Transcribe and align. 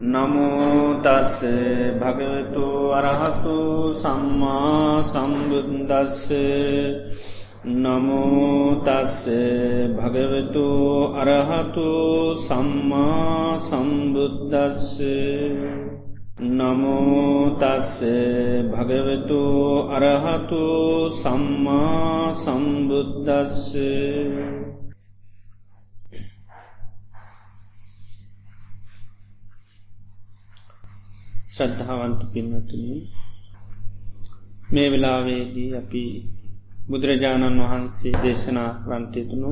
නමෝතස්ස 0.00 1.44
භගවතු 2.00 2.88
අරහතු 2.90 3.92
සම්මා 3.92 5.04
සම්බුද්දස්ස 5.04 6.32
නමෝතස්ස 7.76 9.28
භගවතු 9.92 10.64
අරහතු 11.14 11.88
සම්මා 12.38 13.60
සම්බුද්දස්ස 13.60 14.96
නමෝතස්ස 16.40 18.00
භගවතු 18.66 19.42
අරහතු 19.90 20.64
සම්මා 21.12 22.32
සම්බුද්දස්ස 22.34 23.76
ශ්‍රද්ධාවන්ත 31.50 32.20
පින්නතුනි 32.32 32.96
මේ 34.70 34.88
වෙලාවේදී 34.88 35.70
අපි 35.74 36.04
බුදුරජාණන් 36.88 37.60
වහන්සේ 37.62 38.14
දේශනා 38.22 38.70
කරන්ටයතුුණු 38.82 39.50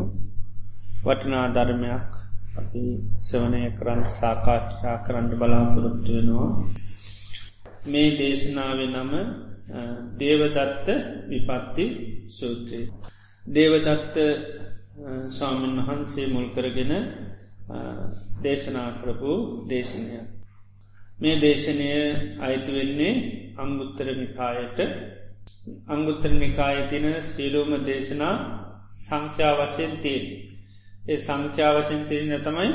වටනා 1.05 1.47
ධර්මයක් 1.49 2.13
අපි 2.59 2.85
සවනය 3.21 3.63
කරන්න 3.71 4.03
සාකාශ්ා 4.11 4.97
කරන්න 4.99 5.27
බලාපොරොත්තු 5.33 6.11
වෙනවා. 6.13 6.51
මේ 7.87 8.09
දේශනාව 8.19 8.79
නම 8.87 9.13
දේවදත්ත 10.19 10.89
විපත්ති 11.29 11.87
සූත්‍රය. 12.31 12.81
දේවදත්ත 13.45 14.17
ස්වාමීන් 15.29 15.79
වහන්සේ 15.81 16.27
මුල් 16.27 16.49
කරගෙන 16.49 16.93
දේශනා 18.43 18.91
කරපු 19.01 19.33
දේශනයක්. 19.69 20.38
මේ 21.19 21.37
දේශනය 21.37 21.89
අයිතු 22.41 22.71
වෙන්නේ 22.73 23.13
අංගුත්තර 23.57 24.07
නිකායට. 24.15 24.79
අංගුත්තර 25.87 26.31
නිකාය 26.35 26.79
තින 26.89 27.07
සීලෝම 27.23 27.73
දේශනා 27.85 28.35
සංඛ්‍යා 28.97 29.55
වශයෙන් 29.61 29.95
තියෙන් 29.99 30.25
ඒ 31.05 31.19
සංඛ්‍යා 31.19 31.73
වශයෙන් 31.77 32.03
තිරන 32.05 32.33
තමයි 32.41 32.71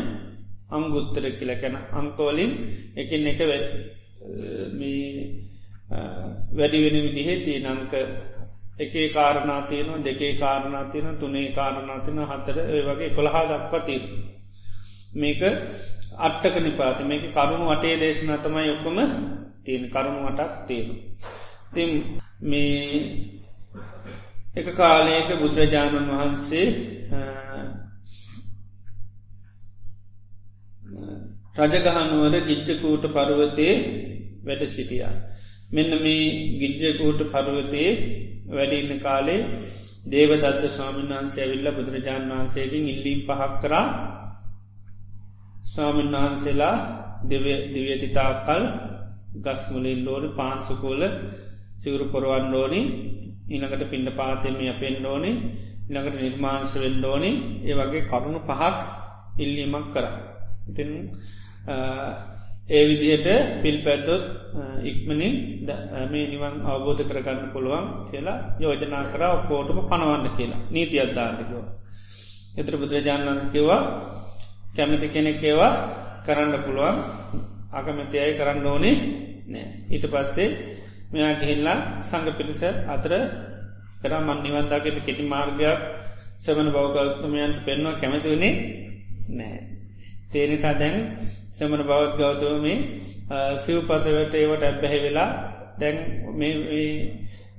අංගුත්තර 0.69 1.23
කියලකැන 1.31 1.75
අංකෝලින් 1.93 2.51
එකින් 2.95 3.27
එක 3.27 3.39
වැඩිවෙන 6.53 6.97
විදිහෙ 7.05 7.35
තිය 7.41 7.57
නංක 7.61 7.93
එකේ 8.77 9.07
කාරණාතියන 9.09 9.89
දෙකේ 10.01 10.33
කාරණාතියන 10.35 11.07
තුනේ 11.17 11.47
කාරණාතින 11.51 12.19
හතර 12.23 12.57
ඒ 12.67 12.81
වගේ 12.83 13.09
කොළහා 13.11 13.45
දක්වතිී 13.49 14.01
මේක 15.15 15.41
අට්ටක 16.17 16.55
නිපාති 16.59 17.03
මේක 17.03 17.23
කරුණු 17.31 17.65
වටේ 17.67 17.95
දේශන 17.97 18.31
තමයි 18.37 18.69
ඔක්කොම 18.69 18.97
තියෙන 19.63 19.89
කරුණු 19.89 20.19
වටක් 20.25 20.51
තියෙන. 20.67 20.89
තිම් 21.71 21.91
මේ 22.41 23.43
එක 24.53 24.67
කාලයක 24.73 25.29
බුදුරජාණන් 25.35 26.09
වහන්සේ 26.11 26.67
රජගහනුවර 31.55 32.35
ගිජ්ජකූට 32.43 33.05
පරුවතේ 33.09 33.73
වැඩ 34.43 34.63
සිටියා. 34.67 35.13
මෙන්න 35.69 35.91
මේ 35.99 36.25
ගිජ්ජකූට 36.59 37.21
පරුවතේ 37.27 37.89
වැඩඉන්න 38.47 38.99
කාලේ 38.99 39.41
දේවදත්ත 40.05 40.63
ස්වාමීන් 40.69 41.09
වහන්සේ 41.09 41.43
ඇවිල්ල 41.43 41.71
බුදුරජාණන් 41.71 42.31
වහන්සේකින් 42.31 42.87
ඉල්ලීම් 42.87 43.21
පහක් 43.23 43.51
කරා 43.61 43.87
ස්වාමීන් 45.63 46.11
වහන්සේලා 46.13 46.75
දිව්‍යතිතාකල් 47.73 48.63
ගස්මුලින් 49.37 49.99
ලෝන 50.01 50.25
පාන්සුකෝල 50.31 51.01
සිවරු 51.75 52.05
පොරුවන් 52.07 52.53
ඕෝනි 52.53 52.81
ඉනකට 53.49 53.83
පිඩ 53.85 54.07
පාතෙම 54.13 54.55
අපෙන් 54.67 55.05
ඕනි 55.05 55.31
ඉනකට 55.89 56.15
නිර්මාංශ 56.15 56.75
වෙන්න 56.75 57.05
ඕනි 57.05 57.31
ඒ 57.63 57.75
වගේ 57.75 58.03
කරුණු 58.03 58.39
පහක් 58.41 58.81
ඉල්ලීමක් 59.37 59.87
කර. 59.89 60.05
ඉතින් 60.69 60.89
ඒ 62.69 62.83
විදිහට 62.87 63.27
පිල් 63.61 63.77
පැද්දොත් 63.79 64.23
ඉක්මනින් 64.83 65.33
මේ 66.09 66.25
නිවන් 66.27 66.55
අවබෝධ 66.63 67.03
කරගන්න 67.03 67.51
පුළුවන් 67.53 67.87
කියලා 68.07 68.37
යෝජනා 68.59 69.03
කර 69.05 69.23
ඔක්කෝටම 69.29 69.79
පනවන්න 69.83 70.35
කියලා 70.37 70.65
නීති 70.69 70.97
අද්දාන්නකවා. 70.99 71.65
එතර 72.57 72.73
බුදුරජාණන්කිවා 72.77 73.81
කැමති 74.73 75.07
කෙනෙක් 75.07 75.41
ඒවා 75.41 75.73
කරන්න 76.25 76.55
පුළුවන් 76.63 76.97
අකමැති 77.71 78.17
අය 78.19 78.31
කරන්න 78.33 78.65
ඕනේ 78.65 78.95
නෑ 79.45 79.67
ඊට 79.89 80.05
පස්සේ 80.07 80.49
මෙයා 81.11 81.33
ගිහිල්ලා 81.35 81.79
සංග 82.01 82.27
පිටිස 82.33 82.61
අතර 82.87 83.13
කර 84.01 84.13
මන් 84.19 84.39
නිවන්දාගට 84.41 84.97
කෙටි 84.99 85.23
මාර්ගයක් 85.25 85.79
සමන 86.37 86.69
බෞගෞතමයන්ට 86.71 87.57
පෙන්වා 87.65 87.95
කැමති 87.95 88.27
වුණේ 88.27 88.53
නෑ. 89.29 89.57
තේනිසා 90.31 90.73
දැන් 90.73 90.95
සමන 91.51 91.81
බවත් 91.81 92.17
ගෞතවමේ 92.17 92.77
සිව් 93.57 93.77
පසවට 93.81 94.33
ඒවට 94.33 94.63
ඇබැහැ 94.63 94.99
වෙලා 95.01 95.29
දැන් 95.79 95.97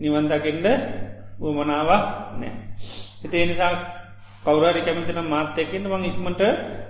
නිවන්දකින්ද 0.00 0.66
වුමනාවක් 1.40 2.04
නෑ. 2.34 2.52
එතේ 3.24 3.44
නිසා 3.46 3.72
කවුරරි 4.44 4.80
කැමතින 4.82 5.20
මාත්‍යයකෙන් 5.24 5.84
වන් 5.86 6.04
ඉක්මට 6.04 6.42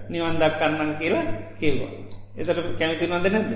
නිවන් 0.08 0.36
දක්කන්නන් 0.36 0.92
කියලා 0.94 1.24
කිව්වා. 1.56 1.92
එතට 2.34 2.60
කැමතිනවද 2.78 3.26
නැද්ද. 3.28 3.52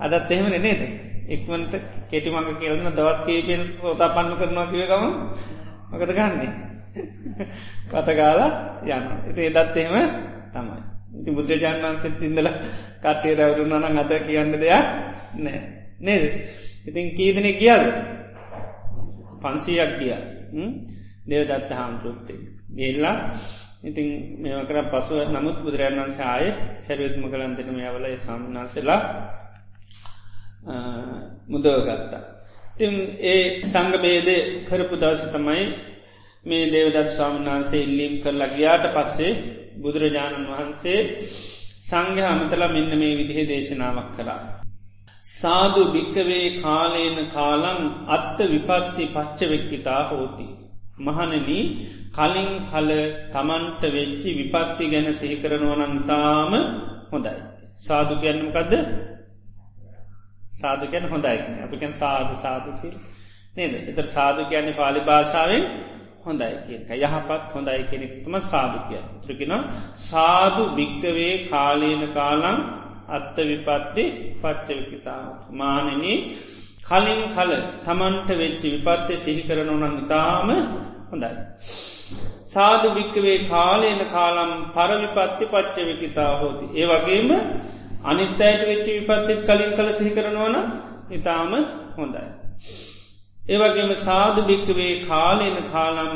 අදත් 0.00 0.30
එහෙමන 0.30 0.56
නේද. 0.58 0.82
ඉක්මට 1.26 1.74
කෙටිමඟ 2.10 2.58
කියලන්න 2.58 2.92
දවස් 2.92 3.20
කීපෙන් 3.26 3.62
සෝතා 3.76 4.08
පන්න 4.10 4.36
කරනවා 4.36 4.66
කියවකම 4.66 5.04
මකද 5.90 6.10
ගන්නේ. 6.12 6.50
කටගාලා 7.90 8.50
යන්න. 8.84 9.06
එති 9.28 9.42
එදත් 9.50 9.76
එහෙම 9.76 10.10
තමයි. 10.50 10.80
ඉති 11.14 11.30
බුදුරජාන් 11.30 11.78
වන්සත් 11.80 12.22
ඉඳල 12.22 12.48
කට්ටේ 13.00 13.34
රැවරුන්නන 13.34 13.98
අත 13.98 14.12
කියන්න 14.20 14.52
දෙයක් 14.54 14.86
නෑ. 15.36 15.60
නේද. 16.00 16.24
ඉතින් 16.86 17.06
කීදනෙ 17.12 17.52
කියද. 17.54 17.82
පන්සීයක් 19.40 19.92
ගිය. 19.98 20.14
දේවදත්ත 21.24 21.70
හාමුදුරුත්තේ. 21.72 22.53
ගේල්ලා 22.74 23.16
ඉතින් 23.82 24.08
මේකර 24.38 24.76
පසුව 24.90 25.18
නමුත් 25.28 25.56
බුදුරජන් 25.58 25.98
වන්සේ 25.98 26.26
ආය 26.26 26.46
සැරයුත්ම 26.78 27.24
කළන්තන 27.26 27.70
මේවල 27.72 28.06
සම්නාසලා 28.18 29.00
මුදවගත්තා. 31.46 32.22
තින් 32.74 32.92
ඒ 33.24 33.40
සංගබේද 33.64 34.28
කරපු 34.64 34.94
දවස 34.96 35.22
තමයි 35.32 35.64
මේ 36.46 36.70
දේවදත් 36.70 37.10
ස්වාමිනාන්සේ 37.10 37.82
ඉල්ලීම් 37.82 38.14
කරලා 38.22 38.48
ගියාට 38.48 38.86
පස්සේ 38.88 39.32
බුදුරජාණන් 39.76 40.48
වහන්සේ 40.48 41.00
සංඝ 41.82 42.20
අමතලා 42.24 42.68
මෙන්න 42.68 42.92
මේ 42.98 43.14
විදිහ 43.16 43.38
දේශනාවක් 43.44 44.10
කරා. 44.16 44.40
සාදු 45.32 45.82
භික්කවේ 45.92 46.46
කාලේන 46.58 47.18
කාලං 47.28 47.80
අත්ත 48.08 48.38
විපත්ති 48.46 49.04
පච්චවෙක්කිතා 49.06 50.02
හෝති. 50.08 50.46
මහනන 50.96 51.32
කලින් 52.12 52.50
කල 52.64 52.90
තමන්ට 53.32 53.82
වෙච්චි 53.90 54.30
විපත්ති 54.32 54.84
ගැන 54.88 55.08
සිහිකරනවනන්තාම 55.12 56.52
හොඳයි. 57.10 57.34
සාදු 57.76 58.14
ගැන්නමකදද 58.16 58.72
සාදු 60.54 60.84
ගැන 60.86 61.04
හොඳයි 61.04 61.38
අපිකැන් 61.64 61.94
සාධ 61.94 62.32
සාධකිල් 62.36 62.94
නේද? 63.54 63.72
එත 63.90 63.98
සාදු 64.08 64.40
කියන්නේ 64.44 64.74
පාලි 64.74 65.00
භාෂාවෙන් 65.02 65.64
හොඳයි 66.24 66.54
කියක 66.66 66.90
යහපත් 66.98 67.42
හොඳයි 67.50 67.82
කෙනෙක්තම 67.84 68.34
සාදු 68.42 68.78
කිය 68.88 69.02
ත්‍රකින 69.22 69.52
සාදු 70.02 70.62
භික්කවේ 70.76 71.34
කාලීන 71.44 72.02
කාලං 72.12 72.58
අත්ත 73.08 73.36
විපත්ති 73.40 74.04
පච්චවිකිතාව 74.40 75.32
මානන 75.52 75.88
කලින් 76.84 77.22
කල 77.30 77.52
තමන්ට 77.82 78.30
වෙච්චි 78.34 78.68
විපත්තය 78.76 79.14
සිහි 79.18 79.42
කරනවනන් 79.42 79.94
ඉතාම 80.00 80.48
හොඳයි. 81.08 81.30
සාධ 82.46 82.86
භික්කවේ 82.90 83.38
කාලේන 83.46 84.00
කාලම් 84.06 84.52
පරවිපත්ති 84.70 85.44
පච්චවිකිතා 85.46 86.32
හෝති. 86.40 86.66
ඒ 86.74 86.86
වගේම 86.86 87.30
අනිත්තයට 88.04 88.60
වෙච්චි 88.62 88.90
විපත්තිත් 88.98 89.40
කලින් 89.42 89.72
කල 89.72 89.88
සිහි 89.92 90.12
කරනවන 90.12 90.56
ඉතාම 91.10 91.52
හොඳයි. 91.96 92.24
ඒවගේම 93.38 93.90
සාධ 94.00 94.38
භික්කවේ 94.42 94.92
කාලේන 95.02 95.58
කාලම් 95.66 96.12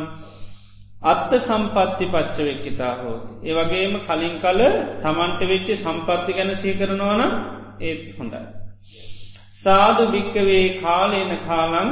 අත්ත 1.04 1.30
සම්පත්ති 1.40 2.06
පච්චවෙක්කිතා 2.06 2.94
හෝති. 2.96 3.32
ඒවගේම 3.44 3.92
කලින් 4.00 4.36
කල 4.38 4.60
තමන්ට 5.02 5.40
වෙච්චි 5.46 5.74
සම්පත්ති 5.76 6.32
ගැන 6.32 6.56
සීකරනවන 6.56 7.22
ඒත් 7.80 8.06
හොඳයි. 8.18 8.40
සාධ 9.58 10.00
භික්කවේ 10.06 10.64
කාලේන 10.76 11.32
කාලං 11.40 11.90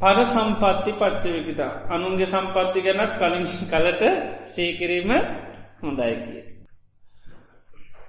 පර 0.00 0.18
සම්පත්ති 0.26 0.92
පච්චවකිතා 0.92 1.72
අනුන්ගේ 1.88 2.26
සම්පත්ති 2.26 2.78
ගැනත් 2.80 3.12
කලින් 3.16 3.46
කලට 3.64 4.02
සේකිරීම 4.46 5.10
හොඳයි 5.80 6.14
කිය. 6.16 6.40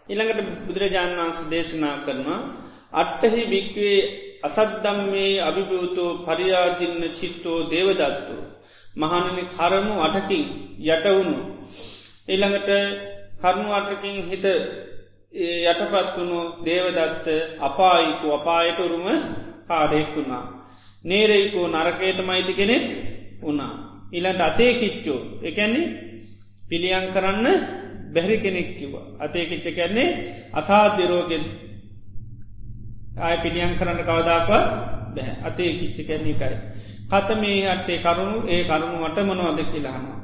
ඉළඟට 0.09 0.39
බුදුරජාණන් 0.65 1.19
වන්ස 1.19 1.39
දේශනා 1.49 1.95
කරනවා 1.99 2.39
අට්ටහි 2.93 3.41
භික්වේ 3.45 3.99
අසද්දම් 4.43 4.99
මේ 5.11 5.41
අභිභූතෝ 5.41 6.11
පරියාදින්න 6.19 7.03
චිත්තෝ 7.11 7.59
දේවදත්තු. 7.65 8.35
මහනනි 8.95 9.43
කරනු 9.49 9.93
අටකින් 10.01 10.45
යටවුණු. 10.85 11.39
ඊළඟට 12.27 12.69
කරුණු 13.39 13.69
අටකින් 13.71 14.17
හිත 14.25 14.45
යටපත් 15.33 16.15
වුණු 16.15 16.39
දේවදත්ත 16.65 17.27
අපායිකු 17.59 18.27
අපායට 18.31 18.79
උරුම 18.79 19.05
කාරයෙක් 19.67 20.15
වුණා. 20.15 20.43
නේරෙයිකු 21.05 21.67
නරකයට 21.67 22.19
මයිති 22.21 22.53
කෙනෙක් 22.53 22.85
වුණා. 23.41 23.73
ඉලට 24.11 24.41
අතේ 24.41 24.73
කිච්චෝ 24.73 25.19
එකැන්නේ 25.43 25.93
පිළියන් 26.63 27.07
කරන්න 27.07 27.47
බැහරි 28.13 28.37
කෙනෙක් 28.37 28.69
කිව. 28.77 28.93
අතේ 29.19 29.45
කිච්ච 29.45 29.65
කැන්නේ 29.71 30.09
අසාධ්‍යරෝගෙන් 30.53 31.45
ආය 33.17 33.37
පිළියන් 33.37 33.75
කරන්න 33.75 33.99
කවදාක්වත් 34.01 34.65
බැහ 35.15 35.29
අතේ 35.43 35.71
කිච්ච 35.73 35.97
කැන්නේ 35.99 36.35
එකයි. 36.35 36.57
කත 37.07 37.29
මේ 37.35 37.67
අටේ 37.67 37.99
කරුණු 37.99 38.37
ඒ 38.47 38.63
කරුණු 38.63 38.97
මට 38.99 39.17
මොනවද 39.21 39.59
කියලාහනවා. 39.65 40.16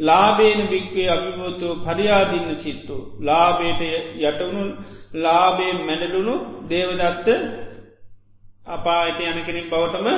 ලාබේන 0.00 0.60
භික්වේ 0.66 1.08
අභිබෝතු 1.08 1.68
පරියාදින්න 1.78 2.50
චිත්තු. 2.56 2.96
ලාබේට 3.20 3.82
යටවුණු 4.20 4.62
ලාබේ 5.16 5.72
මැඩලුණු 5.80 6.34
දේවදත්ත 6.66 7.28
අපායට 8.66 9.20
යන 9.22 9.38
කෙනෙක් 9.42 9.66
බවටම 9.68 10.08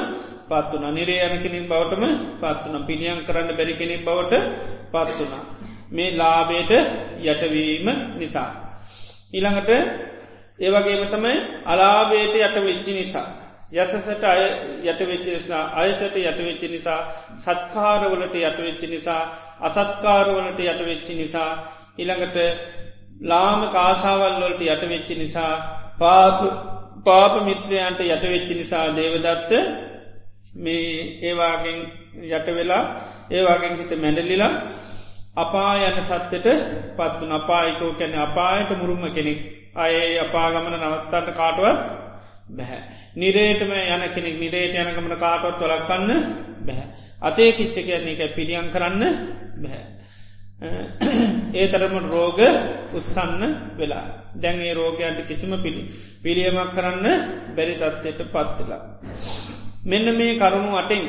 පත්වන 0.48 0.86
නිරේ 0.90 1.26
යන 1.26 1.36
කෙනෙක් 1.38 1.64
බවටම 1.64 2.04
පත්වන 2.40 2.86
පිළියන් 2.86 3.24
කරන්න 3.24 3.50
බැරි 3.52 3.74
කෙනෙක් 3.74 4.04
බවට 4.04 4.34
පත්වනා. 4.88 5.44
මේ 5.90 6.10
ලාබේට 6.12 6.72
යටවීම 7.22 7.88
නිසා. 8.16 8.50
ඊළඟට 9.32 9.70
ඒවගේම 10.58 11.04
තමයි 11.08 11.36
අලාබේට 11.64 12.34
යට 12.38 12.56
වෙච්චි 12.60 12.92
නිසා. 12.92 13.41
යසසට 13.72 14.24
අය 14.24 14.42
යටවෙච්ච 14.84 15.26
නිසා 15.28 15.62
අයසට 15.74 16.16
යටවෙච්චි 16.18 16.68
නිසා 16.68 17.00
සත්කාරවලට 17.36 18.34
යටවෙච්චි 18.36 18.86
නිසා 18.88 19.22
අසත්කාරවලට 19.60 20.60
යටවෙච්චි 20.62 21.14
නිසා 21.14 21.50
ඉළඟට 21.96 22.36
ලාම 23.22 23.60
කාසාවල්වලට 23.70 24.62
යටවෙච්චි 24.66 25.14
නිසා 25.16 25.52
පාප 25.98 26.38
පාප 27.02 27.34
මිත්‍රයන්ට 27.42 28.00
යටවෙච්චි 28.02 28.54
නිසා 28.54 28.86
දේවදත්ත 28.92 29.52
මේ 30.56 31.18
ඒවාගෙන් 31.22 31.78
යටවෙලා 32.30 32.84
ඒවාගෙන් 33.30 33.78
හිත 33.78 33.92
මැඩලිලා 33.96 34.52
අපා 35.36 35.72
යන 35.78 35.96
තත්වට 35.98 36.48
පත්වන 36.96 37.32
අපායිකෝ 37.32 37.92
කැන 37.94 38.14
අපායට 38.18 38.70
මුරුම්ම 38.76 39.04
කෙනෙක්. 39.10 39.40
අය 39.74 40.18
අපාගමන 40.18 40.74
නවත්තන්න 40.74 41.34
කාටුවත් 41.34 42.11
බැහැ. 42.52 42.80
නිරේටම 43.16 43.72
යන 43.72 44.04
කෙනෙක් 44.10 44.36
නිරේට 44.38 44.76
යනකමට 44.76 45.18
කාටොත් 45.18 45.58
වලක්කන්න 45.58 46.10
බැහැ. 46.60 46.86
අතේ 47.20 47.52
කිච්ච 47.52 47.76
කියන්නේ 47.78 48.18
එක 48.18 48.36
පිළියන් 48.36 48.70
කරන්න 48.70 49.02
බැහැ. 49.58 49.84
ඒ 51.54 51.66
තරම 51.68 51.94
රෝග 52.06 52.38
උත්සන්න 52.92 53.42
වෙලා 53.76 54.04
දැන්ගේ 54.36 54.74
රෝගයන්ට 54.74 55.26
කිසිම 55.26 55.52
පිළි 55.58 55.82
පිළියමක් 56.22 56.72
කරන්න 56.72 57.06
බැරි 57.56 57.74
තත්වයට 57.76 58.20
පත්වෙලා. 58.28 58.82
මෙන්න 59.84 60.06
මේ 60.12 60.36
කරුණු 60.36 60.76
අටෙන් 60.76 61.02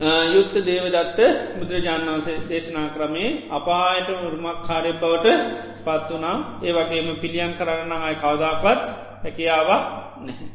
යුත්ත 0.00 0.54
දේවදත්ත 0.62 1.18
බුදුරජාණන් 1.56 2.08
වන්සේ 2.08 2.38
දේශනා 2.48 2.88
ක්‍රමේ 2.90 3.48
අපායට 3.50 4.08
උරුමක් 4.18 4.62
කාරය 4.62 4.92
බවට 4.94 5.26
පත් 5.84 6.08
වනා 6.10 6.36
ඒ 6.62 6.72
වගේම 6.72 7.08
පිළියන් 7.16 7.52
කරන්න 7.54 7.92
අය 7.98 8.14
කවදාපත් 8.16 8.84
හැකියාවක් 9.22 9.84
නැහැ. 10.20 10.48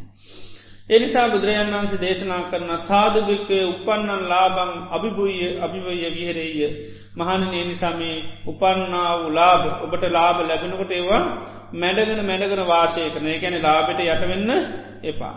එනිසා 0.89 1.27
බුදුරජන් 1.27 1.69
වන්සේ 1.71 2.00
දේශනා 2.00 2.42
කරන 2.45 2.71
සාධභික්කය 2.80 3.57
උපන්නන් 3.65 4.24
ලාබං 4.25 4.71
අභිභූය 4.92 5.48
අභිවය 5.59 6.09
විහරෙය 6.12 6.65
මහනනය 7.15 7.62
නිසාමේ 7.63 8.18
උපන්නා 8.48 9.12
වූ 9.15 9.31
ලාබ 9.31 9.62
ඔබට 9.83 10.03
ලාබ 10.12 10.38
ලැබෙනකොට 10.41 10.91
ඒවා 10.91 11.24
මැඩගෙන 11.74 12.21
මැඩගෙන 12.24 12.65
වාශය 12.65 13.09
කරන 13.09 13.30
ගැන 13.36 13.62
ලාබෙට 13.62 14.00
යටවෙන්න 14.03 14.51
එපා. 15.03 15.36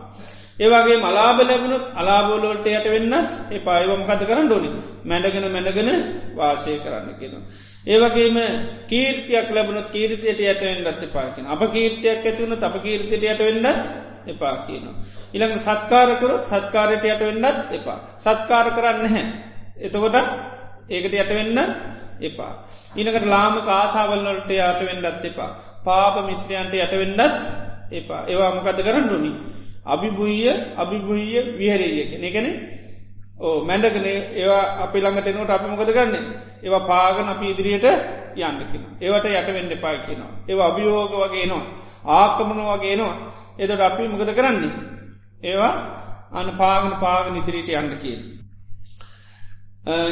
ඒවාගේ 0.58 0.99
මලාබ 0.99 1.38
ලැබුණුත් 1.40 1.84
අලාබෝලෝල්ට 1.94 2.66
යට 2.69 2.87
වෙන්නත් 2.87 3.31
එපා 3.50 3.76
ඒවම 3.78 4.02
කත 4.05 4.22
කරන්න 4.25 4.52
ඕනි 4.52 4.70
මැඩගෙන 5.05 5.46
මැඩගෙන 5.49 5.90
වාශය 6.34 6.78
කරන්න 6.78 7.14
කියෙනවා. 7.14 7.44
ඒවගේම 7.87 8.37
කීර්තියක් 8.87 9.49
ලැබුණත් 9.50 9.88
කීර්තියට 9.90 10.40
යටවෙන්නත් 10.43 11.02
එපාකින 11.02 11.46
අප 11.46 11.62
කීර්තියක් 11.69 12.22
ඇතිවුණ 12.22 12.58
අප 12.60 12.76
කීර්තියට 12.81 13.25
යට 13.25 13.40
වෙන්නත් 13.40 13.66
එපා 14.26 14.56
කියනවා. 14.60 14.96
ඉළඟ 15.32 15.60
සත්කාරකරොත් 15.60 16.44
සත්කාරයට 16.46 17.04
යට 17.04 17.22
වෙන්නත් 17.22 17.72
එපා. 17.72 17.99
සත්කාර 18.19 18.66
කරන්න 18.72 19.06
හැ. 19.06 19.25
එතකොටත් 19.78 20.16
ඒකට 20.88 21.14
යට 21.14 21.31
වෙන්න 21.31 21.58
එපා. 22.20 22.52
ඉනකට 22.94 23.26
ලාම 23.26 23.54
කාසාවල්ලට 23.62 24.50
යට 24.50 24.81
වෙන්නත් 24.82 25.25
එපා. 25.25 25.50
පාප 25.84 26.16
මිත්‍රයන්ට 26.25 26.75
යට 26.76 26.94
වෙන්නත් 26.94 27.20
එපා. 27.93 28.22
ඒවා 28.26 28.54
මොකද 28.54 28.81
කරන්න 28.81 29.11
ඕනි. 29.11 29.32
අභිභූය 29.88 30.49
අභිභූය 30.76 31.25
විහරයක 31.55 32.11
එකන 32.20 32.46
ඕ 33.38 33.56
මැඩගන 33.62 34.06
ඒවා 34.06 34.62
අපි 34.85 34.99
ළඟට 34.99 35.29
එනට 35.29 35.50
අපි 35.50 35.67
මොකද 35.67 35.90
කරන්නේ? 35.90 36.23
ඒවා 36.58 36.87
පාගන 36.87 37.29
අපි 37.29 37.46
ඉදිරියට 37.49 37.87
යන්නකින 38.37 38.82
ඒවට 39.00 39.26
යට 39.31 39.49
වෙන්න 39.49 39.70
එපා 39.70 39.94
කියනවා. 39.99 40.32
ඒවා 40.49 40.69
අභියෝග 40.69 41.12
වගේ 41.14 41.46
නවා 41.46 41.64
ආකමන 42.14 42.61
වගේ 42.70 42.96
නවා 42.96 43.14
එදට 43.58 43.81
අපි 43.82 44.08
මොකද 44.08 44.31
කරන්නේ? 44.32 44.73
ඒවා 45.43 45.75
අන 46.32 46.49
පාගන 46.56 46.94
පාගන 46.99 47.37
ඉදිරියට 47.37 47.70
යන්න 47.73 47.94
කියන 47.99 48.20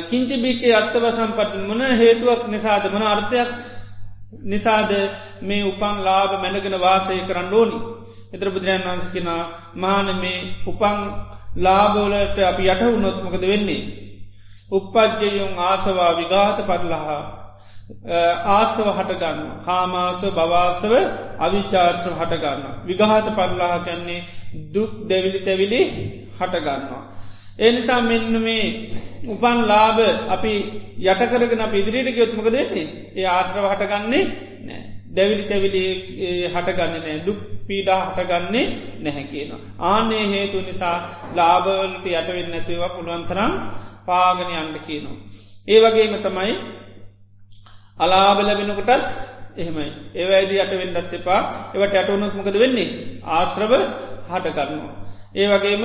කිංචි 0.05 0.37
බිකේ 0.39 0.73
අත්තව 0.73 1.05
සම්පට 1.09 1.53
මන 1.61 1.83
හේතුවක් 1.95 2.49
නිසාද? 2.49 2.85
මන 2.87 3.03
අර්ථයක් 3.05 3.51
නිසාද 4.45 4.91
මේ 5.43 5.65
උපන් 5.65 5.97
ලාභ 6.01 6.33
මැනගෙන 6.39 6.81
වාසය 6.81 7.19
කරන්න 7.23 7.53
ඕනි? 7.53 7.79
එතර 8.33 8.49
බුදුරජන් 8.49 8.83
වන්ස 8.85 9.07
කෙන 9.09 9.29
මාන 9.77 10.07
මේ 10.17 10.39
උපං 10.65 10.99
ලාබෝලට 11.57 12.39
අපි 12.43 12.63
යට 12.65 12.83
වුණොත්මකද 12.85 13.45
වෙන්නේ. 13.45 13.83
උපපද්ජයුන් 14.71 15.53
ආසවා 15.61 16.13
විගාත 16.15 16.59
පටලහා 16.61 17.21
ආසව 18.51 18.87
හටගන්න 18.89 19.41
කාමාසව 19.63 20.25
බවාසව 20.33 20.93
අවිචාර්සව 21.39 22.13
හටගන්න. 22.13 22.63
විගහත 22.85 23.29
පරලාහ 23.31 23.75
කැන්නේ 23.81 24.27
දුක් 24.69 24.93
දෙවිලි 25.09 25.41
තැවිලි 25.41 25.81
හටගන්නවා. 26.33 27.03
ඒ 27.59 27.73
නිසා 27.73 28.01
මෙන්න 28.03 28.35
මේ 28.41 28.65
උපන් 29.27 29.59
ලාබ 29.65 29.99
අපි 30.29 30.53
යටකරගෙන 31.03 31.63
ඉදිරියට 31.75 32.17
ගයොත්මක 32.17 32.49
දෙන්නේ 32.49 32.87
ඒ 33.15 33.27
ආශ්‍රව 33.27 33.65
හටගන්නේ 33.65 34.25
නෑ. 34.63 34.96
දැවිලි 35.17 35.45
තැවිලි 35.51 35.83
හටගන්න 36.47 36.95
නෑ 36.97 37.19
දුක් 37.27 37.41
පීඩා 37.69 38.01
හටගන්නේ 38.07 38.65
නැහැ 39.01 39.25
කියනවා. 39.25 39.61
ආනේ 39.81 40.25
හේතු 40.33 40.61
නිසා 40.61 40.97
ලාබවලට 41.35 42.07
යටවෙන්න 42.13 42.57
ඇතිවා 42.59 42.95
පුළුවන්තරම් 42.97 43.53
පාගන 44.07 44.51
අන්ඩ 44.55 44.77
කියනවා. 44.87 45.17
ඒ 45.69 45.79
වගේම 45.85 46.15
තමයි 46.23 46.53
අලාබ 47.99 48.39
ලැබෙනකොටත් 48.41 49.07
එහෙමයි 49.57 49.89
ඒවැද 50.15 50.51
යට 50.55 50.73
වෙන්නත් 50.73 51.15
එපා 51.15 51.41
ඒවට 51.75 51.99
යටවුණොත් 52.01 52.35
මොකද 52.39 52.57
වෙන්නේ 52.63 52.89
ආශ්‍රව 53.37 53.73
හටගන්නවා. 54.31 54.95
ඒ 55.35 55.47
වගේම 55.53 55.85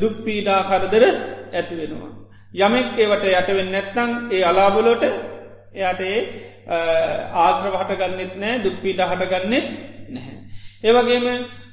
දුක් 0.00 0.16
පීඩා 0.24 0.60
කරදර 0.70 1.04
ඇති 1.52 1.74
වෙනවා. 1.80 2.10
යමෙක් 2.54 2.98
ඒවට 2.98 3.24
යටවෙන්න 3.30 3.70
නැත්තං 3.70 4.10
ඒ 4.30 4.42
අලාබලෝට 4.44 5.04
එයට 5.04 6.00
ඒ 6.02 6.18
ආශ්‍රව 6.66 7.74
හටගන්නෙත් 7.74 8.34
නෑ 8.36 8.58
දුක්පීට 8.60 9.00
හටගන්නෙත් 9.02 9.66
නැහැ. 10.10 10.36
ඒවගේම 10.82 11.26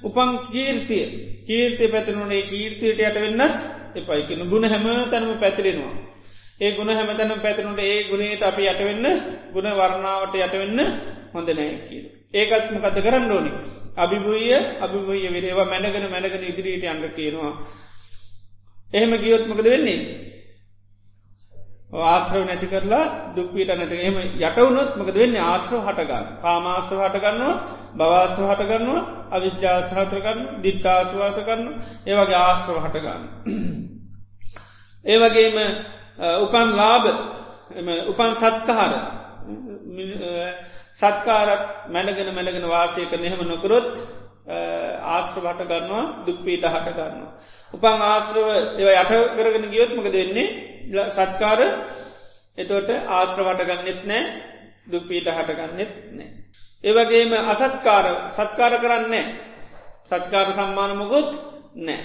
උපන් 0.03 0.31
කීර්තිය 0.47 1.03
කීර්තිය 1.47 1.87
පැතිනුනේ 1.87 2.41
කීර්තියට 2.43 2.99
යට 3.01 3.17
වෙන්නත් 3.17 3.59
එපයිකෙන 3.95 4.49
ගුණ 4.49 4.65
හැම 4.65 4.85
තැනම 5.09 5.37
පැතිරෙනවා. 5.37 5.95
ඒ 6.59 6.71
ගුණ 6.71 6.89
හැමතැනම් 6.89 7.41
පැතිනුට 7.41 7.79
ඒ 7.81 8.03
ගුණේට 8.03 8.43
අපි 8.43 8.67
යටවෙන්න 8.67 9.05
ගුණ 9.53 9.69
වරණාවට 9.73 10.35
යටවෙන්න 10.37 10.79
හොඳ 11.33 11.49
නෑ 11.49 11.77
කියල. 11.87 12.05
ඒකත් 12.33 12.67
මොකද 12.73 12.97
කරන්න 12.97 13.31
ඕනි. 13.31 13.51
අභිභූය 13.95 14.51
අභිභූය 14.79 15.23
විරේවා 15.27 15.65
මැනගෙන 15.65 16.05
මැනගෙන 16.09 16.43
ඉදිරියට 16.43 16.85
අන්න 16.85 17.03
කියනවා. 17.11 17.53
එහෙම 18.93 19.11
ගියොත්මකද 19.17 19.65
වෙන්නේ. 19.65 19.99
ආශ්‍රව 21.91 22.43
නැති 22.45 22.67
කරලා 22.67 23.35
දුක්පීට 23.35 23.67
නැති 23.69 23.95
එම 23.99 24.15
යටවුණොත් 24.39 24.95
මකද 24.95 25.17
වෙන්න? 25.17 25.35
ආශ්‍රව 25.37 25.79
හටගන්න 25.81 26.25
පාමාශ්‍රව 26.41 26.99
හටගන්නවා 27.01 27.53
බවාශ්‍රව 27.93 28.47
හටගන්නවා 28.49 29.01
අවිද්‍යාශ්‍රහතරගන්න 29.31 30.39
දිට්ටාශ්වාස 30.63 31.37
කරන්න 31.39 31.67
ඒවගේ 32.05 32.39
ආශ්‍රව 32.39 32.77
හටගන්න. 32.79 33.21
ඒවගේම 35.05 35.57
උපන් 36.39 36.69
ලාභ 36.73 37.05
උපන් 38.07 38.31
සත්කහර 38.35 38.93
සත්කාරත් 40.93 41.63
මැනගෙන 41.89 42.29
මැනගෙන 42.31 42.65
වාසය 42.67 43.01
කර 43.05 43.19
නෙහම 43.19 43.41
නොකරොත් 43.43 43.93
ආශ්‍ර 44.47 45.43
හට 45.43 45.69
ගන්නවා 45.69 46.05
දුක්පීට 46.25 46.63
හට 46.65 46.89
ගන්නවා. 46.89 47.31
උපන් 47.73 47.99
ආශ්‍රව 48.03 48.47
ඒව 48.79 48.89
යට 48.95 49.11
කරගෙන 49.37 49.65
ගියොත්මක 49.69 50.07
දෙන්නේ 50.09 50.70
සත්කාර 51.09 51.59
එතෝට 52.57 52.89
ආශ්‍ර 52.89 53.41
වටගන්නෙත් 53.41 54.01
නෑ 54.05 54.23
දුක්පීට 54.85 55.27
හටගන්නෙත් 55.27 55.93
නෑ. 56.11 56.29
ඒවගේම 56.83 57.33
අසත්කාර 57.45 58.05
සත්කාර 58.31 58.73
කරන්නේ 58.77 59.25
සත්කාර 60.03 60.47
සම්මානමකුත් 60.51 61.31
නෑ. 61.77 61.99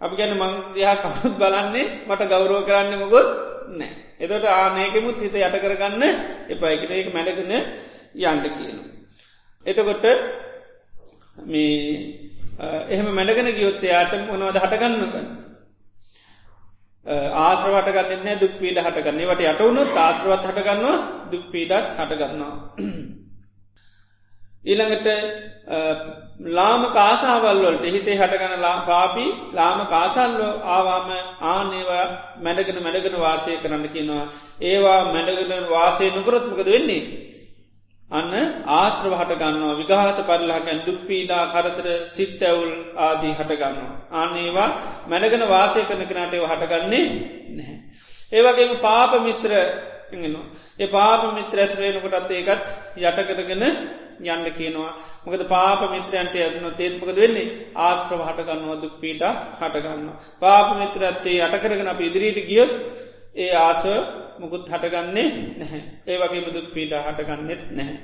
අපි 0.00 0.14
ගැන 0.16 0.34
මංදයා 0.34 0.96
කවුත් 0.96 1.34
බලන්නේ 1.34 1.86
මට 2.08 2.22
ගෞරෝ 2.26 2.62
කරන්න 2.62 2.98
මොකොත් 2.98 3.28
නෑ. 3.70 3.90
එතට 4.18 4.44
ආනයකෙමුත් 4.46 5.18
හිත 5.18 5.34
යට 5.36 5.56
කරගන්න 5.56 6.02
එපයිකට 6.48 6.90
ඒක 6.90 7.14
මැඩගෙන 7.14 7.52
යන්ට 8.14 8.46
කියන. 8.48 8.78
එතකොට 9.66 10.04
මේ 11.36 12.30
එහෙම 12.88 13.08
මැඩගෙන 13.08 13.48
ගියොත්තේ 13.50 13.90
යාට 13.90 14.14
මොනවද 14.22 14.58
හටගන්නගන්න. 17.10 17.32
ආශ්‍රවට 17.36 17.92
ගන්න 17.92 18.40
දුක් 18.40 18.54
පීඩ 18.58 18.78
හටගන්නේ 18.78 19.26
වට 19.26 19.42
යටවුණු 19.44 19.82
ආශ්‍රවත් 19.98 20.44
හටගන්නවා 20.46 20.98
දුක් 21.30 21.44
පීඩත් 21.52 21.96
හටගන්නවා. 21.96 22.54
ඊළඟට 24.62 25.08
ලාම 26.48 26.82
කාශාවල්වලට 26.90 27.84
හිතේ 27.86 28.16
හටගන 28.16 28.62
පාපි 28.86 29.26
ලාම 29.52 29.86
කාශල්ලෝ 29.86 30.52
ආවාම 30.66 31.10
ආනේවා 31.46 32.06
මැඩගෙන 32.38 32.82
මැඩගෙන 32.82 33.18
වාසය 33.18 33.56
කරන්න 33.56 33.88
කියනවා. 33.88 34.24
ඒවා 34.62 35.00
මැඩගෙන 35.06 35.68
වාසය 35.68 36.10
නොකරොත්මකද 36.10 36.68
වෙන්නේ. 36.68 37.02
අන්න 38.10 38.32
ආශ්‍රව 38.68 39.12
හටගන්නවා 39.14 39.74
විගාත 39.76 40.18
පරලාකැන් 40.22 40.80
දුක්පීඩා 40.80 41.44
කරතර 41.46 41.86
සිත්තැවුල් 42.10 42.72
ආදී 42.98 43.32
හටගන්නවා. 43.32 43.94
අනේවා 44.12 44.70
මැනගෙන 45.06 45.44
වාසය 45.48 45.80
කරන 45.82 46.02
කනටව 46.04 46.44
හටගන්නේ 46.52 47.04
නැහැ. 47.50 47.78
ඒවගේම 48.32 48.72
පාප 48.80 49.12
මිත්‍ර 49.20 49.52
ඉගෙනවා. 50.12 50.46
ඒ 50.78 50.88
පාප 50.88 51.22
මිත්‍ර 51.34 51.56
ඇස්රේනකොටත් 51.58 52.30
ඒකත් 52.32 52.66
යටකරගෙන 52.98 53.64
යන්න 54.22 54.46
කියනවා. 54.52 54.92
මොකද 55.24 55.42
පාප 55.48 55.80
මිත්‍රයන්ට 55.90 56.34
ඇදන 56.36 56.66
තේත්මකද 56.76 57.16
වෙන්නේ 57.16 57.46
ආශ්‍රව 57.76 58.20
හටගන්නවා 58.20 58.80
දුක් 58.82 58.96
පීට 59.00 59.22
හටගන්න. 59.60 60.10
පාප 60.38 60.68
මිත්‍ර 60.76 61.00
ඇත්තේ 61.02 61.38
යටකරගෙන 61.40 61.88
අප 61.88 62.00
ඉදිරියට 62.00 62.42
ගියොත් 62.44 62.72
ඒ 63.34 63.50
ආශ්ව 63.56 63.86
මුකුත් 64.38 64.64
හටගන්නේ 64.66 65.28
නැහැ. 65.56 65.82
ඒ 66.06 66.16
වගේ 66.18 66.40
මුදුක් 66.40 66.66
පීඩ 66.74 66.92
හටගන්නෙත් 66.98 67.62
නැහැ. 67.70 67.98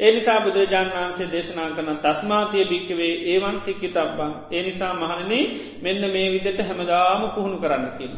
ඒ 0.00 0.10
නිසා 0.12 0.40
බුදුරජාන් 0.40 0.90
වහන්සේ 0.90 1.28
දේශනා 1.28 1.70
කරන 1.70 1.98
තස්මාතිය 1.98 2.64
භික්කවේ 2.64 3.12
ඒවන් 3.26 3.60
සික්කි 3.60 3.88
තබ්බං. 3.88 4.32
ඒ 4.50 4.62
නිසා 4.62 4.92
මහණනේ 4.94 5.44
මෙන්න 5.82 6.02
මේ 6.06 6.32
විදිට 6.32 6.60
හැමදාම 6.60 7.22
පුහුණු 7.30 7.58
කරන්න 7.58 7.86
කියන. 7.98 8.12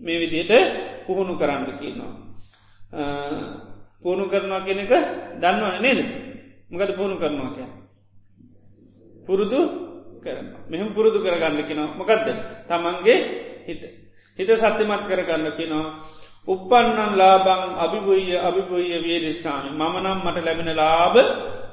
මේ 0.00 0.18
විදියට 0.20 0.52
පුහුණු 1.06 1.34
කරන්න 1.34 1.78
කියනවා. 1.78 2.12
පුහුණු 4.02 4.24
කරනවා 4.26 4.60
කියන 4.60 4.78
එක 4.80 4.92
දන්නවන 5.40 5.82
නේද. 5.82 5.98
මකද 6.70 6.90
පුහුණු 6.92 7.16
කරනවා 7.16 7.50
කිය. 7.50 7.68
පුරුදු 9.26 9.60
කරන 10.22 10.46
මෙහම 10.68 10.88
පුරුදු 10.92 11.18
කරගන්න 11.18 11.62
කෙනවා 11.62 11.94
මොකක්ද 11.94 12.26
තමන්ගේ 12.66 13.16
හිත 13.64 13.82
හිත 14.38 14.50
සත්‍යමත් 14.52 15.04
කරගන්න 15.04 15.52
කෙනවා 15.52 15.88
උපන්නන් 16.48 17.12
ලාබං 17.14 17.62
අභිභූය 17.76 18.36
අභිභූය 18.38 18.88
වේදෙස්සාමි 19.00 19.70
මම 19.72 19.94
නම් 19.96 20.18
මට 20.20 20.38
ලැබෙන 20.40 20.70
ලාබ 20.74 21.14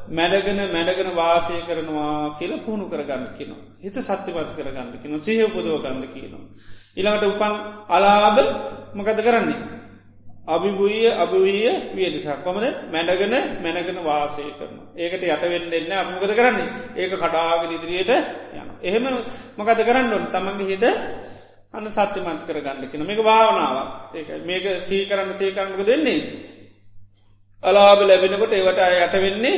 මැඩගෙන 0.10 0.60
මැඩගෙන 0.68 1.10
වාසය 1.14 1.54
කරනවා 1.62 2.38
කියල 2.38 2.54
පුහුණු 2.60 2.86
කරගන්න 2.86 3.26
කියනවා. 3.34 3.66
හිත 3.80 3.96
සත්‍යපත් 3.98 4.52
කරගන්න 4.52 4.90
කියන 4.94 5.20
සහය 5.20 5.46
පුදුව 5.48 5.82
ගන්න 5.82 6.06
කියනවා. 6.08 6.46
ඉළඟට 6.96 7.26
උපන් 7.26 7.54
අලාබ 7.90 8.38
මකද 8.94 9.20
කරන්නේ. 9.20 9.60
අභිභූය 10.48 11.08
අභවීය 11.16 11.72
වියදිසා 11.92 12.38
කොමද 12.38 12.66
මැඩගෙන 12.88 13.34
මැනගෙන 13.58 14.00
වාසය 14.02 14.44
කරන. 14.54 14.76
ඒකට 14.96 15.24
යටවෙන්න 15.26 15.74
එන්න 15.74 15.92
අපමකද 15.94 16.32
කරන්නේ 16.32 16.68
ඒක 16.96 17.14
කඩාගෙන 17.14 17.72
ඉදිරියට 17.72 18.12
යන. 18.54 18.68
එහෙම 18.82 19.06
මොකද 19.58 19.80
කරන්න 19.80 20.14
ඕන 20.14 20.26
තමන්ගේ 20.30 20.70
හිත 20.70 20.86
අන්න 21.74 21.88
සත්‍යමත් 21.90 22.42
කර 22.44 22.60
ගන්න 22.60 22.88
කෙන 22.88 23.04
මේක 23.04 23.22
භාවනාව 23.22 23.78
ඒක 24.14 24.30
මේක 24.44 24.66
සීකරන්න 24.84 25.32
සේකරන්නක 25.34 25.84
දෙන්නේ 25.84 26.20
අලාබ 27.64 28.00
ලැබෙනකොට 28.02 28.52
ඒවට 28.52 28.82
යට 28.98 29.16
වෙන්නේ 29.16 29.56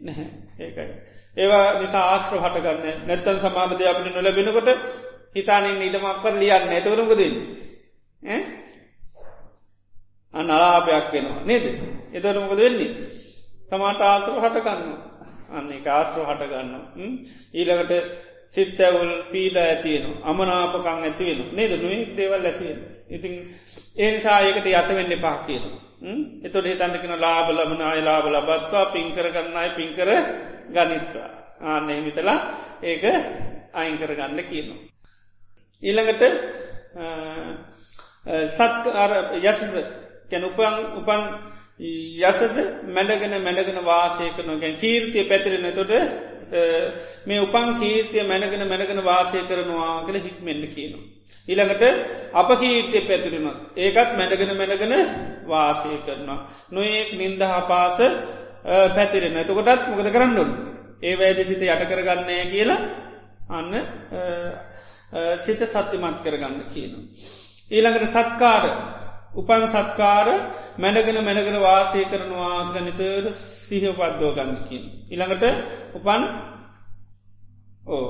නැහැ. 0.00 0.26
ඒකයි. 0.58 0.88
ඒවා 1.36 1.78
නිසා 1.78 2.04
ආශ්‍ර 2.08 2.36
හටගන්න 2.36 3.06
නැත්තන් 3.06 3.38
සමාධද 3.38 3.82
අපිට 3.82 4.14
නොලැබෙනකොට 4.14 4.68
හිතානින් 5.34 5.82
ඊටමක්කත් 5.82 6.34
ලියන්න 6.34 6.70
ඇතවරුමක 6.70 7.12
දෙන්න 7.14 7.36
අන්න 10.34 10.50
අලාභයක් 10.50 11.12
වෙනවා 11.12 11.44
නේද? 11.44 11.64
එතවට 12.12 12.38
මොකද 12.38 12.58
වෙන්නේ? 12.58 12.90
සමාට 13.68 14.00
ආශ්‍ර 14.02 14.38
හටගන්න 14.38 14.90
අන්න 15.50 15.68
එක 15.72 15.86
ආශ්‍ර 15.88 16.24
හටගන්න 16.24 16.72
ඊළඟට 17.54 17.92
සිත්තැවල් 18.52 19.10
පීඩ 19.30 19.56
ඇතිවෙන 19.58 20.04
අමනාපකං 20.24 21.02
ඇතිවෙන 21.02 21.40
නේද 21.52 21.72
නොයෙක් 21.76 22.10
දේවල් 22.14 22.44
ඇතිවෙන. 22.44 22.80
ඉතින් 23.08 23.34
ඒ 23.96 24.10
නිසායකට 24.10 24.66
යටවෙන්න 24.68 25.12
පහ 25.16 25.38
කියන. 25.46 25.64
එතොට 26.42 26.66
හිතන්නකෙන 26.66 27.14
ලාබලමන 27.18 27.82
අයලාබ 27.84 28.26
ලබත්වා 28.26 28.84
පින්කර 28.88 29.26
ගන්නයි 29.30 29.68
පින්කර 29.72 30.08
ගනිත්වා. 30.68 31.30
ආන්න 31.62 31.90
එහිමිතලා 31.90 32.38
ඒක 32.82 33.04
අයිංකර 33.74 34.12
ගන්න 34.12 34.40
කියනවා. 34.44 34.80
ඊළඟට 35.82 36.22
සත් 38.50 38.84
යසස 39.42 39.62
කැන 40.30 40.44
උපන් 40.44 40.74
උපන් 40.98 41.22
යසස 41.78 42.56
මැඩගෙන 42.88 43.34
මැඩගෙන 43.40 43.84
වාසය 43.84 44.30
කරනගැන් 44.30 44.76
කීර්තිය 44.76 45.24
පැතිරෙන 45.24 45.68
තොට 45.72 45.92
මේ 47.26 47.40
උපන් 47.40 47.68
කීර්තිය 47.76 48.22
මැනගෙන 48.22 48.68
මැනගෙන 48.68 49.02
වාසය 49.02 49.38
කරනවා 49.42 50.04
කළ 50.06 50.18
හික්මෙන්ඩ 50.18 50.64
කියනවා. 50.68 51.04
ඊළඟට 51.48 51.82
අප 52.32 52.48
කීර්තිය 52.56 53.02
පැතිරෙන 53.02 53.46
ඒකත් 53.76 54.10
මැඩගෙන 54.12 54.52
මැනගෙන 54.52 54.94
වාසය 55.46 55.96
කරනවා. 56.00 56.38
නොඒක් 56.70 57.10
නින්ද 57.14 57.42
හපාස 57.42 57.98
පැතිරෙන 58.94 59.36
එතකොටත් 59.36 59.88
මොකද 59.88 60.08
කරන්නුන්. 60.10 60.50
ඒ 61.02 61.14
වැෑද 61.14 61.44
සිත 61.44 61.62
යට 61.62 61.82
කරගන්නය 61.84 62.36
කියලා 62.50 62.80
අන්න 63.50 63.72
සිත 65.38 65.60
සත්‍යමත් 65.64 66.18
කරගන්න 66.20 66.62
කියනවා. 66.68 67.04
ඊළඟට 67.70 68.08
සත්කාර 68.08 68.64
උපන් 69.32 69.62
සත්කාර 69.68 70.28
මැනගෙන 70.76 71.18
මැනගෙන 71.20 71.58
වාසය 71.60 72.04
කරනවා 72.04 72.60
කර 72.66 72.80
නිතර 72.82 73.24
සිහපද්දෝ 73.32 74.30
ගන්නකින්. 74.32 74.84
ඉළඟට 75.08 75.44
උපන් 75.94 76.22
ඕ 77.86 78.06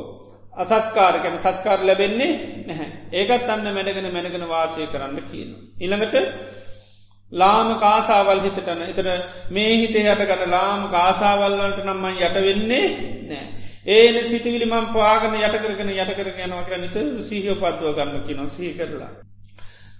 අසත්කාර 0.54 1.14
කැන 1.16 1.38
සත්කාර 1.38 1.80
ලැබෙන්නේ 1.80 2.32
නැහැ 2.66 2.88
ඒකත් 3.14 3.48
අන්න 3.48 3.66
මැනගෙන 3.68 4.08
මැනගෙන 4.10 4.48
වාසය 4.48 4.86
කරන්න 4.86 5.20
කියන. 5.24 5.50
ඉළඟට 5.78 6.16
ලාම 7.32 7.68
කාසාවල් 7.76 8.40
හිතටන 8.40 8.82
එතර 8.84 9.06
මේ 9.50 9.76
හිතේ 9.76 10.04
යට 10.04 10.22
ගන්න 10.22 10.50
ලාම 10.50 10.88
කාසාවල්වලට 10.88 11.80
නම්මන් 11.80 12.18
යට 12.18 12.36
වෙන්නේ 12.40 12.86
නෑ. 13.24 13.46
ඒන 13.86 14.16
සිතිවිලි 14.24 14.66
මම් 14.66 14.86
පාගන 14.92 15.34
යට 15.36 15.56
කරගෙන 15.58 15.90
යට 15.92 16.12
කරගෙන 16.14 16.44
යනවා 16.44 16.64
කර 16.64 16.78
නිත 16.78 16.96
සිහිය 17.22 17.54
පත්ව 17.54 17.94
ගන්න 17.94 18.26
කියන 18.26 18.48
සිහි 18.48 18.72
කරලා. 18.74 19.10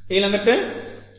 ඊළඟට 0.08 0.48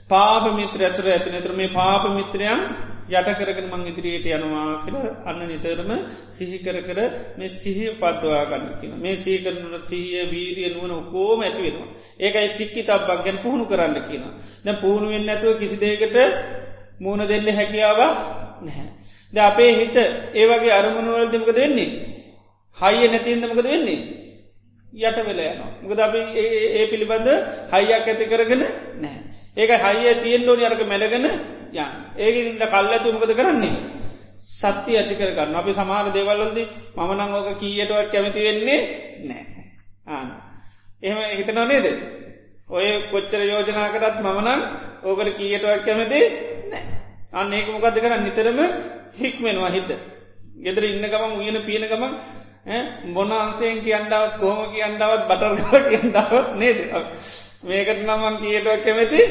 පාප 0.09 0.43
මිත්‍ර 0.53 0.79
ඇතුර 0.81 1.05
ඇති 1.07 1.29
නතර 1.31 1.53
මේ 1.53 1.69
පාප 1.69 2.03
මිත්‍රයන් 2.09 2.61
යට 3.09 3.29
කරගෙන 3.31 3.67
මං 3.67 3.83
ඉදිරියට 3.87 4.25
යනවා 4.27 4.83
කියල 4.83 4.95
අන්න 5.25 5.39
නිතරම 5.41 5.91
සිහිකර 6.29 6.77
කර 6.81 6.99
මේ 7.37 7.49
සිහිය 7.51 7.91
පද්වා 7.95 8.43
ගන්න 8.45 8.73
කියන 8.79 8.93
මේ 8.97 9.15
සීකරනට 9.17 9.85
සිහිය 9.85 10.25
වීරිය 10.27 10.73
නුවන 10.73 11.07
කෝම 11.07 11.39
ඇති 11.41 11.61
වෙනවා. 11.61 11.87
ඒකයි 12.19 12.49
සික්කි 12.51 12.81
තබ්බක් 12.83 13.23
ගැන 13.23 13.37
පුහුණු 13.37 13.65
කරන්න 13.65 13.95
කියන 14.07 14.25
ද 14.63 14.67
පුහුණුවෙන් 14.75 15.23
නැතුව 15.23 15.59
කිසිදේකට 15.59 16.17
මූුණ 16.99 17.23
දෙල්ල 17.25 17.47
හැකියාව 17.51 17.99
නැහැ. 18.61 18.87
ද 19.33 19.37
අපේ 19.41 19.71
හිත 19.75 19.95
ඒවගේ 20.33 20.73
අරමුණුවලතිමකද 20.73 21.57
වෙන්නේ? 21.57 21.89
හයිය 22.77 23.07
නැතින්දමකද 23.07 23.63
වෙන්නේ? 23.65 23.99
යට 24.93 25.17
වෙල 25.21 25.39
යනවා. 25.41 25.71
මුකද 25.81 25.99
අප 25.99 26.13
ඒ 26.15 26.85
පිළිබඳ 26.87 27.27
හයියක් 27.71 28.05
ඇති 28.05 28.25
කරගෙන 28.25 28.63
නැහැ. 28.99 29.26
ඒක 29.57 29.71
හයිය 29.77 30.15
තියෙන්ඩෝනි 30.17 30.63
අරක 30.63 30.81
මැඩගෙන 30.83 31.25
යන් 31.25 31.89
ඒකඉද 32.17 32.61
කල් 32.63 32.87
ඇතුමකද 32.87 33.31
කරන්නේ. 33.33 33.73
සත්‍ය 34.37 34.91
ඇති 34.93 35.15
කරගන්න 35.15 35.55
අපි 35.55 35.71
සමාන 35.73 36.09
දේවල්ලද 36.09 36.57
මමනං 36.95 37.33
ඕක 37.33 37.49
කීයටවත් 37.55 38.11
කැමති 38.11 38.41
වෙන්නේ 38.41 38.79
නෑ. 39.23 39.43
ආන. 40.07 40.27
එහෙම 41.03 41.19
හිතනො 41.31 41.63
නේද. 41.65 41.87
ඔය 42.69 42.87
කොච්චර 43.11 43.41
යෝජනා 43.43 43.89
කරත් 43.89 44.17
මමනං 44.19 44.61
ඕකට 45.03 45.29
කීයටවක් 45.37 45.85
කැමති 45.85 46.19
නෑ. 46.71 46.83
අන්න 47.31 47.53
ඒක 47.53 47.67
මොකද 47.67 47.95
කරන්න 47.95 48.23
නිතරම 48.23 48.59
හික්මෙනවා 49.15 49.69
හිත. 49.69 49.91
ගෙදර 50.57 50.83
ඉන්න 50.85 51.05
ගමන් 51.05 51.33
උයන 51.37 51.57
පියන 51.65 51.85
ගමන් 51.85 52.13
මොනන්සයෙන් 53.07 53.81
කියන්නාවත් 53.81 54.39
කෝම 54.39 54.71
කියන්නාවත් 54.71 55.27
බටර් 55.27 55.53
කල 55.61 55.83
කියන්නාවත් 55.91 56.55
නේද. 56.55 56.79
මේකට 57.67 58.01
නමන් 58.01 58.37
කියටුවක් 58.37 58.83
කැමැති 58.83 59.21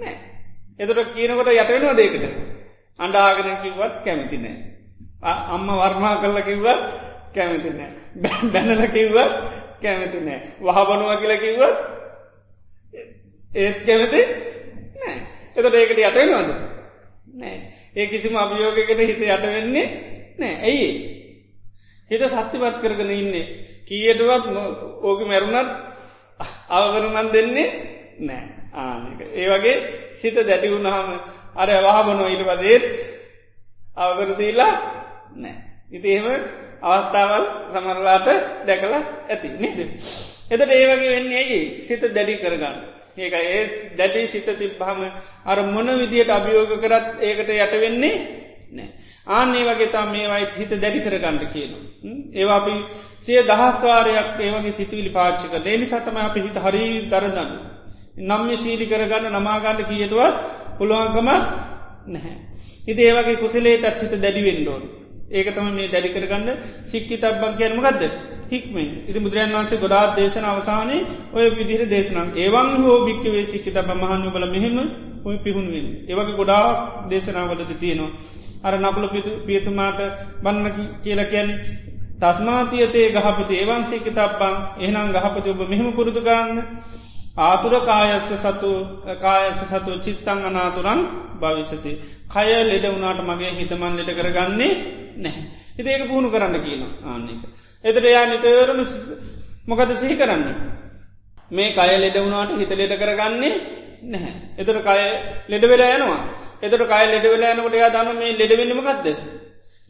නෑ. 0.00 0.14
එතට 0.78 1.14
කියනකොට 1.14 1.50
යටවෙනවා 1.50 1.96
දේකට. 1.96 2.24
අන්ඩාගෙන 2.98 3.56
කිව්වත් 3.62 3.94
කැමති 4.04 4.38
නෑ. 4.38 4.56
අම්ම 5.22 5.68
වර්මා 5.74 6.16
කල්ල 6.16 6.42
කිව්වත් 6.42 6.82
කැමති 7.34 7.70
නෑ. 7.70 7.90
බැනල 8.52 8.82
කිව්වත් 8.88 9.34
කැමති 9.82 10.20
නෑ. 10.20 10.40
වහබනුව 10.60 11.10
කියල 11.20 11.34
කිව්වත් 11.38 11.78
ඒත් 13.50 13.78
කැමති 13.86 14.20
නෑ. 14.96 15.16
එතට 15.56 15.74
ඒකට 15.74 15.98
යටවෙනවාද. 16.00 16.50
නෑ 17.34 17.56
ඒ 17.92 18.06
කිසිම 18.06 18.36
අභියෝගකට 18.36 19.00
හිත 19.00 19.22
යට 19.22 19.46
වෙන්නේ 19.46 19.86
නෑ 20.38 20.54
ඇයි 20.62 20.88
හිත 22.10 22.22
සත්‍යපත් 22.28 22.76
කරගෙන 22.82 23.10
ඉන්නේ 23.12 23.44
කීයටුවත් 23.86 24.46
ඕක 25.02 25.20
මැරුණත් 25.26 25.70
අවකරුණන් 26.70 27.32
දෙන්නේ 27.32 27.68
නෑ 28.20 28.44
ආනක 28.74 29.20
ඒ 29.32 29.46
වගේ 29.48 29.76
සිත 30.14 30.36
දැටි 30.42 30.68
වුණහම 30.68 31.08
අර 31.56 31.68
වහබනො 31.80 32.24
ඉට 32.28 32.44
පදේත් 32.44 32.88
අවකරදීලා 33.96 34.72
නෑ 35.36 35.56
ඉති 35.90 36.08
එහෙම 36.10 36.26
අවස්ථාවල් 36.82 37.44
සමරලාට 37.70 38.28
දැකලා 38.66 39.02
ඇති 39.28 39.48
නේද? 39.54 39.78
එතට 40.48 40.62
ඒ 40.68 40.84
වගේ 40.86 41.10
වෙන්නේ 41.10 41.38
ඇයි? 41.38 41.60
සිත 41.78 42.02
දැඩි 42.08 42.36
කරගන්න. 42.36 42.76
ඒක 43.18 43.34
ඒ 43.34 43.62
දැඩි 43.96 44.28
සිත 44.28 44.48
තිබ්බහම 44.52 45.00
අර 45.44 45.58
මොන 45.64 45.88
විදියට 45.98 46.30
අභියෝග 46.30 46.72
කරත් 46.78 47.06
ඒකට 47.20 47.50
යට 47.50 47.74
වෙන්නේ 47.76 48.14
නෑ. 48.70 48.90
ආන්නේ 49.28 49.64
වගේ 49.66 49.88
තා 49.88 50.04
මේවයිත් 50.06 50.54
හිත 50.54 50.72
දැඩි 50.76 51.00
කරගන්නට 51.00 51.44
කියන. 51.48 51.72
ඒවා 52.32 52.58
අපි 52.58 52.74
සිය 53.18 53.40
දහස්වාරයක් 53.44 54.40
ඒවගේ 54.40 54.72
සිතුවිලි 54.74 55.10
පාච්චික 55.10 55.52
දේනි 55.60 55.86
සතම 55.86 56.16
අපි 56.18 56.40
හිත 56.40 56.56
හරි 56.58 56.84
දරදන්න. 57.06 57.50
නම්ම 58.20 58.48
ශීලි 58.56 58.86
කරගන්න 58.86 59.34
නමාගන්න 59.34 59.84
කියටුවත් 59.84 60.36
පුළුවන්කමක් 60.78 61.28
නැහැ. 62.08 62.36
හිත 62.86 62.98
ඒවගේ 63.00 63.36
කුසලේටත් 63.36 63.96
සිත 63.96 64.12
දැඩිවෙන්ඩෝන්. 64.16 64.82
ඒක 65.30 65.48
තම 65.50 65.66
මේ 65.72 65.88
දැඩි 65.88 66.10
කරගන්න 66.10 66.48
සික්කි 66.84 67.16
තබ්බක් 67.16 67.54
කියනමගදද 67.56 68.02
හික්මෙන් 68.50 68.88
ඉති 69.06 69.18
බුදුරන් 69.20 69.52
වන්සේ 69.52 69.78
ගොඩාත් 69.78 70.16
දේශන 70.16 70.44
අවසානය 70.44 70.96
ඔය 71.32 71.46
විදිර 71.52 71.82
දේශනම් 71.86 72.28
ඒවන් 72.36 72.70
හෝ 72.78 72.96
භික්කවේ 73.04 73.44
සික්කි 73.46 73.70
තබ 73.70 73.88
මහන්නු 73.94 74.28
බල 74.30 74.46
මෙහෙම 74.48 74.76
ඔය 75.24 75.36
පිහුණුවෙන් 75.38 75.86
ඒවගේ 76.04 76.36
ගොඩා 76.36 76.66
දේශනාවලද 77.10 77.72
තියෙනවා. 77.74 78.10
අර 78.62 78.74
නකුල 78.76 79.06
පියතුමාට 79.46 80.00
බන්න 80.42 80.66
කියල 81.00 81.20
කියැන 81.24 81.50
තස්මාතියතේ 82.18 83.06
ගහපති 83.10 83.54
ඒවන්සේ 83.56 84.00
කිතබ්බං 84.00 84.56
එහනම් 84.78 85.08
ගහපති 85.14 85.48
ඔබ 85.50 85.60
මෙහෙම 85.66 85.92
පුරුදු 85.92 86.20
කරන්න 86.20 86.58
ආතුර 87.38 87.74
කායස්ස 87.82 88.30
සතු 88.36 88.70
කායස 89.16 89.60
සතු 89.64 89.92
චිත්තං 89.98 90.40
අනාතුරන් 90.42 91.00
භවිසති. 91.36 91.92
කය 92.26 92.48
ලෙඩ 92.62 92.84
වුණට 92.86 93.20
මගේ 93.22 93.52
හිතමන් 93.52 93.96
ලෙඩ 93.96 94.10
කරගන්නේ 94.12 94.72
නැහැ. 95.16 95.44
හිත 95.76 95.86
ඒක 95.86 96.08
පුහුණු 96.08 96.28
කරන්න 96.28 96.56
කියන 96.58 96.82
ආන්නක. 97.02 97.42
එතට 97.84 98.04
යා 98.06 98.26
නිතවරණු 98.26 98.84
මොකද 99.66 99.90
සිහි 99.94 100.16
කරන්න. 100.16 100.44
මේ 101.50 101.70
කය 101.70 101.90
ලෙඩ 101.96 102.16
වුණට 102.18 102.58
හිත 102.58 102.72
ලෙඩ 102.72 102.94
කරගන්නේ 102.94 103.54
නැහැ. 104.02 104.32
එතට 104.58 104.70
කය 104.86 105.00
ලෙඩ 105.48 105.64
වෙලා 105.72 105.96
යනවා. 105.96 106.20
එතට 106.62 106.82
කය 106.92 107.04
ලෙඩ 107.12 107.26
වෙලා 107.32 107.52
යනකොට 107.54 107.74
යා 107.74 107.90
දම 107.90 108.08
මේ 108.18 108.36
ලෙඩවෙන්නමකක්ද. 108.38 109.06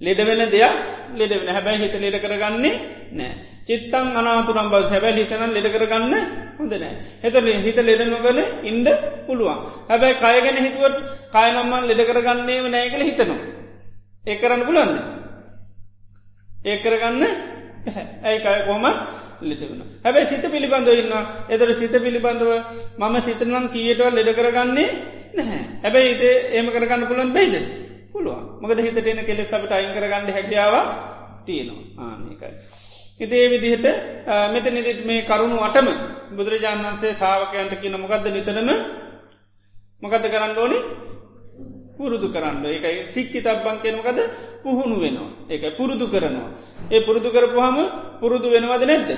ලෙඩ 0.01 0.21
වෙන 0.29 0.43
දෙයක් 0.51 0.77
ලෙඩ 1.21 1.33
වෙන 1.33 1.49
හැබැයි 1.57 1.81
හිත 1.83 1.95
ලෙඩ 2.01 2.17
කරගන්නේ 2.25 2.75
නෑ. 3.13 3.33
චිත්තං 3.67 4.17
අනාතුරම් 4.17 4.69
බව 4.73 4.85
හැබැ 4.93 5.13
හිතන 5.19 5.55
ලෙඩ 5.57 5.69
කරගන්න 5.75 6.15
හොඳ 6.59 6.73
නෑ. 6.75 6.95
එත 7.23 7.35
හිත 7.67 7.79
ලෙඩ 7.89 8.03
නොගල 8.09 8.39
ඉන්ද 8.65 8.89
පුළුවන්. 9.27 9.59
හැබැයි 9.91 10.21
කයගෙන 10.23 10.61
හිතුවට 10.65 10.99
කයනම්මන් 11.35 11.89
ලෙඩ 11.91 12.03
කරගන්නේම 12.09 12.71
නෑකළ 12.75 13.09
හිතනවා. 13.09 13.41
ඒ 14.25 14.37
කරන්න 14.37 14.67
පුළන්ද. 14.69 14.97
ඒ 16.67 16.77
කරගන්න 16.83 17.23
ඇයි 18.25 18.39
කය 18.45 18.59
කොම 18.69 18.85
ලෙඩවන. 19.43 19.81
හැබැයි 20.05 20.31
සිත 20.31 20.45
පිළිබඳව 20.55 20.91
ඉන්න 21.03 21.15
එතර 21.55 21.69
සිත 21.81 21.95
පිළිබඳව 22.05 22.51
මම 22.99 23.17
සිතනම් 23.27 23.67
කියටවල් 23.75 24.15
ලෙඩ 24.19 24.31
කරගන්නේ 24.39 24.89
නැහැ. 25.37 25.63
හැබැයි 25.85 26.11
හිතේ 26.13 26.35
ඒම 26.57 26.67
කරගන්න 26.75 27.09
පුළන් 27.11 27.33
බයිද. 27.37 27.55
පුළුවන් 28.13 28.45
මකද 28.63 28.79
හිතට 28.87 29.11
එන 29.13 29.21
කෙලෙක් 29.29 29.53
අපට 29.53 29.73
අයින් 29.73 29.93
කරගන්න 29.97 30.33
හැකියාව 30.37 30.75
තියෙනවා 31.47 32.07
ආනකයි. 32.07 32.51
ඉතේ 33.21 33.45
විදිහට 33.53 33.87
මෙත 34.53 34.67
නිදිත් 34.77 35.01
මේ 35.05 35.27
කරුණු 35.29 35.59
අටම 35.69 35.89
බුදුරජාණන් 36.37 36.87
වන්සේ 36.87 37.13
සාාවකයන්ට 37.21 37.75
කියන 37.83 37.97
මොකක්ද 38.03 38.27
නිතනම 38.37 38.71
මොකද 40.03 40.25
කරන්න 40.33 40.59
ඕනි 40.59 40.79
පුරුදු 42.01 42.29
කරන්න. 42.33 42.65
ඒකයි 42.67 43.01
සික්කි 43.07 43.41
තබ්බන් 43.41 43.77
කෙනමකද 43.83 44.19
පුහුණු 44.65 44.97
වෙනවා. 44.97 45.31
ඒක 45.51 45.65
පුරුදු 45.77 46.07
කරනවා. 46.09 46.51
ඒ 46.91 47.01
පුරුදු 47.01 47.29
කරපුහම 47.31 47.77
පුරුදු 48.21 48.49
වෙනවද 48.49 48.83
නැද්ද. 48.83 49.11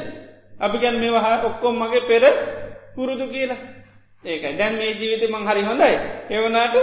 අපි 0.59 0.77
ගැන් 0.79 0.97
මේ 0.99 1.11
වහ 1.11 1.27
ඔක්කොම් 1.45 1.75
මගේ 1.79 2.03
පෙර 2.03 2.25
පුරුදු 2.97 3.25
කියලා. 3.29 3.61
ඒකයි. 4.25 4.57
දැන් 4.59 4.75
මේ 4.77 4.93
ජීවිත 4.93 5.31
මං 5.31 5.47
හරි 5.49 5.63
හොඳයි. 5.63 5.95
එවනාට 6.31 6.75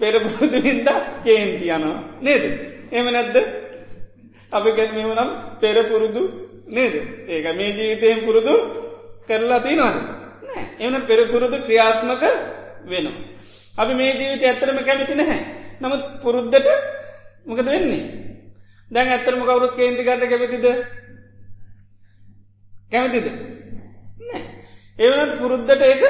පෙරපුරුදු 0.00 0.58
හින්ද 0.58 0.88
කේන්ති 1.24 1.66
යනවා. 1.68 1.98
නේද. 2.20 2.44
එම 2.92 3.06
නැද්ද? 3.06 3.36
අපි 4.52 4.70
ගැන 4.72 4.90
මෙවනම් 4.94 5.30
පෙරපුරුදු 5.60 6.22
නේද? 6.68 6.94
ඒක 7.26 7.46
මේ 7.56 7.70
ජීවිතයෙන් 7.70 8.18
පුරුදු 8.26 8.54
කරලා 9.28 9.60
තිනවාද 9.60 9.96
නෑ. 10.44 10.62
එවන 10.78 10.94
පෙරපුරුදු 11.06 11.56
ක්‍රියාත්මක 11.66 12.22
වෙනවා. 12.84 13.18
අපි 13.80 13.92
මේ 13.94 14.16
ජීවිත 14.18 14.42
ඇත්තරම 14.44 14.78
කැමති 14.84 15.14
නැහැ 15.14 15.40
නමුත් 15.80 16.02
පුරුද්ධට 16.22 16.68
මොකද 17.46 17.66
වෙන්නේ. 17.66 18.02
දැන් 18.90 19.08
ඇත්තරම 19.08 19.42
කවරුත් 19.42 19.74
කේන්ති 19.76 20.02
කරට 20.04 20.24
කැමතිද 20.30 20.66
කැමතිද 22.92 23.26
නෑ 24.20 24.42
ඒවනත් 24.98 25.32
පුරුද්ධට 25.40 25.82
ඒක 25.82 26.02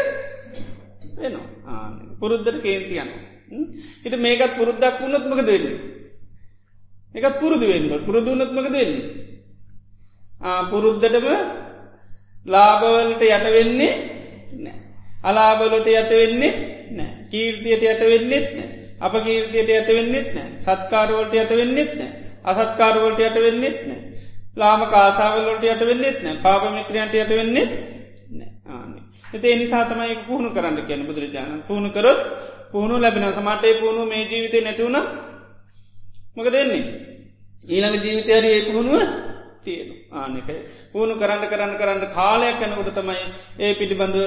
වෙනවා 1.17 1.79
පුරුද්ධට 2.21 2.59
කේන්ති 2.63 2.95
යනවා. 2.97 3.23
හිත 4.05 4.15
මේකත් 4.17 4.53
පුරුද්දක් 4.59 5.01
වුණොත් 5.03 5.25
මකද 5.27 5.49
වෙන්නේ. 5.49 5.79
එකත් 7.15 7.41
පුරුදු 7.41 7.67
වෙන්න 7.67 8.05
පුරුදුනත් 8.07 8.53
මකද 8.53 8.75
වෙන්නේ. 8.75 9.05
පුරුද්ධටම 10.71 11.27
ලාබවලට 12.47 13.23
යට 13.23 13.47
වෙන්නේ 13.57 13.93
නෑ. 14.57 14.79
අලාබලට 15.23 15.89
යට 15.89 16.13
වෙන්නේ 16.13 16.53
නෑ. 16.93 17.20
කීර්තියට 17.31 17.83
යට 17.85 18.03
වෙන්නෙත් 18.05 18.47
නෑ. 18.53 18.69
අප 19.01 19.15
කීර්තියට 19.21 19.71
යට 19.71 19.91
වෙන්නෙත් 19.91 20.29
නෑ. 20.35 20.49
සත්කාරවලට 20.61 21.35
යට 21.35 21.53
වෙන්නෙත් 21.53 21.93
නෑ. 21.95 22.11
අසත්කාරවලට 22.45 23.21
යට 23.21 23.39
වෙන්නෙත් 23.39 23.79
නෑ. 23.85 24.01
ලාම 24.57 24.81
කාසාවලට 24.89 25.65
යට 25.65 25.83
වෙන්නෙත් 25.85 26.23
නෑ. 26.23 26.37
පාප 26.39 26.63
මිත්‍රයන්ට 26.71 27.15
යට 27.17 27.33
වෙන්නෙත් 27.33 27.73
නෑ. 28.31 29.01
එතේ 29.33 29.57
නිසාතමයි 29.57 30.17
පුහුණු 30.23 30.51
කරන්න 30.51 30.87
කියන 30.87 31.07
බුදුරජාණන් 31.07 31.63
පුහුණු 31.63 31.91
කරොත් 31.91 32.21
පුහුණු 32.73 32.97
ලැබෙන 32.99 33.33
සමටේ 33.33 33.75
පුුණු 33.75 34.07
මේ 34.07 34.25
ජීවිතය 34.25 34.59
නැතිවුණ 34.61 34.99
මොක 36.37 36.49
දෙන්නේ 36.49 36.85
ඊළඟ 37.65 37.99
ජීවිතයර 38.01 38.45
ඒ 38.47 38.61
පුහුණුව 38.63 39.03
තියෙන 39.63 39.89
ආනකයි 40.13 40.57
පුුණු 40.91 41.15
කරන්න 41.17 41.47
කරන්න 41.47 41.75
කරන්න 41.77 42.05
කාලයක් 42.11 42.57
කැනකොට 42.57 42.91
තමයි 42.93 43.23
ඒ 43.59 43.73
පිළිබඳව 43.75 44.19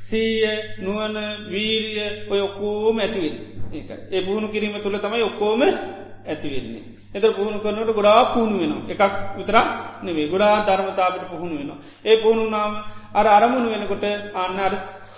සීය 0.00 0.44
නුවන 0.78 1.16
වීරිය 1.48 2.28
ඔය 2.28 2.40
ඔක්කෝම 2.40 2.98
ඇතිවෙන් 2.98 3.36
ඒ 3.70 3.82
ඒ 4.10 4.20
පුහුණු 4.20 4.48
කිරීම 4.48 4.78
තුළ 4.78 4.98
තමයි 4.98 5.22
ඔක්කෝම 5.22 5.60
ඇතිවෙන්නේ 5.62 6.84
එත 7.10 7.24
පුහුණු 7.30 7.58
කරනට 7.58 7.90
ගොඩා 7.90 8.32
පුහුණු 8.32 8.56
වෙන 8.58 8.72
එකක් 8.88 9.02
විතර 9.36 9.56
නෙවේ 10.02 10.28
ගොඩා 10.28 10.64
ධර්මතාවට 10.64 11.24
පුහුණු 11.28 11.54
වෙන 11.58 11.70
ඒ 12.04 12.16
පුහුණු 12.16 12.50
නාම 12.50 12.72
අර 13.12 13.26
අරමුණු 13.28 13.68
වෙනකොට 13.70 14.04
අන්න 14.34 14.58
අර 14.58 14.74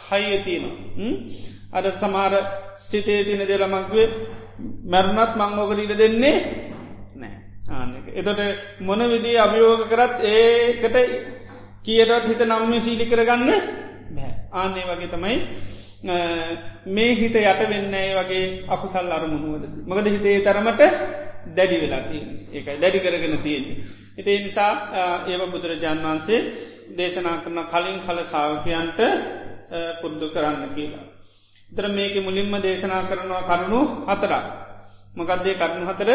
හයිය 0.08 0.42
තියෙනවා. 0.42 0.76
අද 1.72 1.84
සමාර 1.94 2.32
ස්ටිතේ 2.78 3.24
තින 3.24 3.42
දෙලමක්වේ 3.42 4.06
මැරුණත් 4.84 5.32
මංගෝකට 5.36 5.80
ඉඩ 5.80 5.94
දෙන්නේ 5.96 6.36
නෑ 6.36 6.36
ආනක 6.36 6.79
එතොට 8.14 8.40
මොන 8.80 9.02
විදිී 9.06 9.38
අභියෝග 9.38 9.82
කරත් 9.86 10.16
ඒකට 10.26 10.96
කියටත් 11.82 12.26
හිත 12.26 12.42
නම්ම 12.42 12.72
සීලි 12.80 13.06
කරගන්න 13.06 13.50
බෑ 14.10 14.32
ආන්නේ 14.52 14.84
වගේ 14.86 15.08
තමයි 15.08 15.36
මේ 16.88 17.14
හිත 17.14 17.36
යට 17.36 17.62
වෙන්න 17.66 17.94
වගේ 18.18 18.44
අකුසල් 18.68 19.12
අරමුණුවද 19.12 19.64
මකද 19.86 20.06
හිතේ 20.08 20.38
තරමට 20.40 20.82
දැඩි 21.48 21.76
වෙලා 21.78 22.02
තිය 22.02 22.22
ඒකයි 22.50 22.76
දැඩි 22.76 23.00
කරගෙන 23.00 23.38
තියෙන. 23.38 23.64
එති 24.16 24.38
නිසා 24.40 24.72
ඒව 25.26 25.42
බුදුරජාන් 25.48 26.00
වන්සේ 26.00 26.40
දේශනා 26.92 27.36
කරන 27.38 27.58
කලින් 27.66 27.98
කල 28.00 28.18
සාාවකයන්ට 28.24 29.00
පුද්දු 30.02 30.26
කරන්න 30.28 30.74
කියලා. 30.74 31.06
තර 31.70 31.86
මේක 31.88 32.14
මුලින්ම 32.18 32.52
දේශනා 32.58 33.02
කරනවා 33.04 33.42
කරුණු 33.44 33.80
හතරක්. 34.08 34.44
මකදේ 35.16 35.54
කරුණු 35.54 35.86
හතර 35.86 36.10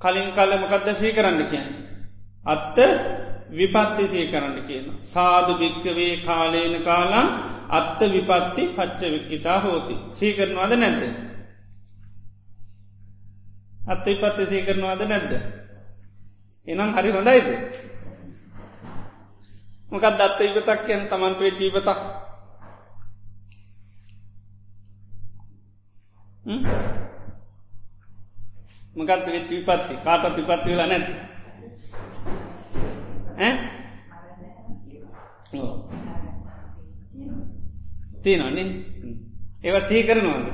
කලින් 0.00 0.28
කල 0.32 0.52
මොකක්ද 0.58 0.88
සී 0.94 1.12
කරන්න 1.12 1.40
කියන. 1.50 1.68
අත්ත 2.46 2.78
විපත්ති 3.50 4.08
සී 4.08 4.30
කරන්න 4.30 4.66
කියන. 4.66 4.86
සාධ 5.04 5.50
භික්කවේ 5.58 6.16
කාලේන 6.18 6.82
කාලා 6.82 7.26
අත්ත 7.70 8.00
විපත්ති 8.02 8.62
පච්ච 8.68 9.00
වික්කිතා 9.10 9.60
හෝති. 9.60 9.94
සීකරනවාද 10.12 10.72
නැද්ද. 10.74 11.02
අත්ත 13.86 14.06
විපත්ති 14.06 14.46
සීකරනවාද 14.46 15.02
නැද්ද. 15.04 15.32
එනම් 16.68 16.90
හරි 16.92 17.10
හොඳයිද. 17.10 17.48
මොකක් 19.90 20.06
දත්ත 20.10 20.40
ඉපතක් 20.42 20.80
කියන 20.86 21.02
තමන් 21.08 21.34
පේ 21.34 21.50
ජීවතක් 21.52 22.00
මොකත් 28.96 29.26
වෙත් 29.26 29.48
විපත්ති 29.50 29.94
කාටත් 30.04 30.36
විපත්ති 30.38 30.70
වෙලා 30.70 30.86
නැත් 30.86 31.06
තියනන්නේ 38.22 38.66
ඒව 39.64 39.76
සී 39.82 40.02
කරනවාද? 40.02 40.46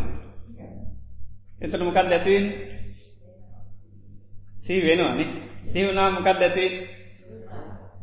එතන 1.60 1.84
මොකක් 1.84 1.98
ඇතිවෙන් 1.98 2.46
සී 4.60 4.80
වෙනවානේ 4.82 5.28
සීවනා 5.72 6.08
මොකක් 6.10 6.28
ඇති 6.28 6.64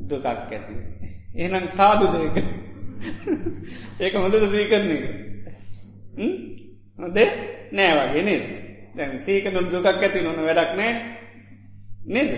දුකක් 0.09 0.25
ඇති 0.25 0.73
එනම් 1.35 1.65
සාධුදයක 1.69 2.37
ඒක 3.99 4.13
හොඳද 4.15 4.45
සී 4.51 4.69
කරන 4.69 4.91
එක? 4.91 5.05
හොදේ 6.97 7.29
නෑ 7.71 7.93
වගේ 7.99 8.23
නේද 8.23 8.66
දැන් 8.97 9.21
සීකනු 9.23 9.59
දුකක් 9.67 9.87
ඇති 9.87 10.21
නොන 10.21 10.39
වැඩක් 10.39 10.71
නෑ 10.73 10.93
නේද? 12.07 12.31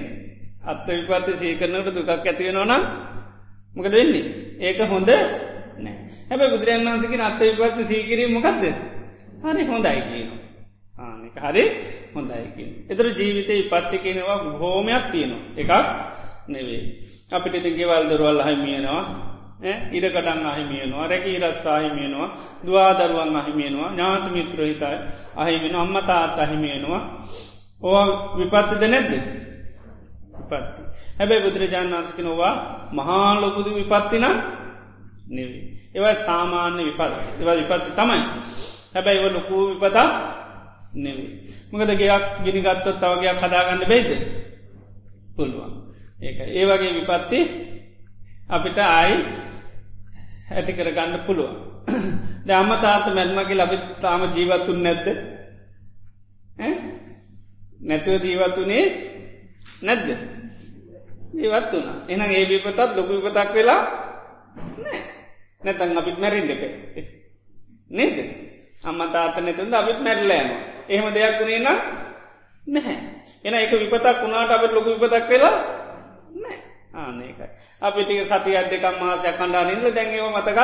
අත්ත 0.64 0.88
විපත්ති 0.88 1.38
සීකරනට 1.38 1.90
දුකක් 1.90 2.10
ඇතිවෙන 2.10 2.60
නම් 2.62 2.84
මොකද 3.76 3.92
වෙන්නේ? 3.92 4.26
ඒක 4.60 4.80
හොඳ 4.86 5.10
නෑ 5.78 5.96
හැබ 6.30 6.42
බුදුරන් 6.52 6.86
වන්සකින 6.86 7.22
අත්ත 7.22 7.40
විපත්ති 7.42 7.84
සීකිරීම 7.86 8.32
මොකක්ද 8.34 8.64
හරි 9.44 9.64
හොඳයි 9.66 10.02
කියන 10.04 10.30
ආනක 10.96 11.38
හරි 11.46 11.64
හොඳයිකින් 12.14 12.70
එතර 12.90 13.06
ජීවිතය 13.12 13.56
පත්ති 13.64 13.98
කියෙනවා 14.00 14.38
හෝමයක් 14.58 15.06
තියෙනවා. 15.12 15.44
එකක් 15.56 15.72
නෙවේ 16.48 16.82
අපිට 17.32 17.56
ඉතින් 17.56 17.76
ගෙවල් 17.76 18.06
දොරවල් 18.10 18.42
හමියනවා 18.42 19.29
ඉඩකටන් 19.92 20.46
අහිමියනවා 20.46 21.08
රැකී 21.08 21.40
රස් 21.40 21.66
අහිමියනවා 21.68 22.30
දවාදරුවන් 22.66 23.36
අහිමියනවා 23.36 23.92
ඥාත 23.92 24.32
මිත්‍ර 24.32 24.60
හිතයි 24.62 24.98
අහිමිෙන 25.36 25.76
අම්මතාත් 25.76 26.40
අහිමියනවා 26.40 27.02
ඕ 27.82 28.38
විපත්තිද 28.38 28.84
නැද්ද? 28.84 29.12
විපත්ති. 30.42 30.82
හැබැයි 31.20 31.44
බුදුරජාණන් 31.44 31.94
වන්සකි 31.94 32.22
නොවා 32.22 32.54
මහාලොකුදු 32.92 33.76
විපත්තින 33.76 34.26
නෙවේ 35.28 35.64
ඒවයි 35.96 36.16
සාමාන්‍ය 36.26 36.84
විපත් 36.86 37.14
ඒව 37.40 37.50
විපත්ති 37.62 37.92
තමයි. 37.92 38.20
හැබැයි 38.94 39.20
ඉව 39.20 39.34
ලොකූ 39.34 39.64
විපතා 39.72 40.08
නෙවේ 40.96 41.30
මකද 41.72 41.92
ගයක් 41.94 42.26
ගිනිගත්තොත් 42.44 42.98
තවගයක් 42.98 43.38
කදාගන්න 43.38 43.84
බේද 43.88 44.10
පුළුවන්. 45.36 45.74
ඒ 46.22 46.32
ඒ 46.52 46.66
වගේ 46.66 46.96
විපත්ති 46.98 47.40
අපිට 48.50 48.78
ආයි 48.80 49.16
ඇති 50.52 50.72
කර 50.74 50.90
ගන්න 50.90 51.26
පුළුවන්. 51.26 51.56
ද 52.46 52.50
අම්ම 52.52 52.72
තාත 52.82 53.06
මැල්මගේ 53.10 53.56
ලබිත් 53.56 53.86
තාම 54.02 54.22
ජීවත්තුන් 54.34 54.80
නැද්ද? 54.82 55.08
නැතුව 57.80 58.24
ජීවත්තුනේ 58.24 58.86
නැද්ද? 59.82 60.10
ජීවත් 61.34 61.72
වුණ. 61.74 61.90
එන 62.08 62.22
ඒ 62.22 62.46
විපතත් 62.46 62.80
ලොකු 62.96 63.12
විපතක් 63.16 63.54
වෙලා 63.54 63.82
නෑ 64.78 65.02
නැතන් 65.62 65.98
අපිත් 65.98 66.18
මැරින්ඩ 66.18 66.52
පේ 66.52 67.04
නේද? 67.92 68.18
අම්ම 68.84 69.02
තාත 69.12 69.38
නැතුන්ද 69.38 69.74
අපිත් 69.74 70.00
මැරලෑම 70.00 70.50
එහෙම 70.90 71.14
දෙයක් 71.14 71.40
වුණේ 71.40 71.60
නම් 71.60 71.80
නැහැ. 72.66 72.98
එන 73.46 73.54
එක 73.56 73.72
විපතක් 73.74 74.18
වුණාට 74.22 74.52
අපට 74.52 74.74
ලොකු 74.74 74.90
විපතක් 74.94 75.30
වෙලා 75.30 75.56
නෑ 76.36 76.69
ආනකයි 76.92 77.46
අපිටික 77.80 78.26
සති 78.26 78.52
අත් 78.54 78.68
දෙකම් 78.68 78.96
මාසයක් 78.98 79.36
කණ්ඩා 79.36 79.64
නිද 79.66 79.84
දැන්ව 79.90 80.26
මතකත් 80.32 80.60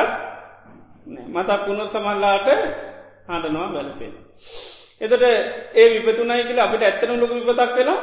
මතක් 1.06 1.60
වුණොත් 1.62 1.90
සමල්ලාට 1.90 2.48
හඬනවා 3.26 3.68
බැලපේ. 3.68 4.12
එතට 5.00 5.22
ඒ 5.74 5.86
විපතුනයි 5.94 6.44
කියලා 6.44 6.66
අපිට 6.66 6.82
ඇත්තන 6.82 7.20
ලොක 7.20 7.32
විපතක් 7.32 7.72
වෙලා 7.74 8.00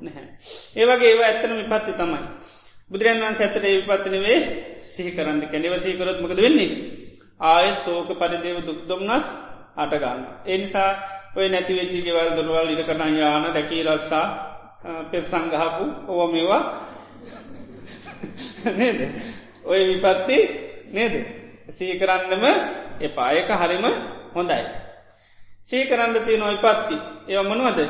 නැහැ. 0.00 0.26
ඒවගේ 0.76 1.08
ඒව 1.08 1.20
ඇත්තන 1.20 1.52
විපත්ති 1.60 1.92
තමයි. 1.92 2.20
බුදුරන් 2.90 3.18
වන් 3.18 3.34
ඇතට 3.36 3.56
ඒ 3.58 3.74
විපත්තිනවේ 3.78 4.38
සිහි 4.82 5.10
කරන්න 5.12 5.40
කැනෙව 5.44 5.74
සහිකරොත් 5.78 6.18
මකද 6.18 6.40
වෙන්නේ. 6.40 6.70
ආය 7.40 7.68
සෝක 7.80 8.08
පරිදේව 8.12 8.58
දුක්දොම්නස් 8.62 9.26
අටගන්න. 9.74 10.20
එනිසා 10.46 10.90
ඔය 11.36 11.46
නැතිවෙච්චි 11.48 12.02
ගෙවල් 12.02 12.30
දොරවල් 12.36 12.72
ඉට 12.72 12.82
කටන් 12.82 13.14
යාන 13.16 13.44
දැකී 13.48 13.82
රස්සා 13.84 14.26
පෙස් 15.10 15.24
සංගහපු 15.24 15.84
ඕව 16.08 16.30
මේවා 16.32 16.62
නේද? 18.72 19.00
ඔය 19.64 19.80
විපත්ති 19.90 20.38
නේද? 20.92 21.14
සීකරන්නම 21.70 22.44
එපා. 23.00 23.32
ඒක 23.32 23.50
හරිම 23.52 23.84
හොඳයි. 24.34 24.62
සීකරන්න 25.64 26.24
තිය 26.26 26.38
නොයි 26.38 26.58
පත්ති 26.58 26.96
ඒව 27.28 27.44
මනුවද? 27.44 27.80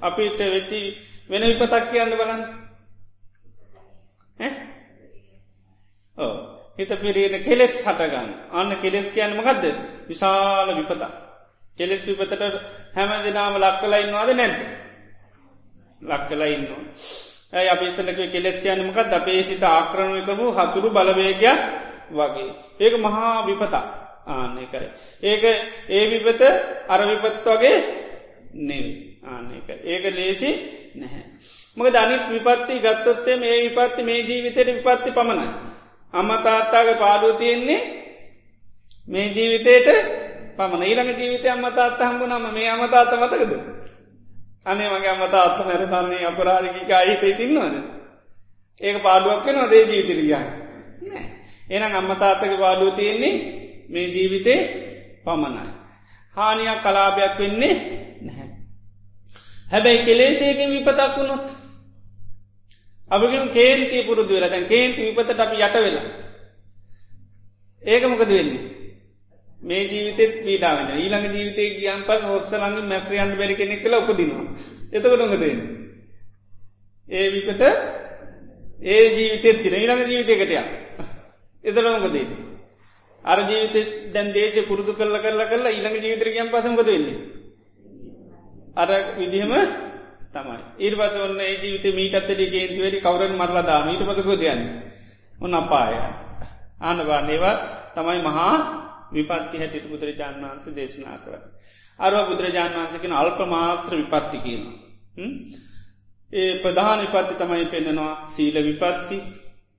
අපිට 0.00 0.38
වෙච්චි 0.38 0.80
වෙන 1.30 1.42
විපතක් 1.42 1.90
කියන්න 1.90 2.12
බලන්න. 2.12 2.42
ඕ 6.16 6.34
හිත 6.78 6.90
පිරෙන 6.94 7.44
කෙලෙස් 7.44 7.74
හටගන්න. 7.82 8.28
අන්න 8.50 8.76
කෙලෙස් 8.76 9.08
කියන්න 9.10 9.36
මකක්ද 9.36 9.64
විශාල 10.08 10.68
විපතා 10.76 11.12
කෙලෙස් 11.78 12.02
විපතට 12.04 12.42
හැම 12.94 13.10
දෙනාම 13.24 13.56
ලක්කලයින්නවාද 13.56 14.30
නැද්ද? 14.32 14.60
ලක්කලා 16.02 16.48
ඉන්නවා. 16.48 16.84
ඇයි 17.52 17.68
අපිසලක 17.68 18.18
කෙලෙස් 18.26 18.58
කියන්නමකත් 18.58 19.12
අපේ 19.12 19.42
සිත 19.42 19.62
ආක්‍රණය 19.64 20.22
කරපු 20.22 20.46
හතුරු 20.50 20.88
බලවේගයක් 20.90 21.58
වගේ. 22.10 22.50
ඒක 22.80 22.94
මහා 22.96 23.46
විපතා 23.46 23.84
ආන්න 24.26 24.58
එකයි. 24.58 24.88
ඒක 25.22 25.44
ඒ 25.88 26.04
විපත 26.12 26.42
අරවිපත් 26.88 27.46
වගේ 27.46 27.76
නෙව 28.58 28.84
ආන්නක. 29.24 29.68
ඒක 29.84 30.04
ලේසි 30.10 30.50
නැහැ. 30.94 31.24
මක 31.76 31.86
දනිත් 31.88 32.24
විපත්ති 32.34 32.74
ගත්තොත්තේ 32.80 33.36
මේ 33.36 33.56
විපත්ති 33.64 34.02
මේ 34.02 34.20
ජීවිතයට 34.20 34.68
විපත්ති 34.76 35.10
පමණයි. 35.12 35.48
අම්මතාත්තාගේ 36.14 36.96
පාඩුව 36.96 37.36
තියෙන්නේ 37.36 37.80
මේ 39.08 39.26
ජීවිතයට 39.28 39.88
පමණ 40.56 40.82
ඊළඟ 40.82 41.12
ජීවිතය 41.14 41.48
අම්මතාත්ත 41.48 42.00
හම්බු 42.00 42.24
නම 42.26 42.46
මේ 42.50 42.68
අමතාත්ත 42.68 43.12
මතකද. 43.14 43.52
අනේ 44.66 44.88
මගේ 44.90 45.08
අමතා 45.08 45.44
අත්ත 45.44 45.58
මැරතන්නේ 45.60 46.26
අපරාධික 46.26 46.90
අහිතේ 46.92 47.34
තින්නවද. 47.34 47.76
ඒක 48.80 48.96
පාඩුවක් 49.02 49.46
වෙනවා 49.46 49.70
දේ 49.70 49.84
ජීවිතරියන්. 49.84 50.46
එනම් 51.70 51.94
අම්මතාත්තක 51.94 52.52
පාඩුව 52.58 52.94
තියෙන්නේ 52.94 53.34
මේ 53.88 54.06
ජීවිතේ 54.06 54.60
පමණයි. 55.24 55.70
හානියක් 56.36 56.82
කලාභයක් 56.82 57.38
වෙන්නේ 57.38 57.74
නැහැ. 58.22 58.48
හැබැයි 59.66 60.04
කෙලේශයකින් 60.04 60.70
විපතක් 60.70 61.16
වුණොත්. 61.16 61.46
අපිම 63.10 63.48
කේන්ති 63.50 64.02
පුරුදු 64.02 64.34
වෙලා 64.34 64.50
දැන් 64.50 64.66
කේන්ති 64.66 65.00
විපතට 65.06 65.40
අපි 65.40 65.56
යට 65.58 65.76
වෙලා. 65.76 66.06
ඒක 67.82 68.04
මොකද 68.04 68.28
වෙන්නේ. 68.30 68.64
මේ 69.62 69.84
ජීවිතෙත් 69.84 70.32
පීඩාවෙන 70.40 70.88
ඊළඟ 70.94 71.26
ජීවිතය 71.28 71.64
ගියන් 71.76 72.02
පස් 72.04 72.22
හොස්සලඟ 72.22 72.76
මැස්්‍රයන්ට 72.84 73.36
බැරි 73.36 73.54
කෙනෙක් 73.54 73.82
කළ 73.82 73.96
උපදිනවා. 73.96 74.44
එතකට 74.92 75.14
නොඟදෙන 75.14 75.60
ඒ 77.08 77.26
විපත 77.30 77.62
ඒ 78.84 79.04
ජීවිතෙත් 79.10 79.62
තින 79.62 79.74
ඊළඟ 79.74 80.02
ජීවිතයකටය 80.04 80.56
එතරමකදේ 81.64 82.26
අර 83.24 83.38
ජීවිත 83.40 84.12
දැන් 84.12 84.32
දේශ 84.32 84.60
පුරුදු 84.64 84.92
කරල 84.92 85.16
කරලා 85.18 85.46
කරලා 85.46 85.70
ඊළඟ 85.70 85.96
ජීවිතර 85.96 86.28
ගියන් 86.28 86.48
පසමකද 86.48 86.86
වෙන්නේ? 86.86 87.18
අර 88.74 88.88
විදිහම 89.14 89.52
තමයි. 90.32 90.58
ඊට 90.78 90.96
පස 90.96 91.14
ඔන්න 91.18 91.40
ඒ 91.40 91.54
ජීවිත 91.56 91.86
මීටත්තට 91.92 92.40
ගේන්ති 92.46 92.78
වැඩි 92.78 93.00
කවරෙන් 93.00 93.34
මරලා 93.34 93.64
දාම 93.64 93.88
ඊට 93.88 94.04
පසකොදයන්න 94.04 94.62
ඔන්න 95.38 95.54
අපාය 95.54 95.94
ආනවාන්නේවා 96.80 97.54
තමයි 97.94 98.20
මහා 98.22 98.54
විපත්ති 99.12 99.56
හැටිට 99.58 99.86
බුදුරජාණන් 99.86 100.42
වහන්ස 100.42 100.66
දේශනා 100.72 101.18
කර. 101.18 101.34
අරව 101.98 102.18
බුදුරජාණන් 102.28 102.76
වහන්සකින 102.76 103.12
අල්ප 103.12 103.38
මාත්‍ර 103.46 103.92
විපත්ති 103.94 104.38
කියන. 104.38 104.62
ඒ 106.30 106.52
ප්‍රධාන 106.62 107.00
විපත්ති 107.04 107.34
තමයි 107.34 107.66
පෙන්නවා 107.66 108.12
සීල 108.26 108.56
විපත්ති 108.60 109.16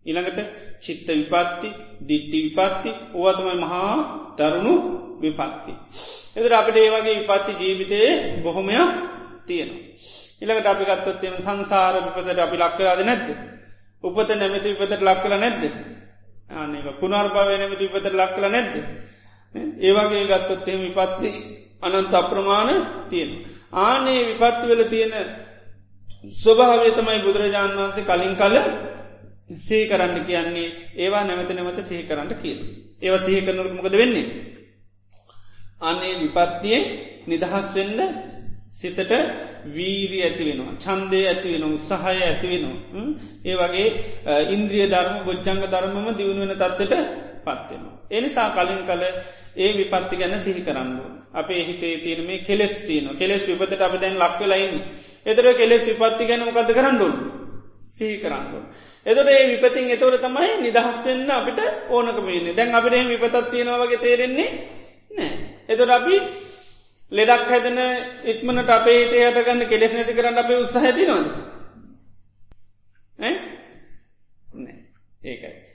ඉළඟට 0.06 0.40
චිත්ත 0.80 1.08
විපත්ති 1.10 1.70
දිට්ටි 2.02 2.38
විපත්ති 2.48 2.90
ඕවතමයි 3.16 3.56
මහා 3.58 3.94
දරුණු 4.38 4.74
විපත්ති. 5.20 5.74
එදර 6.36 6.54
අපට 6.54 6.78
ඒ 6.78 6.90
වගේ 6.92 7.18
විපත්ති 7.20 7.52
ජීවිතයේ 7.60 8.13
බොහොමයක් 8.44 8.94
තියෙනවා. 9.46 9.84
ඉළඟට 10.42 10.68
අපි 10.68 10.84
ගත්තොත්තෙම 10.86 11.36
සංසාර 11.40 11.96
විපතට 11.98 12.40
අපි 12.40 12.58
ලක්කලාද 12.58 13.02
නැද්ද. 13.02 13.28
උපත 14.04 14.30
නැමති 14.32 14.70
විපතට 14.72 15.02
ලක්කල 15.02 15.34
නැද්ද. 15.36 15.63
ආනක 16.52 16.88
පුනර්භාවය 17.00 17.58
නැමති 17.58 17.86
විපතට 17.86 18.13
ලක්කල 18.13 18.46
නැද්ද. 18.48 18.76
ඒවාගේ 19.55 20.25
ගත්තොත් 20.25 20.67
එහෙම 20.67 20.81
විපත්ති 20.86 21.31
අනන්ත 21.81 22.13
අප්‍රමාණ 22.13 22.69
තියෙන. 23.10 23.31
ආනේ 23.73 24.21
විපත්ති 24.29 24.65
වෙල 24.67 24.83
තියෙන 24.86 25.13
ස්වභාවය 26.33 26.89
තමයි 26.91 27.19
බුදුරජාණන් 27.19 27.77
වහන්සේ 27.77 28.05
කලින් 28.05 28.36
කල 28.36 28.55
සේ 29.57 29.83
කරන්න 29.86 30.17
කියන්නේ 30.21 30.69
ඒවා 30.95 31.23
නැමත 31.23 31.49
නැමත 31.51 31.79
සහි 31.81 32.03
කරන්න 32.03 32.31
කියල. 32.36 32.60
ඒව 33.01 33.15
සහි 33.17 33.41
කරනට 33.41 33.73
මොකද 33.73 33.93
වෙන්නේ. 33.93 34.27
අනේ 35.81 36.13
විපත්තියෙන් 36.21 36.83
නිදහස් 37.27 37.67
වෙන්න 37.75 37.99
සිතට 38.71 39.12
වීරී 39.67 40.23
ඇති 40.23 40.43
වෙනවා 40.45 40.73
චන්දය 40.77 41.19
ඇති 41.23 41.53
වෙන 41.53 41.63
උත්සාහය 41.67 42.19
ඇති 42.21 42.47
වෙනවා 42.47 43.05
ඒ 43.45 43.55
වගේ 43.55 43.88
ඉන්ද්‍රිය 44.49 44.86
ධර්ම 44.88 45.17
ගොච්චංග 45.23 45.62
ධර්මම 45.65 46.07
දියුණුවෙන 46.17 46.53
තත්වට 46.53 46.93
පත්වෙනවා. 47.47 47.95
එනිසා 48.12 48.49
කලින් 48.51 48.81
කල 48.83 49.03
ඒ 49.57 49.71
විපත්ති 49.73 50.15
ගැන 50.15 50.39
සිහි 50.39 50.62
කරන්න. 50.62 50.91
අපේ 51.33 51.62
හිතේ 51.63 51.97
තියෙන 51.97 52.21
මේ 52.23 52.39
කෙලෙස් 52.41 52.75
තියන 52.79 53.10
කෙලෙස් 53.15 53.43
විපතට 53.43 53.81
අප 53.81 53.93
දැන් 53.95 54.15
ලක්වෙලයින්න. 54.17 54.75
එතර 55.25 55.45
කෙලෙස් 55.53 55.83
විපත්ති 55.83 56.25
ගැන 56.25 56.45
මොකද 56.45 56.71
කරන්නුන් 56.71 57.15
සිහි 57.89 58.17
කරන්න. 58.17 58.45
එතොට 59.05 59.29
ඒ 59.29 59.43
විපතින් 59.53 59.89
එතවට 59.89 60.21
තමයි 60.21 60.51
නිදහස් 60.60 60.97
වෙන්න 61.05 61.31
අපිට 61.31 61.60
ඕනකමන්නේ 61.89 62.53
දැන් 62.53 62.75
අපිට 62.75 63.10
විපතත් 63.13 63.51
තියෙනවාගේ 63.51 63.97
තේරෙන්නේ 63.99 64.49
නෑ. 65.12 65.31
එතොට 65.69 65.91
අපි 65.91 66.15
ලෙඩක් 67.12 67.47
හැදන 67.47 67.79
ඉක්මනට 68.25 68.69
අපේ 68.69 68.97
හිතේ 68.99 69.23
හටගන්න 69.25 69.62
කෙලෙස් 69.65 69.93
නැති 69.93 70.13
කරන්න 70.13 70.38
අපේ 70.38 70.57
උත්සාහති 70.57 71.05
නොද. 71.05 71.27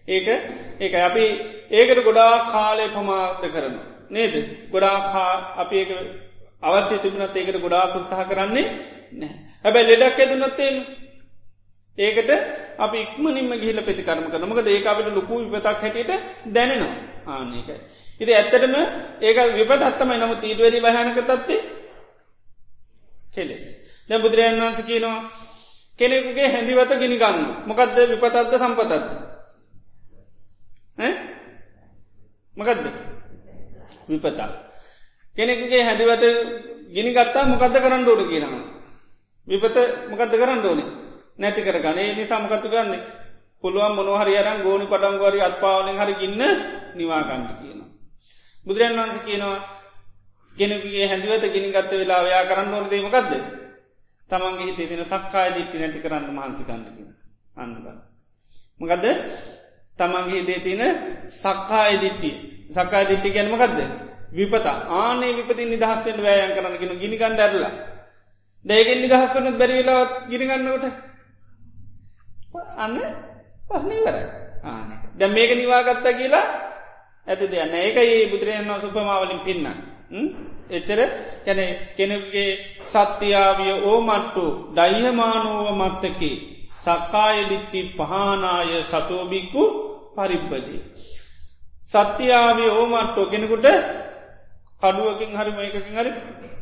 ඒකයි. 0.08 0.36
ඒක 0.80 0.82
ඒක 0.82 0.94
අපි 1.00 1.24
ඒකට 1.70 2.00
ගොඩා 2.00 2.46
කාලය 2.46 2.88
පමාද 2.88 3.42
කරන. 3.44 3.74
නේද 4.10 4.34
ගොඩා 4.70 4.96
කා 5.04 5.32
අපි 5.56 5.76
ඒක 5.76 5.90
අවශ්‍ය 6.62 6.98
තිබුණත් 6.98 7.36
ඒකට 7.36 7.58
ගොඩා 7.58 7.84
උත්සාහ 7.92 8.24
කරන්නේ 8.24 8.66
නෑ. 9.12 9.32
හැබැ 9.64 9.84
ලෙඩක් 9.84 10.18
ඇදුනත්තේම 10.18 10.76
ඒකට 11.98 12.30
අපි 12.78 12.98
ඉක්මනින්ම 12.98 13.52
ගිහිල 13.54 13.78
ප්‍රතිකරම 13.80 14.26
කරනමක 14.26 14.58
ඒක 14.66 14.86
අපට 14.86 15.08
ලොකු 15.10 15.34
විපතක් 15.44 15.80
හැටියට 15.80 16.12
දැනෙනවා 16.46 16.94
ආනකයි. 17.28 17.74
ඉති 18.20 18.32
ඇත්තටම 18.32 18.74
ඒක 19.20 19.38
විපතත්තමයි 19.54 20.16
නමු 20.16 20.34
තීඩුවැරි 20.36 20.80
භයනක 20.80 21.18
තත්වේ 21.20 21.60
කෙලෙස්. 23.28 23.64
දැ 24.08 24.18
බුදුරජන් 24.18 24.60
වන්ස 24.60 24.80
කියනවා 24.82 25.18
කෙනෙකුගේ 25.98 26.48
හැඳිවත 26.48 26.92
ගිනිගන්න 26.94 27.38
මොකක්ද 27.66 27.96
විපතත්ත 28.10 28.52
සම්පතත්ත. 28.54 29.08
මකදද 32.54 32.86
විපතා. 34.08 34.50
කෙනෙකුගේ 35.36 35.82
හැදිවත 35.84 36.24
ගිනිගත්තා 36.94 37.44
මොකක්ද 37.44 37.74
කරන්න 37.74 38.08
ඕඩු 38.08 38.24
කියනවා. 38.28 38.64
විපත 39.48 39.76
මොකක්ද 40.10 40.32
කරන්න 40.32 40.66
ඕනේ 40.66 40.88
නැති 41.38 41.62
කර 41.62 41.78
ගනේ 41.80 42.14
නිසා 42.14 42.40
මොකත්තු 42.40 42.68
ගන්න 42.68 43.00
පුළුවන් 43.62 43.94
මොනහරි 43.96 44.36
අරන් 44.38 44.62
ගෝනි 44.62 44.86
පටන්ගවරි 44.86 45.40
අත්පාවලින් 45.40 45.98
හරි 45.98 46.14
ගන්න 46.14 46.42
නිවාගන්ට 46.94 47.50
කියනවා. 47.60 47.88
බුදුරන් 48.66 48.98
වන්ස 48.98 49.18
කියනවා 49.26 49.58
ගෙනගේ 50.56 51.08
හැදිවත 51.08 51.44
ගිනිගත්ත 51.54 51.92
වෙලා 51.92 52.22
වයා 52.24 52.44
කරන්න 52.44 52.74
ඕන 52.74 52.90
දේමකක්ද 52.90 53.32
තමන්ගේ 54.30 54.66
හිතේ 54.68 54.86
තින 54.86 55.04
සක්කාය 55.04 55.50
දිට්ටි 55.54 55.78
නැති 55.78 56.04
කරන්න 56.04 56.28
මහන්සිකන්ට 56.28 56.88
කිය 56.96 57.08
අන්නගන්න. 57.56 57.98
මොකදද 58.80 59.04
තමන්ගේ 59.98 60.42
දේ 60.42 60.60
තින 60.60 60.82
සක්කාය 61.30 61.94
දිට්ටි 61.96 62.30
සක්කාය 62.70 63.04
දිට්ටි 63.06 63.30
ගැනමකක්ද 63.30 63.78
විපත. 64.30 64.66
ආනේ 64.90 65.36
විපති 65.38 65.64
නිදහස්සෙන් 65.66 66.18
වෑයන් 66.18 66.52
කරන්නගෙන 66.52 66.98
ගිනිගන්න 66.98 67.38
ඇරලා. 67.38 67.72
දැයගෙන් 68.64 69.00
නිදහස් 69.00 69.34
වනත් 69.34 69.58
බැරිවෙලාවත් 69.58 70.12
ගිනිගන්නවට 70.30 70.84
අන්න 72.76 72.96
පස්නීවර 73.68 74.16
ආන. 74.64 74.88
දැ 75.14 75.28
මේක 75.28 75.50
නිවාගත්තා 75.52 76.12
කියලා 76.12 76.46
ඇති 77.26 77.46
දෙයන්න 77.46 77.74
ඒක 77.76 77.96
ඒ 77.98 78.30
බුදුරයන්වා 78.30 78.80
සුපමාවලින් 78.80 79.40
පින්න 79.40 79.66
එතර 80.70 81.00
කැන 81.44 81.60
කෙනෙගේ 81.96 82.50
සත්‍යයාවිය 82.86 83.72
ඕමට්ටු 83.82 84.44
දයිහමානෝව 84.76 85.68
මත්තකි. 85.74 86.30
සක්කාය 86.82 87.38
දිට්ටි 87.48 87.80
පහනාය 87.92 88.82
සතෝබික්කු 88.84 89.62
පරිබ්බදී. 90.14 90.80
සත්‍යයාාවේ 91.90 92.70
ඕමට්ටෝ 92.70 93.26
කෙනෙකුට 93.26 93.66
කඩුවකින් 94.82 95.30
හරි 95.32 95.52
මේකකින් 95.52 95.94
හරි 95.94 96.10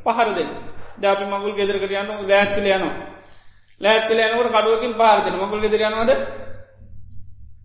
පහර 0.04 0.28
දෙන්න. 0.36 0.50
දැපි 0.98 1.24
මගුල් 1.26 1.54
ගෙදරකට 1.54 1.92
යන්න 1.92 2.10
ලෑත්තිල 2.28 2.66
යනවා. 2.66 2.94
ලෑත්තිල 3.80 4.20
යනකට 4.20 4.52
කඩුවකින් 4.52 4.92
පාරදෙන 4.94 5.36
මගුල් 5.36 5.60
ගෙදර 5.60 5.80
යනවාද? 5.80 6.10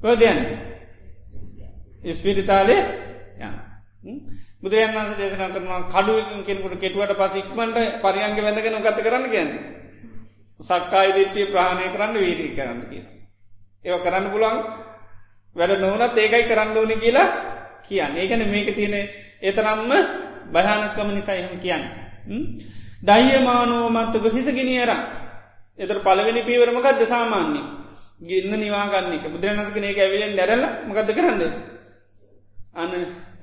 කොදයන් 0.02 0.40
ඉස්පිරිතාලේ 2.04 2.82
යන 3.40 3.54
බුදුරයන් 4.62 4.92
වන්ස 4.92 5.18
දේශන 5.18 5.54
කරනවා 5.54 5.82
කඩුවකින් 5.90 6.44
කෙනෙකුට 6.44 6.80
කෙටුවට 6.80 7.18
පස 7.18 7.36
ඉක්මට 7.36 7.78
පරියන්ග 8.02 8.38
වැඳගෙන 8.38 8.82
ගත 8.82 9.00
කරන්න 9.00 9.26
කියන්නේ. 9.30 9.75
සක්කායි 10.60 11.14
දිට්ටිය 11.14 11.46
ප්‍රාණය 11.48 11.90
කරන්න 11.90 12.16
වීරී 12.16 12.56
කරන්න 12.56 12.82
කිය. 12.86 13.04
ඒව 13.86 14.00
කරන්න 14.02 14.32
පුළන් 14.32 14.58
වැඩ 15.56 15.80
නොවනත් 15.80 16.18
ඒකයි 16.18 16.44
කරන්න 16.46 16.78
ඕනි 16.78 16.96
කියලා 16.98 17.28
කියන්න 17.84 18.16
ඒකන 18.16 18.44
මේක 18.46 18.70
තියෙන 18.72 18.96
ඒතරම්ම 19.42 19.92
භයානක්කම 20.48 21.10
නිසායහම 21.12 21.60
කියන්න. 21.60 21.84
දයියමානෝමත්තක 23.02 24.26
හිසගෙනනියර 24.32 24.92
එතර 25.80 26.00
පලවෙනි 26.02 26.42
පීවරමකක්ද 26.42 27.02
සාමාන්‍ය 27.06 27.62
ගින්න 28.22 28.54
නිවාගන්නක 28.54 29.26
බුදුරනස්කන 29.28 29.84
ඒක 29.84 30.00
ඇවිලෙන් 30.00 30.34
දැරල 30.34 30.64
මකද 30.88 31.10
කරන්න. 31.12 31.42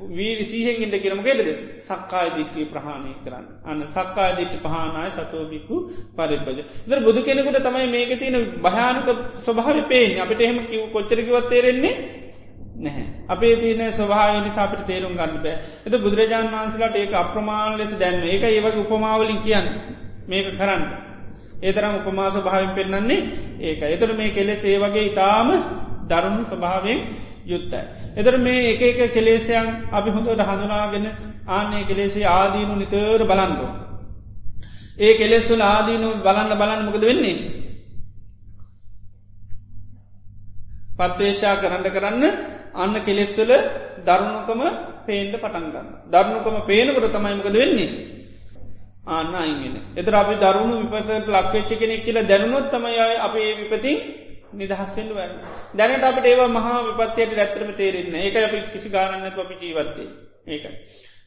අන්න 0.03 0.11
වී 0.11 0.45
සීහෙන්ගින්ට 0.45 0.95
කියරමගේටද 0.95 1.49
සක්කාය 1.79 2.31
දිට්ටිය 2.33 2.67
ප්‍රහණය 2.67 3.15
කරන්න. 3.25 3.47
අන්න 3.65 3.83
සක්කාය 3.87 4.37
දිට්ටි 4.37 4.59
පහනාය 4.59 5.11
සතෝබිකු 5.11 5.77
පරිබ්බජ. 6.13 6.59
දර 6.87 7.01
බුදු 7.01 7.23
කෙනෙකුට 7.23 7.59
තමයි 7.59 7.87
මේක 7.89 8.19
තියෙන 8.19 8.37
භයානක 8.59 9.09
ස්වභාව 9.39 9.89
පේෙන් 9.89 10.19
අපිට 10.19 10.41
එහෙම 10.41 10.67
කිව 10.67 10.93
කොච්චරකිවත් 10.93 11.49
තේරෙන්නේ 11.49 11.95
නැහැ. 12.77 13.07
අපේ 13.29 13.57
තියන 13.57 13.93
ස්වභාවනි 13.93 14.51
අපට 14.57 14.87
තේරුම් 14.87 15.15
ගන්න 15.15 15.39
බෑ. 15.39 15.57
එත 15.87 15.95
බුදුරජාණන් 15.95 16.51
වහන්සලාට 16.51 16.97
ඒක 16.97 17.15
අප්‍රමාණ 17.15 17.79
ලෙස 17.79 17.95
දැන්ව 17.95 18.25
ඒක 18.25 18.43
ඒවගේ 18.45 18.81
උපමාවලින් 18.81 19.41
කියන්න. 19.41 19.69
මේක 20.29 20.47
කරන්න. 20.53 20.83
ඒතරම් 21.63 21.95
උපමාස 22.01 22.35
භාවෙන් 22.37 22.75
පෙන්න්නන්නේ 22.75 23.21
ඒක 23.61 23.83
එතර 23.85 24.15
මේ 24.15 24.31
කෙලෙ 24.31 24.57
සේවගේ 24.57 25.07
ඉතාම 25.07 25.49
දරුණු 26.05 26.43
ස්වභාවෙන් 26.45 26.99
යුත්තයි. 27.45 27.83
එතර 28.15 28.35
මේ 28.39 28.61
එක 28.73 28.83
එක 28.83 29.13
කෙලේසයන් 29.13 29.69
අපි 29.91 30.11
හොඳට 30.11 30.41
හඳුනාගෙන 30.41 31.07
ආන්නේ 31.49 31.85
කෙලෙසේ 31.85 32.27
ආදීනු 32.27 32.75
නිතර 32.77 33.21
බලන්ඩෝ. 33.23 33.71
ඒ 34.99 35.13
කෙලෙස්සුල 35.15 35.63
ආදීනු 35.63 36.09
බලන්න 36.19 36.53
බලන්න 36.53 36.87
මොකද 36.87 37.03
වෙන්නේ. 37.03 37.37
පත්වේශා 40.99 41.55
කරන්න 41.57 41.87
කරන්න 41.89 42.25
අන්න 42.75 42.95
කෙලෙස්සුල 43.01 43.53
දරුණුකම 44.01 44.61
පේන්ට 45.07 45.35
පටන්ගන්න. 45.35 45.89
දරුණුකම 46.07 46.57
පේනකට 46.67 47.07
තමයිමකද 47.11 47.55
වෙන්නේ. 47.55 47.91
ආන්න 49.07 49.35
අයිගෙන. 49.35 49.77
එතර 49.93 50.15
අපි 50.15 50.35
දරුණු 50.37 50.75
විපතට 50.85 51.29
ලක්වෙච්ච 51.29 51.71
කෙනෙක් 51.75 52.05
කියලා 52.05 52.23
දැනුනොත් 52.23 52.67
තමයි 52.69 52.99
අපේ 53.19 53.51
විපතින් 53.61 53.97
නිදහස්වෙන්ඩ 54.55 55.13
වැන්න 55.13 55.37
දැනට 55.75 56.05
අපට 56.05 56.27
ඒවා 56.27 56.51
මහා 56.51 56.79
විපත්තියට 56.91 57.39
ඇත්තරම 57.39 57.71
තේරෙන්න 57.75 58.15
ඒක 58.17 58.37
අපි 58.39 58.65
කිසි 58.69 58.89
ගානන්න 58.91 59.29
අපි 59.37 59.61
ජීවත්තේ 59.61 60.09
ඒක 60.49 60.65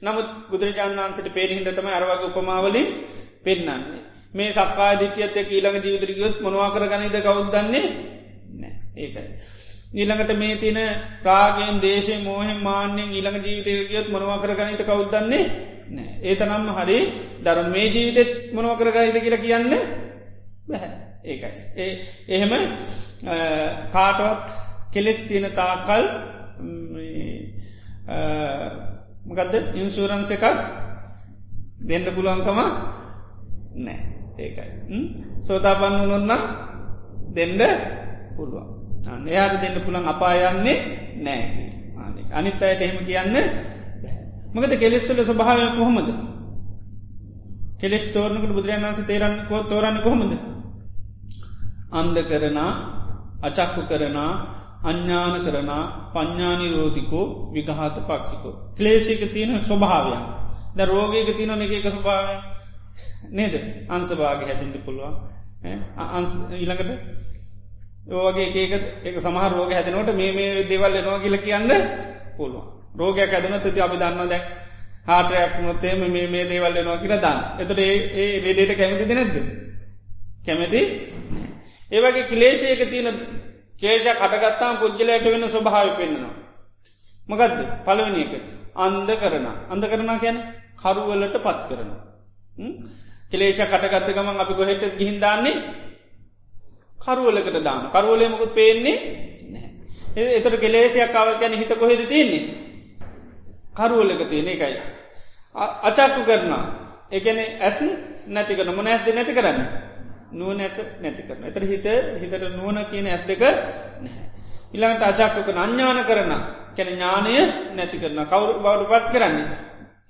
නමුත් 0.01 0.27
බුදුරජාණන් 0.49 0.99
වන්සට 0.99 1.33
පේරහිද 1.33 1.69
තම 1.69 1.87
අරවගේ 1.89 2.27
උපමාවලින් 2.27 2.89
පෙන්න්නන්නේ 3.43 4.01
මේ 4.33 4.51
සක්කා 4.51 4.91
දිට්‍යත්ය 4.95 5.41
ඊළඟ 5.47 5.77
ජීවිතරියොත් 5.79 6.41
මොනවා 6.41 6.71
කර 6.71 6.83
ගනිද 6.87 7.15
කවුදන්නේ 7.19 7.85
නෑ. 8.53 8.73
ඒකයි. 8.95 9.27
ඊළඟට 9.93 10.31
මේ 10.35 10.55
තින 10.57 10.79
රාගෙන් 11.23 11.79
දේශය 11.79 12.17
මෝහෙන් 12.19 12.59
මාන්‍යෙන් 12.59 13.09
ඊළඟ 13.09 13.39
ජීවිතයගියොත් 13.39 14.07
මොනවා 14.09 14.39
කර 14.39 14.51
ගනිත 14.53 14.81
කවුදන්නේ 14.83 15.43
නෑ. 15.89 16.11
ඒතනම් 16.21 16.67
හරි 16.73 16.99
දරුන් 17.41 17.69
මේ 17.69 17.87
ජීවිතෙත් 17.87 18.31
මොනවා 18.53 18.77
කරගයිද 18.77 19.17
කියලා 19.17 19.39
කියන්න 19.39 19.73
බැහැ 20.67 21.14
ඒකයි. 21.25 21.51
ඒ 21.75 21.91
එහෙම 22.29 22.51
කාටවත් 23.91 24.47
කෙලෙස් 24.93 25.19
තියෙන 25.27 25.51
තාකල් 25.51 26.05
මකදද? 29.25 29.53
ඉන්සූරන්ස 29.75 30.31
එකක් 30.31 30.45
දෙන්න 31.81 32.05
පුළුවන්කම 32.07 32.59
නෑ. 33.77 33.99
ඒකයි. 34.37 34.69
සෝතාපන්න 35.43 36.01
වනොන්නම් 36.01 36.31
දෙන්ඩ 37.31 37.61
පුළුවන්. 38.35 38.67
අන්න 39.05 39.27
එයාට 39.27 39.61
දෙන්න 39.61 39.81
පුළන් 39.81 40.05
අපායන්නේ 40.05 40.77
නෑ. 41.17 41.41
අනිත් 42.31 42.61
අයට 42.61 42.81
එහෙම 42.81 43.05
කියන්න 43.05 43.35
මකද 44.53 44.73
කෙලෙස්වල 44.79 45.19
ස්වභාවය 45.21 45.67
කොහොමද? 45.75 46.09
කෙලෙස් 47.79 48.05
තෝරනකට 48.13 48.53
බුදුරන් 48.53 48.83
වන්ස 48.83 49.01
තේරන්න 49.03 49.47
කෝ 49.49 49.63
තෝරන්න 49.63 49.99
කොහොමද? 49.99 50.54
අන්ද 51.91 52.17
කරනා 52.21 52.71
අචක්කු 53.41 53.81
කරනා 53.83 54.31
අඥ්ඥාන 54.83 55.41
කරනා 55.41 55.83
පඥ්ඥානිරෝධිකෝ 56.13 57.53
විගහත 57.53 57.97
පක්කිකෝ. 57.99 58.53
ක්ලේෂික 58.77 59.31
තියෙන 59.31 59.59
ස්වභාවයන් 59.59 60.23
ද 60.75 60.79
රෝගයක 60.83 61.29
තියන 61.37 61.61
එක 61.61 61.87
ස්වභාවය 61.87 62.35
නේද? 63.31 63.53
අන්සභාග 63.89 64.41
හැටින්ට 64.41 64.85
පුළුවන්. 64.85 65.15
ඊළඟට 66.53 66.91
ඕගේ 68.07 68.47
ඒක 68.53 68.73
එක 69.03 69.15
සමහ 69.17 69.45
රෝග 69.49 69.71
හැදනට 69.71 70.13
මේ 70.13 70.31
මේ 70.31 70.63
දෙවල් 70.63 70.93
එනවා 70.93 71.19
කියල 71.19 71.37
කියන්න 71.39 71.71
පුළුවන්. 72.37 72.65
රෝගයක් 72.95 73.31
ඇදන 73.31 73.61
ති 73.63 73.81
අපි 73.81 73.97
දන්න 73.97 74.29
දැ 74.29 74.41
හාටරයක් 75.05 75.53
නොත්තේම 75.61 75.99
මේ 76.07 76.27
මේ 76.27 76.45
දේවල් 76.45 76.75
එනවා 76.75 76.97
කියල 76.97 77.15
දන්න. 77.15 77.39
එතට 77.59 77.79
ඒ 77.79 78.39
රෙඩේට 78.39 78.77
කැමති 78.77 79.05
දෙනැද්ද 79.05 79.35
කැමැති 80.45 80.81
ඒවගේ 81.91 82.23
කිලේශයක 82.25 82.81
තියෙන 82.85 83.17
කේෂ 83.75 84.05
කටගත්තාම 84.13 84.79
පුද්ගලයට 84.79 85.25
වෙන 85.25 85.43
ස්වභාව 85.45 85.97
පෙන්න්නවා. 85.97 86.33
මකදද? 87.27 87.59
පළවෙනි 87.85 88.21
එක. 88.23 88.33
අන්ද 88.75 89.09
කරන. 89.13 89.45
අන්ද 89.69 89.83
කරන 89.83 90.19
කියන 90.19 90.37
කරුවලට 90.75 91.37
පත් 91.37 91.61
කරන. 91.69 91.91
කෙලේෂ 93.31 93.59
කටගත්ත 93.61 94.09
ගමන් 94.09 94.39
අපි 94.39 94.53
ගොහෙට 94.53 94.83
ගිහින්දාන්නේ 94.97 95.55
කරුවලකට 96.97 97.57
දාන 97.59 97.89
කරුවලේ 97.91 98.29
මොකුත් 98.29 98.53
පේන්නේ 98.53 98.97
එතට 100.15 100.55
කෙලේෂයක් 100.57 101.11
කාව 101.11 101.39
ගැන 101.39 101.53
හිත 101.53 101.71
කොහෙද 101.73 102.01
තියන්නේ? 102.03 102.43
කරුවලක 103.73 104.29
තියෙන 104.29 104.47
එකයි. 104.47 104.79
අචක්කු 105.55 106.21
කරනා 106.23 106.63
එකන 107.11 107.37
ඇස් 107.37 107.77
නැති 108.27 108.55
කරන 108.55 108.75
මොන 108.75 108.87
ඇත්ද 108.87 109.07
නැති 109.09 109.33
කරන්න? 109.33 109.59
නුවන 110.31 110.59
ඇස 110.59 110.77
නැති 110.99 111.23
කරන 111.23 111.43
එතර 111.43 111.63
හිත 111.63 111.85
හිතට 112.15 112.45
නුවන 112.51 112.77
කියන 112.85 113.07
ඇත් 113.07 113.25
දෙක 113.25 113.41
නැහැ. 114.01 114.25
ඉළඟට 114.71 115.03
අජක්කක 115.03 115.49
අඥ්ඥාන 115.49 115.99
කරන 116.03 116.31
කැන 116.75 116.89
ඥානය 116.89 117.33
නැති 117.71 117.97
කරන 117.97 118.19
කවුරු 118.25 118.59
බවට 118.59 118.89
පත් 118.91 119.11
කරන්නේ 119.11 119.47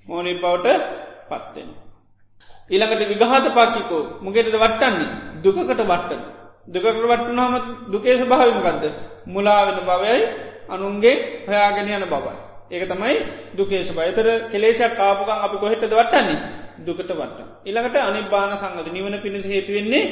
මෝනි 0.07 0.33
බවට 0.35 0.67
පත්වෙන. 1.27 1.69
ඊළඟට 2.69 3.09
විගහත 3.11 3.53
පාකිකෝ 3.53 4.03
මුගෙට 4.21 4.49
වට්ටන්නේ 4.53 5.09
දුකට 5.43 5.81
වට්ටන. 5.81 6.21
දුකට 6.67 6.97
වට්ටනාම 7.03 7.53
දුකේශ 7.87 8.23
භාවිමකක්ද 8.23 8.83
මුලාවෙන 9.27 9.79
බවයයි 9.81 10.23
අනුන්ගේ 10.67 11.45
හයාගෙන 11.45 11.89
යන 11.89 12.05
බවයි. 12.05 12.35
ඒක 12.67 12.83
තමයි 12.85 13.15
දුකේශ 13.53 13.91
බයතර 13.91 14.27
කෙලේෂක් 14.49 14.95
කාපුකන් 14.95 15.37
අපි 15.39 15.57
කොහෙටද 15.57 15.91
වටන්නේ 15.91 16.64
දුකට 16.79 17.11
වට. 17.11 17.39
ඉළඟට 17.63 17.95
අනිබාන 17.99 18.51
සංගත 18.55 18.87
නිවන 18.89 19.15
පිණිස 19.21 19.45
හේතුවෙන්නේ 19.45 20.03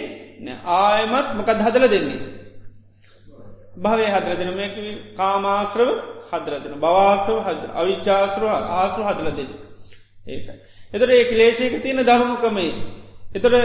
ආයමත් 0.66 1.28
මොකද 1.34 1.60
හදල 1.60 1.86
දෙන්නේ. 1.88 2.22
භවය 3.78 4.06
හදරදන 4.08 4.52
මේක 4.54 4.76
කාමාශ්‍රව 5.18 5.90
හදරදන 6.32 6.76
බවාසව 6.78 7.38
හද 7.40 7.62
අවිච්චාශ්‍රව 7.74 8.48
ආශ්‍ර 8.50 9.02
හදල 9.02 9.30
දෙන්න. 9.32 9.52
ඒකයි. 10.26 10.54
එතර 10.94 11.10
ඒ 11.10 11.24
ලේශයක 11.34 11.74
තියෙන 11.82 12.02
දරුණුකමයි. 12.02 12.70
එතොට 13.30 13.56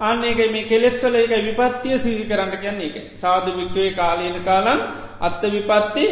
අන්නේක 0.00 0.40
මේ 0.48 0.64
කෙලෙස්වල 0.64 1.14
එක 1.16 1.32
විපත්තිය 1.40 1.98
සීදි 1.98 2.24
කරන්න 2.24 2.52
කියන්නේ 2.56 2.90
එක 2.90 2.96
සාධ 3.16 3.48
වික්වේ 3.52 3.90
කාලයන 3.92 4.36
කාලම් 4.42 4.80
අත්ත 5.20 5.42
විපත්ති 5.46 6.04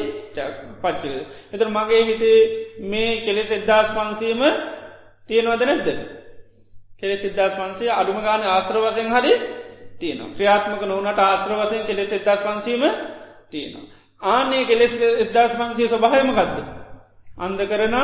පච්චල. 0.82 1.14
එතර 1.52 1.68
මගේ 1.68 2.02
හිතේ 2.04 2.40
මේ 2.84 3.20
කෙලෙස් 3.20 3.50
එද්දාස් 3.50 3.88
පන්සීම 3.90 4.42
තියෙනවද 5.28 5.62
නැද්ද. 5.62 5.88
කෙලෙ 7.02 7.16
සිද්ධස් 7.16 7.54
පන්සේ 7.54 7.90
අඩුම 7.90 8.18
ගාන 8.18 8.42
ආශ්‍ර 8.44 8.76
වසයෙන් 8.78 9.08
හරි 9.10 9.32
තියෙනවා. 9.98 10.34
ක්‍රියාත්මක 10.34 10.82
නොවනට 10.82 11.18
ආශ්‍ර 11.20 11.52
වසයෙන් 11.54 11.82
කෙලෙ 11.84 12.02
සිද්ධස් 12.06 12.40
පන්සීම 12.40 12.84
තියෙනවා. 13.50 13.86
ආනේ 14.22 14.64
කෙලෙස් 14.64 14.92
එදදාස් 15.18 15.52
පන්සේ 15.52 15.88
ස්වභහමකක්ද. 15.88 16.58
අන්ද 17.36 17.60
කරන 17.62 17.96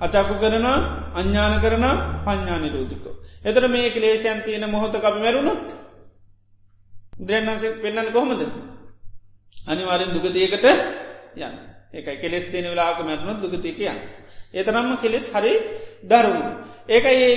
අචකු 0.00 0.34
කරන 0.36 0.66
අඥ්ඥාන 1.12 1.54
කරන 1.60 1.84
පඥ්ඥාන 2.24 2.64
රෝධිකෝ. 2.68 3.14
එතර 3.44 3.64
මේ 3.68 3.90
කලේෂයන් 3.90 4.40
තියෙන 4.42 4.64
මොහොත 4.66 4.94
අපි 4.96 5.18
මැරුණුත් 5.18 5.66
දෙන්නසේ 7.20 7.76
පෙන්න්න 7.76 8.08
කොහොමද. 8.08 8.42
අනිවාරෙන් 9.56 10.10
දුගතියකට 10.10 10.64
යන්න. 11.36 11.69
ඒකයි 11.94 12.16
කෙලෙස් 12.16 12.44
තියෙන 12.50 12.66
වෙලාක 12.66 12.98
මැරුණුත් 13.00 13.38
දුගතිකයන්. 13.42 13.98
ඒතරම්ම 14.52 14.90
කෙලෙස් 14.98 15.26
හරි 15.32 15.52
දරුණු. 16.02 16.50
ඒකයි 16.88 17.28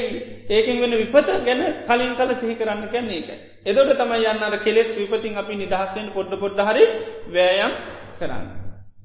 ඒකෙන් 0.49 0.81
වෙන 0.81 0.93
විපත 0.93 1.29
ගැන 1.45 1.61
කලින් 1.87 2.13
කල 2.15 2.31
සිහි 2.35 2.55
කරන්න 2.55 2.87
කැන්නේ 2.87 3.19
එක. 3.19 3.29
එදොට 3.65 3.93
තමයි 3.93 4.25
යන්නර 4.25 4.55
කෙලෙස් 4.65 4.89
විපතින් 4.95 5.37
අපි 5.37 5.53
නිදහස්වෙන් 5.55 6.07
පොඩ්ඩ 6.15 6.39
පොඩ්ඩ 6.39 6.59
හරි 6.61 6.85
වෑයම් 7.29 7.73
කරන්න. 8.19 8.45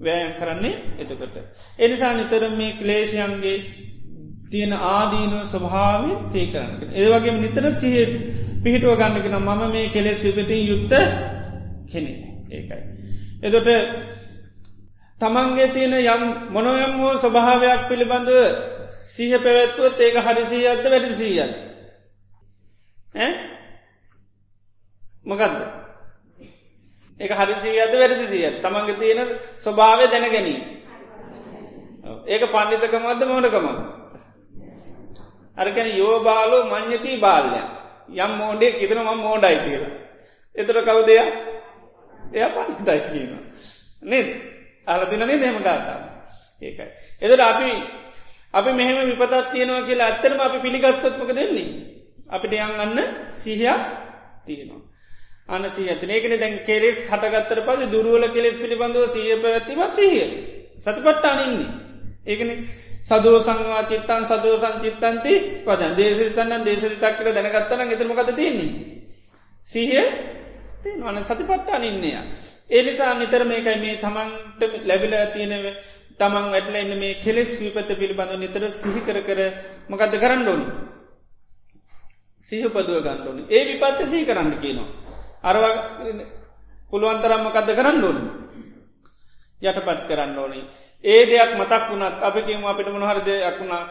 වෑයන් 0.01 0.35
කරන්නේ 0.41 0.75
එතකට. 0.99 1.37
එනිසා 1.79 2.13
නිතර 2.15 2.43
මේ 2.51 2.77
ක්ලේෂයන්ගේ 2.81 3.57
තියෙන 4.51 4.73
ආදීන 4.73 5.33
ස්වභාව 5.47 6.03
සේකරන්න. 6.33 6.93
ඒවගේ 6.95 7.33
නිතර 7.35 7.65
සිහ 7.75 7.97
පිහිටුව 8.63 8.97
ගන්නගෙන 8.97 9.37
මම 9.39 9.63
මේ 9.73 9.89
කෙලෙස් 9.89 10.21
විපතින් 10.23 10.63
යුත්ත 10.67 10.93
කෙනෙ 11.87 12.13
ඒකයි. 12.51 12.83
එදොට 13.43 13.69
තමන්ගේ 15.21 15.69
තියෙන 15.69 15.95
යම් 15.95 16.23
මොනොයම් 16.51 16.93
වූ 16.95 17.13
ස්වභාවයක් 17.17 17.89
පිළිබඳව 17.89 18.39
සීහ 19.05 19.33
පැවැත්වුවත් 19.39 20.01
ඒක 20.01 20.17
හරිසීයත්ද 20.19 20.85
වැඩිසීයත් 20.87 21.53
මොකක්ද 25.25 25.57
ඒක 27.21 27.33
හරිසිීයද 27.33 27.93
වැඩිසිීයත් 27.95 28.61
තමන්ගේ 28.61 28.97
තියෙන 28.97 29.29
ස්වභාවය 29.59 30.05
දැන 30.09 30.27
ගැනී 30.29 30.59
ඒක 32.27 32.43
පණ්ඩිතකමත්ද 32.47 33.23
මෝඩකම 33.27 33.67
අරකැන 35.59 35.91
යෝබාලෝ 35.97 36.63
මං්්‍යතිී 36.67 37.19
බාල්ලය 37.19 37.61
යම් 38.17 38.33
මෝඩේ 38.33 38.73
කිදන 38.73 39.01
ම 39.01 39.11
මෝඩයි 39.19 39.59
කියලා. 39.59 39.95
එතර 40.57 40.77
කවුදයක් 40.83 41.27
එය? 42.33 42.47
පණ්ඩිතයි 42.47 43.01
කියන 43.09 43.33
නේද? 44.03 44.29
අලදිනනේ 44.89 45.39
දෙම 45.39 45.59
ගාතා 45.61 45.99
ඒකයි. 46.63 46.89
එදට 47.23 47.41
අපි 47.43 47.71
අපි 48.55 48.71
මෙහෙම 48.73 48.97
විපතත් 49.11 49.53
තියෙනවා 49.53 49.83
කියලා 49.83 50.09
ඇත්තරම 50.09 50.41
අපි 50.41 50.59
පිළිගත්තොත්මක 50.61 51.31
දෙන්නේ. 51.31 51.69
අපිට 52.27 52.53
යන් 52.55 52.61
අන්න 52.77 52.99
සිහයක් 53.33 53.83
තියෙනවා. 54.47 54.83
අන්න 55.49 55.65
සිහතන 55.67 56.11
ඒකන 56.11 56.35
දැන් 56.37 56.55
කෙරෙස් 56.61 56.99
හටගත්තර 57.05 57.61
පස 57.63 57.81
දුරුවල 57.89 58.25
කෙලෙස් 58.29 58.57
පිළිබඳව 58.57 59.09
සිය 59.09 59.37
පැවැත්තිම 59.37 59.81
සිහිය. 59.91 60.29
සතිපට්ටානන්නේ. 60.77 61.69
ඒකන 62.27 62.51
සදෝ 63.03 63.39
සංවා 63.41 63.83
චිත්තන් 63.85 64.23
සදෝ 64.25 64.57
සංචිත්තන්ති 64.57 65.33
පදන් 65.65 65.93
දේශතන්න 65.97 66.65
දේශතක් 66.65 67.05
කර 67.17 67.29
දැනගත්තන 67.31 67.89
ගෙතරමකත 67.89 68.31
තියන්නේ. 68.33 68.71
සිහිය 69.69 70.07
තියනවන 70.83 71.25
සතිපට්ටානන්නේය. 71.25 72.25
ඒනිසා 72.71 73.15
නිතර 73.15 73.43
මේකයි 73.45 73.79
මේ 73.79 73.97
තමන්ට 73.97 74.61
ලැබිල 74.85 75.15
තියෙනව 75.33 75.67
තමන් 76.19 76.47
වැටල 76.51 76.77
එන්න 76.77 76.93
මේ 76.99 77.15
කෙලෙස් 77.17 77.51
විපත 77.57 77.91
පිළිබඳ 77.93 78.33
නිතර 78.37 78.63
සිහිකර 78.73 79.19
කර 79.23 79.41
මකද 79.89 80.15
කරන්න 80.15 80.49
ඕනි. 80.49 80.67
සිහපදුව 82.43 82.99
ගණ්ඩෝනි 82.99 83.43
ඒ 83.49 83.63
විපත්ත 83.69 84.01
සහි 84.05 84.27
කරන්න 84.27 84.53
කියනවා. 84.57 84.89
අරව 85.43 85.65
පුළුවන්තරම්මකද 86.91 87.71
කරන්න 87.73 88.05
ඕනි. 88.05 88.23
යටපත් 89.61 90.03
කරන්න 90.07 90.39
ඕනි. 90.39 90.61
ඒ 91.05 91.23
දෙයක් 91.27 91.53
මතක් 91.55 91.85
වුණත් 91.89 92.21
අපිකම 92.21 92.65
අපිට 92.65 92.89
මොනහර 92.89 93.21
දෙයක් 93.23 93.59
වුණා 93.59 93.83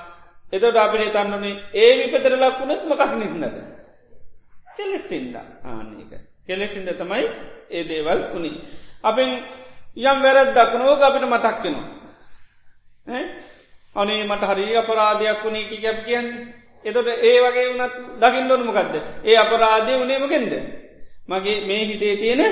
එතට 0.53 0.77
අපිට 0.77 1.13
තන්නනේ 1.13 1.55
ඒ 1.73 1.91
විපතර 1.99 2.33
ලක්වුණත් 2.35 2.83
මකක් 2.85 3.11
නිදද. 3.15 3.55
කෙලෙස්සින්ද 4.75 5.35
ආනක. 5.35 6.11
කෙලෙසින්ද 6.45 6.89
තමයි 6.93 7.25
ඒ 7.69 7.83
දේවල් 7.83 8.21
උනි. 8.33 8.51
අපෙන් 9.03 9.29
යම් 9.97 10.17
වැරත් 10.21 10.53
දක්න 10.53 10.81
ඕක 10.83 11.01
අපිට 11.01 11.25
මතක් 11.25 11.63
වෙනවා. 11.63 11.87
අනේ 13.95 14.23
මට 14.23 14.43
හරි 14.45 14.75
අපරාධයක් 14.75 15.43
වුණේ 15.43 15.67
කි 15.69 15.77
ගැප් 15.77 15.99
කියන්නේ. 16.05 16.47
එතොට 16.85 17.07
ඒ 17.07 17.37
වගේ 17.41 17.67
වනත් 17.69 17.93
දකිින්ලොන 18.17 18.63
මොකක්ද. 18.63 18.95
ඒ 19.23 19.37
අපරාධය 19.37 19.93
වනේමකෙන්ද. 19.97 20.53
මගේ 21.27 21.65
මේ 21.65 21.85
හිතේ 21.85 22.15
තියෙන 22.15 22.43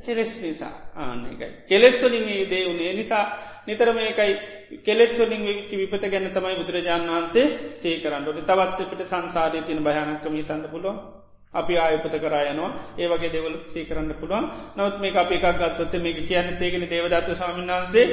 කෙලෙස් 0.00 0.32
නිසා 0.40 0.74
ආනකයි. 0.94 1.48
කෙලෙස්වලින් 1.64 2.28
ඒ 2.28 2.44
දේ 2.46 2.64
වුණේ 2.66 2.92
නිසා 2.94 3.24
නිතර 3.66 3.88
මේකයි 3.92 4.32
කෙලෙස්වලින් 4.78 5.42
විපත 5.72 6.04
ගැන 6.04 6.28
තමයි 6.28 6.56
බුදුරජාණන් 6.56 7.10
වහන්සේ 7.10 7.46
සේ 7.72 7.96
කරන්නට 7.98 8.46
තවත් 8.46 8.78
පිට 8.90 9.02
සංසාරය 9.06 9.62
තියන 9.62 9.80
භයනක්කම 9.80 10.34
හිතන්න 10.34 10.64
පුළුවන් 10.68 11.21
අපි 11.54 11.74
ආයපත 11.76 12.14
කරයනවා 12.14 12.70
ඒවගේ 12.98 13.30
දෙවල් 13.30 13.54
සී 13.66 13.84
කරන්න 13.84 14.14
පුළුවන්. 14.14 14.46
නවත් 14.76 14.96
මේ 15.00 15.16
අපි 15.16 15.34
එකක් 15.36 15.58
ගත්තොත්ත 15.58 15.94
මේක 15.96 16.18
කියන්න 16.28 16.56
තේගෙන 16.58 16.88
දේවදත්ත 16.88 17.28
සාමින්නාන්සේ 17.34 18.06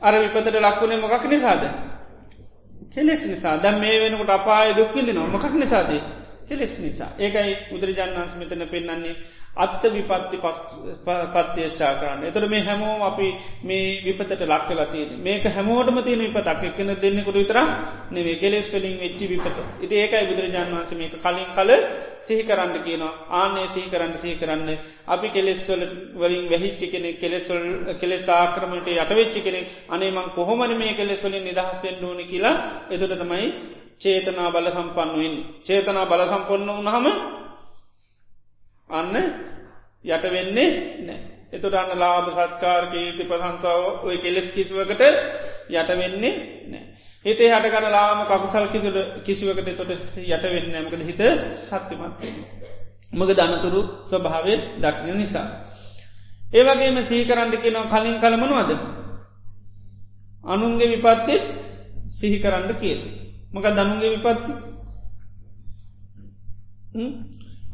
අර 0.00 0.14
විපතට 0.14 0.54
ලක්වුණේ 0.56 0.98
මොකක් 0.98 1.24
නිසාද? 1.26 1.62
කෙලෙස් 2.94 3.22
නිසා. 3.24 3.56
දැම් 3.56 3.80
මේ 3.80 4.00
වෙනකට 4.00 4.30
අපාය 4.30 4.74
දුක්විදින 4.74 5.18
මොකක් 5.26 5.54
නිසාදේ? 5.54 6.02
කෙලෙස් 6.48 6.78
නිසා. 6.78 7.10
ඒකයි 7.18 7.56
බුදුරජාණන් 7.70 8.28
ස්මිතන 8.28 8.62
පෙන්න්නන්නේ 8.66 9.16
අත්ත 9.56 9.82
විපත්ති 9.86 10.38
පත්්‍යේශා 11.34 11.92
කරන්න. 12.00 12.24
එතර 12.24 12.44
මේ 12.46 12.62
හැමෝම 12.62 13.02
අපි 13.02 13.28
මේ 13.62 14.02
විපතට 14.04 14.42
ලක්කලා 14.44 14.86
තියෙන 14.86 15.12
මේක 15.18 15.44
හැමෝටම 15.46 15.98
තියෙන 16.04 16.20
විපතක්. 16.20 16.62
එක්කන 16.62 16.90
දෙන්නෙකුට 16.96 17.34
විතර 17.34 17.58
නෙවේ 18.10 18.36
කෙලෙස් 18.36 18.68
වලින් 18.72 18.98
වෙච්චි 18.98 19.26
විපත. 19.26 19.56
ඉති 19.80 19.94
ඒකයි 19.96 20.26
බුදුරජාන් 20.26 20.68
වන්ස 20.72 20.92
මේක 20.94 21.14
කලින් 21.18 21.48
කල 21.56 21.70
සිහි 22.20 22.42
කරන්න 22.42 22.76
කියනවා. 22.84 23.14
ආනේ 23.32 23.66
සිහි 23.68 23.88
කරන්න 23.88 24.14
සිහි 24.18 24.36
කරන්න. 24.36 24.68
අපි 25.06 25.28
කෙලෙස්වල 25.30 25.82
වලින් 26.14 26.44
වැහිච්චි 26.50 26.86
කෙනෙ 26.88 27.10
කෙලෙස්වල් 27.14 27.64
කෙලෙස් 28.00 28.28
ආක්‍රමට 28.30 28.86
යටවෙච්චි 28.88 29.40
කෙනෙ 29.40 29.60
අනේමං 29.88 30.30
කොහොමන 30.36 30.76
මේ 30.76 30.94
කෙලෙස් 30.94 31.24
වලින් 31.24 31.44
නිදහස් 31.44 31.82
වෙන්ඩෝනි 31.82 32.24
කියලා 32.26 32.56
එතුට 32.90 33.18
තමයි 33.18 33.48
චේතනා 34.00 34.50
බල 34.50 34.68
සම්පන්නුවෙන් 34.68 35.36
චේතනා 35.62 36.06
බල 36.06 36.22
සම්පන්න 36.24 36.70
වනහම 36.78 37.06
අන්න 38.90 39.14
යට 40.04 40.24
වෙන්නේ 40.26 40.68
නෑ 41.02 41.20
එතුට 41.52 41.74
අන්න 41.74 41.92
ලාභ 41.96 42.28
සත්කාර 42.32 42.84
කීති 42.92 43.24
ප්‍රසංසාව 43.24 44.04
ඔය 44.04 44.16
කෙලෙස් 44.18 44.48
කිසිවකට 44.52 45.02
යට 45.70 45.90
වෙන්නේ 45.94 46.34
නෑ 46.66 46.84
හිතේ 47.24 47.50
හටකට 47.50 47.90
ලාම 47.90 48.18
කකුසල් 48.24 48.66
කිතුට 48.68 48.98
කිසිවකට 49.22 49.68
තොට 49.74 49.90
යට 50.26 50.44
වෙන්න 50.46 50.74
මකද 50.80 51.02
හිත 51.04 51.22
සත්‍යමත්ය 51.60 52.28
මග 53.12 53.30
දනතුරු 53.32 53.80
ස්වභාවය 54.04 54.54
දක්න 54.76 55.10
නිසා. 55.14 55.46
ඒවගේම 56.52 56.98
සීකරන්ට 57.02 57.54
කියෙනවා 57.56 57.90
කලින් 57.92 58.16
කළමනවාද 58.16 58.70
අනුන්ගේ 60.44 60.90
විපත්තිත් 60.92 61.44
සිහි 62.08 62.38
කරන්න 62.38 62.74
කියල. 62.76 63.00
මක 63.52 63.66
දනුන්ගේ 63.68 64.10
විපත්ති? 64.14 64.52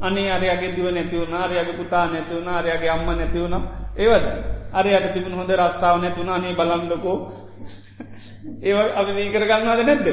අනේ 0.00 0.30
අරයාගේ 0.30 0.74
දුව 0.76 0.88
නැතිවුණ 0.90 1.34
අරයාගේ 1.36 1.76
පුතා 1.76 2.06
නැතිවුණ 2.06 2.48
අරයාගේ 2.50 2.90
අම්ම 2.90 3.08
නැතිවුණ 3.10 3.54
ඒවද? 3.96 4.26
අරයට 4.72 5.12
තිබුණ 5.12 5.34
හොඳ 5.34 5.50
රස්සාාව 5.52 6.00
නැතුුණ 6.00 6.30
අනේ 6.30 6.54
බලන්ඩකෝ 6.54 7.16
ඒ 8.62 8.74
අපි 8.92 9.10
සීකරගන්නවාද 9.12 9.82
නැද්ද? 9.82 10.08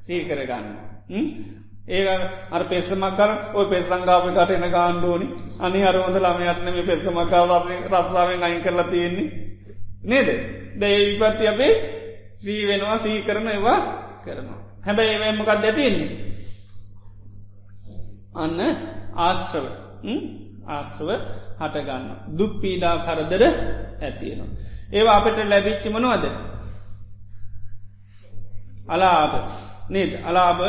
සීකරගන්න 0.00 0.66
ඒ 1.88 2.02
අර 2.50 2.62
පෙස්සමක් 2.64 3.16
කර 3.16 3.30
ඔය 3.54 3.66
පෙස්සංගාප 3.66 4.24
කටන 4.28 4.66
ගාණ්ඩෝනි 4.68 5.28
අනි 5.60 5.80
අර 5.82 5.96
හොඳ 5.96 6.16
ළමයටන 6.16 6.64
මේ 6.66 6.84
පෙස්සමකාව 6.84 7.52
රස්සාාවෙන් 7.86 8.42
අයින් 8.42 8.62
කරලා 8.62 8.86
තියෙන්නේ. 8.86 9.28
නේද? 10.02 10.28
දැයි 10.74 11.02
විපත්ති 11.12 11.48
අපේ 11.48 11.72
සී 12.38 12.66
වෙනවා 12.66 12.98
සී 12.98 13.22
කරන 13.22 13.48
ඒවා 13.48 13.80
කරනවා. 14.24 14.63
හැබැයි 14.86 15.14
ඒවමකක් 15.16 15.50
දැතින්නේ 15.62 16.10
අන්න 18.34 18.60
ආශ්‍රව. 19.16 19.66
ආශ්‍රව 20.66 21.10
හටගන්න 21.60 22.04
දුක් 22.38 22.52
පීඩා 22.62 22.96
කරදර 23.06 23.42
ඇතියෙනවා. 24.00 24.50
ඒවා 24.92 25.16
අපට 25.18 25.38
ලැබිච්චි 25.44 25.88
මනවද. 25.88 26.24
අලාබ 28.88 29.32
නේද? 29.88 30.12
අලාබ 30.24 30.60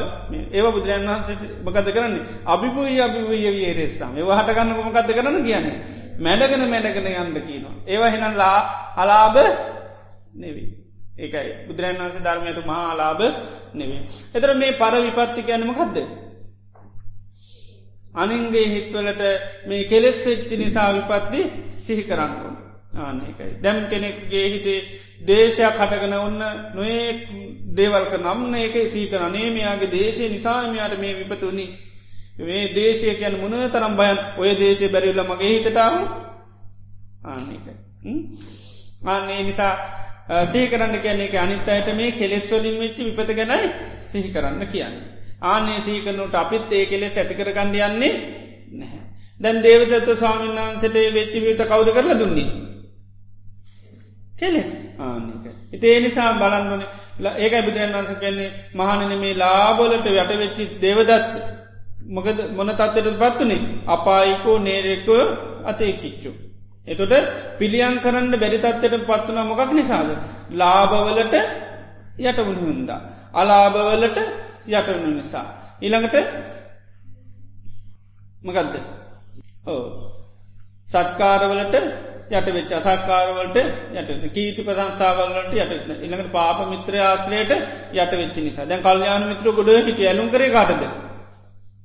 ඒව 0.52 0.66
බුදුරන් 0.72 1.08
වහන්සේ 1.08 1.36
මකද 1.66 1.88
කරන්නේ? 1.92 2.24
අභිපූය 2.46 3.02
අභිවය 3.02 3.38
වේරෙස්සම් 3.52 4.12
ඒව 4.16 4.30
හටගන්න 4.32 4.76
මොකක්ද 4.78 5.10
කරන්න 5.10 5.44
කියන්නේ? 5.44 5.78
මැඩගෙන 6.20 6.70
මැඩගෙන 6.70 7.08
යන්න 7.14 7.38
කියනවා. 7.48 7.76
ඒවා 7.88 8.14
හෙනල්ලා 8.14 8.58
අලාබ 8.96 9.36
නෙවී. 10.36 10.85
ඒකයි 11.16 11.50
බුදුරන් 11.68 11.98
වන්සේ 11.98 12.22
ධර්මයට 12.22 12.60
මහා 12.64 12.92
අලාබ 12.92 13.22
නෙවේ. 13.74 14.02
එතර 14.34 14.50
මේ 14.54 14.72
පර 14.74 14.96
විපත්ති 15.00 15.42
කියන්නමකක්ද. 15.44 15.98
අනින්ගේ 18.16 18.68
හිත්වලට 18.68 19.24
මේ 19.66 19.84
කෙලෙස් 19.86 20.20
වෙච්චි 20.26 20.56
නිසා 20.58 20.90
විපත්ති 20.94 21.42
සිහි 21.76 22.04
කරන්නු. 22.04 22.50
ආනකයි. 22.98 23.50
දැම් 23.62 23.78
කෙනෙක්ගේ 23.86 24.46
හිතේ 24.50 24.80
දේශයක් 25.22 25.76
හටගන 25.80 26.14
ඔන්න 26.18 26.42
නොඒ 26.74 27.02
දේවල්ක 27.72 28.14
නම්න 28.18 28.56
එක 28.58 28.76
සීකර 28.88 29.22
නේමයාගේ 29.30 29.92
දේශය 29.92 30.30
නිසාමයාට 30.30 31.00
මේ 31.00 31.14
විපතුනි. 31.20 31.66
මේ 32.40 32.64
දේශය 32.72 33.08
කියැන 33.14 33.40
මුණ 33.40 33.70
තරම් 33.70 33.94
බයන් 33.96 34.18
ඔය 34.38 34.52
දේශය 34.56 34.86
බැරිල්ල 34.88 35.24
මගේ 35.24 35.52
හිතටාව 35.56 35.94
ආනකයි. 37.26 37.74
ආන්නේ 39.06 39.44
නිසා 39.44 39.74
සීකරන්න 40.28 41.00
කියන්නේ 41.00 41.38
අනිත් 41.38 41.68
අයට 41.70 41.96
මේ 41.96 42.12
කෙලෙස්වලින් 42.14 42.80
වෙච්චි 42.80 43.04
විපත 43.08 43.32
ගැනයි 43.32 43.70
සිහි 44.02 44.30
කරන්න 44.30 44.68
කියන්නේ. 44.68 45.04
ආනේ 45.44 45.82
සීකරනුට 45.82 46.36
අපිත් 46.36 46.72
ඒ 46.72 46.86
කෙලෙස් 46.86 47.18
ඇතිකර 47.18 47.52
ගණඩ 47.52 47.76
යන්නේ 47.88 48.14
නැහැ. 48.72 49.02
දැන් 49.40 49.64
දේවදත්ත 49.64 50.10
ස්වාමීන් 50.14 50.56
වහන්සට 50.58 50.96
වෙච්චි 51.14 51.42
විත 51.42 51.62
කවුද 51.64 51.90
කරලා 51.90 52.20
දුන්නේ. 52.20 52.48
කෙලෙස් 54.36 54.72
ආනක. 55.00 55.46
ඉතේ 55.72 56.00
නිසා 56.00 56.32
බලන්නන 56.34 56.82
ඒකයි 57.36 57.62
බුදුරන් 57.62 57.94
වන්ස 57.94 58.20
කියන්නේ 58.20 58.50
මහනන 58.74 59.20
මේ 59.20 59.36
ලාබොලට 59.36 60.08
යට 60.08 60.34
වෙච්චි 60.36 60.64
දේවදත්ත 60.82 61.34
මොකද 62.08 62.40
මොන 62.52 62.70
තත්වට 62.72 63.20
පත්වනේ 63.22 63.62
අපායිකෝ 63.88 64.58
නේරෙකෝ 64.60 65.24
අතේ 65.66 65.94
කිච්චු. 65.94 66.32
එතොට 66.88 67.14
පිළියන් 67.58 68.00
කරන්න 68.00 68.34
බැරිතත්වයට 68.36 68.96
පත්වන 69.04 69.40
මොකක් 69.44 69.72
නිසාද. 69.74 70.10
ලාභවලට 70.52 71.36
යටවුණු 72.20 72.62
හුන්දා. 72.62 73.00
අලාභවලට 73.34 74.18
යටවුණු 74.68 75.10
නිසා. 75.14 75.46
ඉළඟට 75.82 76.16
මකදද 78.44 78.76
ඕ 79.66 79.84
සත්කාරවලට 80.88 81.76
යට 82.30 82.48
වෙච් 82.50 82.72
අසක්කාරවලට 82.74 83.58
යට 83.58 84.26
කීති 84.30 84.62
ප්‍රසංසාවලට 84.62 85.54
යට 85.54 85.74
ඉළඟට 85.98 86.32
පාප 86.32 86.60
මිත්‍ර 86.68 86.98
ආශ්‍රයට 87.00 87.52
යට 87.94 88.14
වෙච්චි 88.14 88.42
නිසා 88.42 88.66
දැන් 88.66 88.82
කල්්‍යයාන 88.82 89.28
මිත්‍ර 89.28 89.52
ගොඩ 89.52 89.70
හිට 89.82 90.02
ඇලුම් 90.02 90.30
කරේ 90.30 90.52
කාටද 90.52 90.84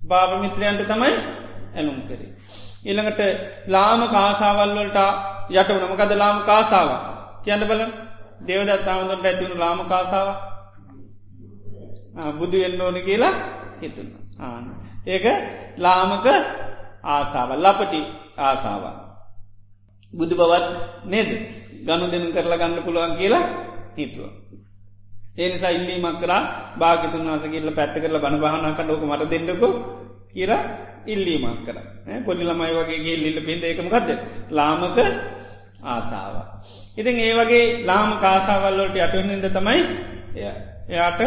පාප 0.02 0.40
මිත්‍රයන්ට 0.40 0.84
තමයි 0.84 1.12
ඇලුම් 1.74 2.02
කරේ. 2.04 2.30
ඉළඟට 2.82 3.20
ලාම 3.68 4.00
කාසාවල්වලට 4.08 4.98
යට 5.50 5.70
වනම 5.70 5.94
කද 5.96 6.12
ලාම 6.14 6.36
කාසාාව 6.42 6.90
කියන්න 7.44 7.62
බල 7.62 7.82
දේවදත් 8.42 8.84
තාමදට 8.84 9.24
ඇතිවුණු 9.24 9.56
ලාම 9.56 9.78
කාසාාව 9.86 10.28
බුදු 12.32 12.56
වෙන්න 12.58 12.80
ඕන 12.80 12.96
කියලා 13.02 13.34
හිතුන්න 13.78 14.10
ආන 14.40 14.64
ඒක 15.06 15.26
ලාමක 15.76 16.26
ආසාාව 17.04 17.50
ලපටි 17.56 18.00
ආසාාව 18.38 19.10
බුදු 20.12 20.34
බවත් 20.34 20.74
නේද? 21.04 21.30
ගණු 21.80 22.06
දෙනු 22.06 22.28
කරලා 22.28 22.58
ගන්න 22.58 22.82
පුළුවන් 22.82 23.14
කියලා 23.16 23.44
හිතුව. 23.96 24.26
ඒනිසා 25.38 25.70
ඉල්ලීමක් 25.70 26.18
කරා 26.18 26.42
භාගතුන් 26.76 27.26
වස 27.28 27.44
කියල 27.44 27.70
පැත්ත 27.70 27.94
කරල 27.94 28.18
බණ 28.18 28.40
බහනකට 28.40 28.90
ෝක 28.90 29.02
මට 29.02 29.30
දෙන්නකු. 29.30 29.68
කියර 30.34 30.52
ඉල්ලීමක් 31.06 31.60
කර. 31.64 31.76
පොඩි 32.20 32.44
ළමයි 32.44 32.72
වගේ 32.78 33.16
ලිල්ල 33.16 33.40
පින්ද 33.40 33.62
එකමකක්ද 33.64 34.08
ලාමක 34.50 34.98
ආසාාව. 35.84 36.36
ඉතින් 36.96 37.16
ඒ 37.18 37.34
වගේ 37.34 37.64
ලාම 37.84 38.10
කාසාවල්ලොට 38.18 38.96
යටවන්නද 38.96 39.46
තමයි 39.50 39.80
එයාට 40.88 41.20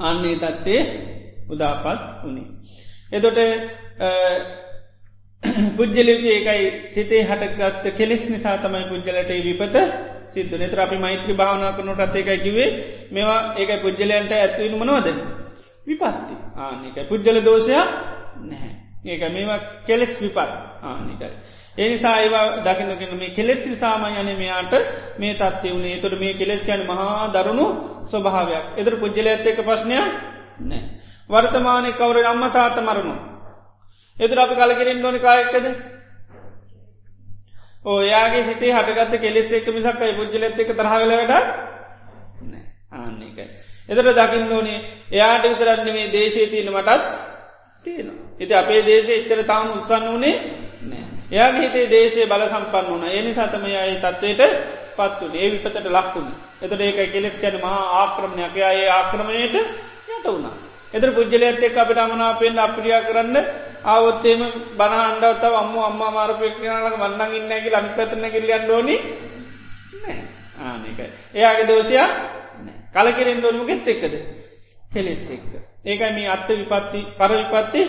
අන්නේ 0.00 0.36
තත්තේ 0.36 0.80
උදාපත් 1.48 2.00
වනේ. 2.24 2.48
එතොට 3.12 3.38
පුද්ජලික 5.76 6.22
ඒකයි 6.26 6.64
සිතේ 6.86 7.22
හටගත්ත 7.24 7.96
කෙලෙස් 7.96 8.22
නිසා 8.28 8.56
තමයි 8.58 8.88
පුද්ජලට 8.88 9.30
විපත 9.40 9.76
සිද්ධ 10.26 10.54
නතර 10.56 10.80
අපි 10.80 10.96
මෛත්‍රී 10.96 11.34
භාවනා 11.34 11.72
කරනට 11.72 12.00
අත්තේකයි 12.00 12.38
කිවේ 12.38 12.68
මේවා 13.10 13.40
ඒක 13.56 13.70
පුද්ජලයන්ට 13.82 14.32
ඇත්වීම 14.32 14.76
මනවද? 14.76 15.08
විපත්ති. 15.86 16.34
ආනකයි 16.56 17.04
පුද්ජල 17.04 17.38
දෝෂයක් 17.42 17.88
නැහැ. 18.42 18.80
ඒක 19.02 19.22
මේවා 19.28 19.60
කෙලෙස් 19.86 20.12
විපත්. 20.16 20.38
ආනිකයි. 20.82 21.30
එනිසා 21.78 22.16
ඒවා 22.18 22.60
දකිනගෙන 22.60 23.16
මේ 23.16 23.30
කෙලෙස් 23.30 23.66
නිසාම 23.66 24.04
යන 24.04 24.28
මෙයාට 24.34 24.72
මේ 25.18 25.34
තත්ව 25.34 25.64
වුණේ 25.66 25.98
තොට 25.98 26.18
මේ 26.18 26.34
කෙලෙස් 26.34 26.62
ගැන 26.62 26.82
මහා 26.82 27.28
දරුණු 27.28 27.66
ස්වභාවයක්. 28.06 28.64
එතර 28.76 28.96
පුද්ජල 28.96 29.26
ඇත්ත 29.26 29.46
එක 29.46 29.58
ප්‍රශ්නයක් 29.58 30.08
නෑ. 30.60 30.82
වර්තමානය 31.30 31.92
කවර 31.92 32.26
අම්ම 32.26 32.44
තාත 32.50 32.76
මරණු. 32.78 33.14
එතර 34.16 34.38
අපි 34.38 34.54
කලකිරින් 34.54 35.04
ඕනි 35.04 35.18
කායක්කද 35.18 35.66
ඕයාගේ 37.84 38.44
හිතේ 38.44 38.72
හටගත්ත 38.72 39.14
කෙලෙස් 39.18 39.52
එක 39.52 39.66
මිසක්කයි 39.68 40.12
පුද්ජල 40.14 40.42
ඇත්ත 40.42 40.60
එක 40.60 40.76
තරහවෙල 42.90 42.98
වැඩ 42.98 42.98
ආන්නේකයි. 42.98 43.46
එතර 43.88 44.06
දකින්න 44.10 44.52
ඕනේ 44.52 44.78
එයාට 45.10 45.42
විතරන්න 45.44 45.92
මේ 45.92 46.10
දේශය 46.10 46.46
තියන 46.46 46.68
මටත් 46.68 47.14
තියෙන. 47.84 48.10
ඉති 48.38 48.54
අපේ 48.54 48.82
දේශය 48.82 49.12
එච්චර 49.12 49.44
තාම 49.44 49.70
උත්සන්න 49.70 50.08
වනේ 50.08 50.34
නෑ. 50.82 51.04
එයාගේ 51.30 51.62
හිතේ 51.62 51.86
දේශය 51.88 52.26
බල 52.26 52.44
සම්පන්න 52.44 52.86
වන 52.92 53.04
එනි 53.10 53.32
සතමය 53.32 53.76
අය 53.76 53.94
තත්වයට 53.96 54.42
පත්වන 54.96 55.34
ඒ 55.34 55.50
විපතට 55.52 55.86
ලක්වුණ. 55.88 56.28
එතට 56.60 56.80
ඒක 56.80 57.12
කෙලෙස් 57.12 57.38
කැන 57.38 57.56
මහා 57.56 57.82
ආක්‍රමණයක් 58.00 58.56
ඒ 58.58 58.88
ආක්‍රමණයට 58.88 59.54
යට 59.54 60.26
වුණා. 60.26 60.54
එතර 60.92 61.10
පුද්ජලයත් 61.12 61.62
එක් 61.62 61.76
අපිට 61.76 61.98
අමනාපෙන් 61.98 62.58
අපිරියා 62.58 63.02
කරන්න 63.02 63.36
ආවොත්තේම 63.84 64.42
බන 64.76 64.92
අන්ඩවතාව 65.00 65.54
අම්ම 65.54 65.78
අම්ම 65.80 66.02
මාරපයක් 66.10 66.58
කියනලක 66.58 66.98
වන්නන් 66.98 67.32
ඉන්නගේ 67.32 67.70
ලනි 67.72 67.96
පැතන 67.96 68.26
කිරියන් 68.26 68.64
ඩෝනි 68.64 68.96
ආනකයි. 70.60 71.06
එයාගේ 71.34 71.68
දෝෂයා 71.68 72.39
කලකිරෙන් 72.94 73.40
ඩෝනුමගෙත් 73.40 73.88
එක්කද 73.88 74.14
කෙලෙස් 74.92 75.24
එක්ක. 75.28 75.50
ඒකයි 75.82 76.12
මේ 76.12 76.28
අත්ත 76.28 76.48
විපත්ති 76.50 77.00
පර 77.18 77.32
විපත්ති 77.32 77.82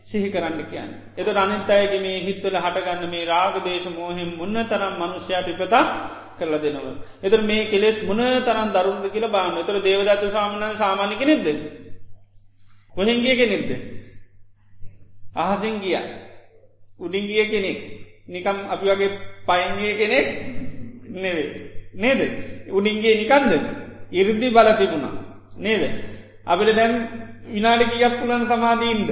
සිහි 0.00 0.28
කරන්න 0.30 0.60
කියන්න. 0.64 0.90
එත 1.16 1.28
අනිත්තයගේ 1.28 2.00
මේ 2.00 2.24
හිත්වල 2.26 2.56
හටගන්න 2.56 3.10
මේ 3.10 3.24
රාග 3.24 3.56
දේශ 3.64 3.88
මෝහෙම 3.88 4.30
මුන්න 4.36 4.56
තරම් 4.64 4.94
මනුෂ්‍යයට 4.94 5.48
ඉපතා 5.48 5.84
කරල 6.38 6.54
දෙනව. 6.58 6.86
එතර 7.22 7.40
මේ 7.42 7.66
කෙලෙස් 7.66 8.02
මුණ 8.02 8.22
තරන් 8.40 8.70
දරුන්ද 8.70 9.06
කියල 9.10 9.26
බාන 9.28 9.58
එතර 9.58 9.76
දේවදත්ත 9.80 10.30
සාමනන් 10.30 10.76
සාමානික 10.76 11.22
නෙද්ද. 11.22 11.46
කොහෙන්ගිය 12.94 13.36
කෙනෙක්ද. 13.36 13.70
අහසින් 15.34 15.80
ගිය 15.80 15.98
උඩින්ගිය 16.96 17.44
කෙනෙක් 17.44 17.78
නිකම් 18.26 18.58
අපි 18.70 18.84
වගේ 18.86 19.10
පයින්ගිය 19.46 19.92
කෙනෙක් 19.98 20.26
නෙවේ. 21.12 21.48
නේද 21.94 22.20
උඩින්ගේ 22.68 23.14
නිකන්ද 23.16 23.52
ඉරදි 24.14 24.48
බල 24.50 24.68
තිබුණා 24.72 25.14
නේද. 25.56 25.82
අපිට 26.44 26.70
දැන් 26.72 26.94
විනාඩි 27.46 27.84
කියක් 27.86 28.14
පුලන් 28.20 28.46
සමාධීන්ද. 28.46 29.08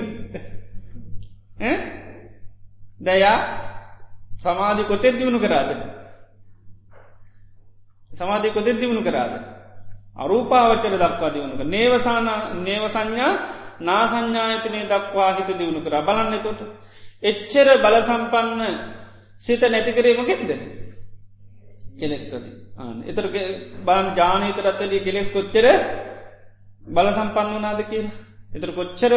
දැයා 3.01 3.39
සමාධි 4.39 4.85
කොතෙත් 4.85 5.15
දියුණු 5.15 5.39
කරාද. 5.39 5.71
සමාධි 8.11 8.51
කොතෙත් 8.51 8.77
දියුණු 8.77 9.03
කරාද. 9.03 9.33
අරූපාවච්චර 10.15 10.95
දක්වා 10.95 11.31
දියුණුක 11.31 11.63
නේවසාන 11.67 12.27
නේව 12.61 12.85
සංඥා 12.87 13.33
නාසංඥායතනය 13.81 14.81
දක්වා 14.85 15.31
හිත 15.33 15.51
දියුණු 15.51 15.81
කර 15.81 15.95
බලන්න 16.01 16.35
තොට. 16.41 16.61
එච්චර 17.23 17.69
බල 17.79 17.97
සම්පන්න 18.01 18.61
සිත 19.43 19.63
නැතිකරීමගෙක්ද. 19.65 20.51
කෙලෙස්වති 22.03 22.51
එතර 23.07 23.25
බලන් 23.85 24.07
ජානීතරත්තලිය 24.17 25.01
කෙලෙස් 25.01 25.29
කොච්චර 25.31 25.67
බල 26.87 27.09
සම්පන්න 27.09 27.55
වනාද 27.55 27.81
කියලා. 27.85 28.15
එතර 28.53 28.71
කොච්චර 28.73 29.13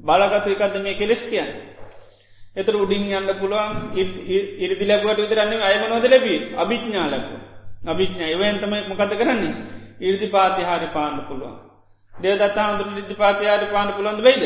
බලගතු 0.00 0.48
එකක්ද 0.50 0.76
මේ 0.78 0.94
කෙලෙස් 0.94 1.22
කියන්න. 1.24 1.50
එතර 2.56 2.74
උඩින් 2.74 3.04
යන්න 3.10 3.30
පුළුවන් 3.34 3.76
ඉරිදි 4.60 4.84
ලැබුවට 4.84 5.22
විතරන්නේ 5.22 5.62
අයමනෝද 5.62 6.04
ලැබී 6.06 6.38
අභිඥා 6.56 7.06
ලැබු. 7.06 7.36
අභිඥා 7.86 8.28
එවයන්තම 8.28 8.72
මොකද 8.88 9.12
කරන්නේ. 9.14 9.54
ඉරිදි 10.00 10.26
පාතිහාරි 10.28 10.88
පාන්න 10.88 11.16
පුළුවන්. 11.22 11.56
දේවදත්තා 12.12 12.68
හඳුර 12.68 12.88
නිදි 12.90 13.14
පාතියාරි 13.14 13.66
පාන්න 13.66 13.90
පුළන්ද 13.92 14.20
වෙයිද. 14.20 14.44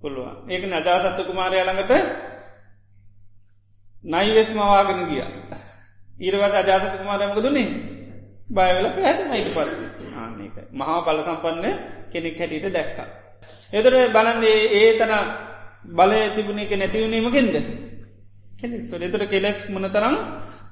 පුළුවන් 0.00 0.36
ඒක 0.48 0.62
නජාසත්ත 0.66 1.18
කුමාරය 1.22 1.56
ළඟට 1.58 1.92
නයිවෙස් 4.04 4.50
මවාගෙන 4.50 5.00
ගිය. 5.08 5.24
ඊරවස 6.20 6.54
අජාසත 6.54 6.94
කුමාරයමක 6.94 7.38
දුන්නේ 7.38 7.68
බයවෙල 8.48 8.86
පැහැතුමයිට 8.88 9.50
පස්ස 9.50 9.80
ආන්නේක 10.16 10.56
මහා 10.72 10.98
පල 11.00 11.20
සම්පන්න 11.20 11.66
කෙනෙක් 12.10 12.38
හැටියට 12.38 12.68
දැක්කා. 12.70 13.08
එතර 13.72 13.94
බලන්නේ 14.08 14.58
ඒ 14.72 14.90
තන 14.94 15.12
බලය 15.88 16.20
තිබුණ 16.34 16.58
එක 16.58 16.72
නැතිවුණීමකින්ද. 16.72 17.54
කෙලෙස් 18.52 18.92
එතර 19.00 19.22
කෙලෙස් 19.26 19.58
මනතරම් 19.68 20.16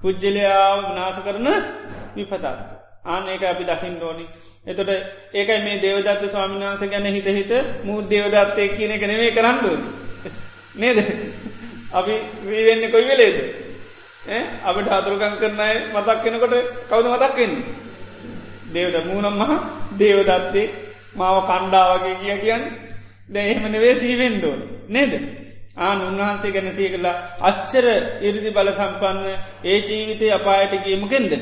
පුද්ජලයාව 0.00 0.78
විනාස 0.84 1.18
කරන 1.18 1.48
විපතත්. 2.16 2.44
ආනඒක 3.04 3.42
අපි 3.44 3.64
දකිින් 3.64 3.94
ඕනි. 4.00 4.26
එතොට 4.66 4.90
ඒකයි 5.32 5.58
මේ 5.60 5.78
දේවදත්ත 5.78 6.22
ස්වාමිනාස 6.26 6.82
ගැන 6.82 7.06
හිත 7.08 7.28
හිත 7.28 7.52
මුූ 7.84 8.00
දේවදත්තය 8.04 8.68
කියන 8.70 8.90
එක 8.90 9.04
නෙවේ 9.04 9.32
කරන්නු. 9.32 9.72
නේද. 10.74 10.98
අපි 11.90 12.14
වීවෙන්න 12.44 12.90
කොයි 12.90 13.06
වෙලේද. 13.06 13.67
අපට 14.62 14.88
අතුරුකං 14.88 15.34
කරනය 15.36 15.70
මතක් 15.90 16.22
කෙනකොට 16.22 16.54
කවුද 16.84 17.06
මතක්වෙන්නේ. 17.06 17.64
දේවද 18.68 18.96
මූනම් 19.06 19.34
මහ 19.34 19.52
දේවදත්තේ 19.94 20.72
මාව 21.14 21.36
කණ්ඩාවගේ 21.42 22.16
කිය 22.16 22.36
කියන්න 22.38 22.64
දැ 23.28 23.44
එහෙමනවේ 23.46 23.94
සීවෙන්ඩෝන් 23.96 24.60
නේද. 24.88 25.12
ආන 25.76 25.98
උන්වහන්සේ 26.00 26.52
ගැන 26.52 26.68
සිය 26.72 26.88
කලා 26.90 27.16
අච්චර 27.40 27.86
ඉරිදි 28.20 28.50
බල 28.50 28.68
සම්පන්න 28.70 29.18
ඒ 29.64 29.78
ජීවිතය 29.80 30.26
අපායට 30.30 30.74
ගේමකෙන්ද. 30.84 31.32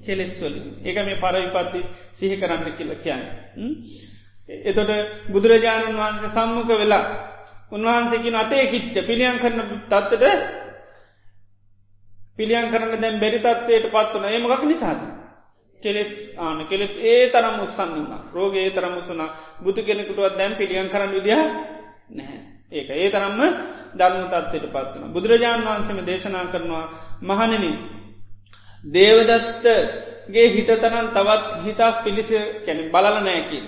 කෙලෙස්වල 0.00 0.54
ඒක 0.80 0.96
මේ 0.98 1.18
පරවිපත්ති 1.18 1.80
සිහි 2.12 2.36
කරන්න 2.36 2.72
කියල 2.72 2.90
කියන්න. 2.96 3.22
එතොට 4.64 4.90
බුදුරජාණන් 5.28 5.96
වහන්සේ 5.96 6.30
සම්මුඛ 6.30 6.72
වෙලා 6.72 7.04
උන්වහන්සේකින් 7.70 8.36
අතේ 8.36 8.64
කිච්ච 8.66 8.94
පිළියන් 9.02 9.38
කරන 9.38 9.60
තත්වට 9.84 10.63
පිළියන් 12.38 12.70
කරන්න 12.70 13.00
දැම් 13.00 13.20
බැරි 13.20 13.38
තත්වයට 13.38 13.86
පත්වන 13.88 14.24
ඒමගක් 14.26 14.64
නිසාද. 14.64 15.00
කෙලෙස් 15.80 16.12
ආන 16.36 16.66
කෙලෙත් 16.66 16.94
ඒ 17.02 17.30
තරම් 17.30 17.56
උත්සන්න 17.60 17.92
රෝග 18.32 18.54
ඒ 18.56 18.70
තරම් 18.70 18.94
උත්සනා 18.96 19.34
බුදු 19.60 19.80
කෙනෙකුටුවත් 19.82 20.36
දැම් 20.36 20.52
පිළියන් 20.54 20.88
කරන්න 20.88 21.12
විදිහ 21.12 21.40
නැහැ. 22.10 22.38
ඒක 22.72 22.88
ඒ 22.92 23.10
තරම්ම 23.10 23.40
ධර්ම 23.92 24.24
තත්වයට 24.28 24.66
පත්වන. 24.66 25.12
බුදුරජාණන් 25.12 25.66
වහන්සේම 25.66 26.00
දේශනා 26.02 26.46
කරනවා 26.46 26.84
මහනනින් 27.22 27.76
දේවදත්තගේ 28.84 30.46
හිතතරන් 30.48 31.06
තවත් 31.10 31.50
හිතක් 31.64 31.96
පිලිස 32.04 32.30
කැන 32.66 32.78
බලල 32.90 33.16
නෑකින්. 33.20 33.64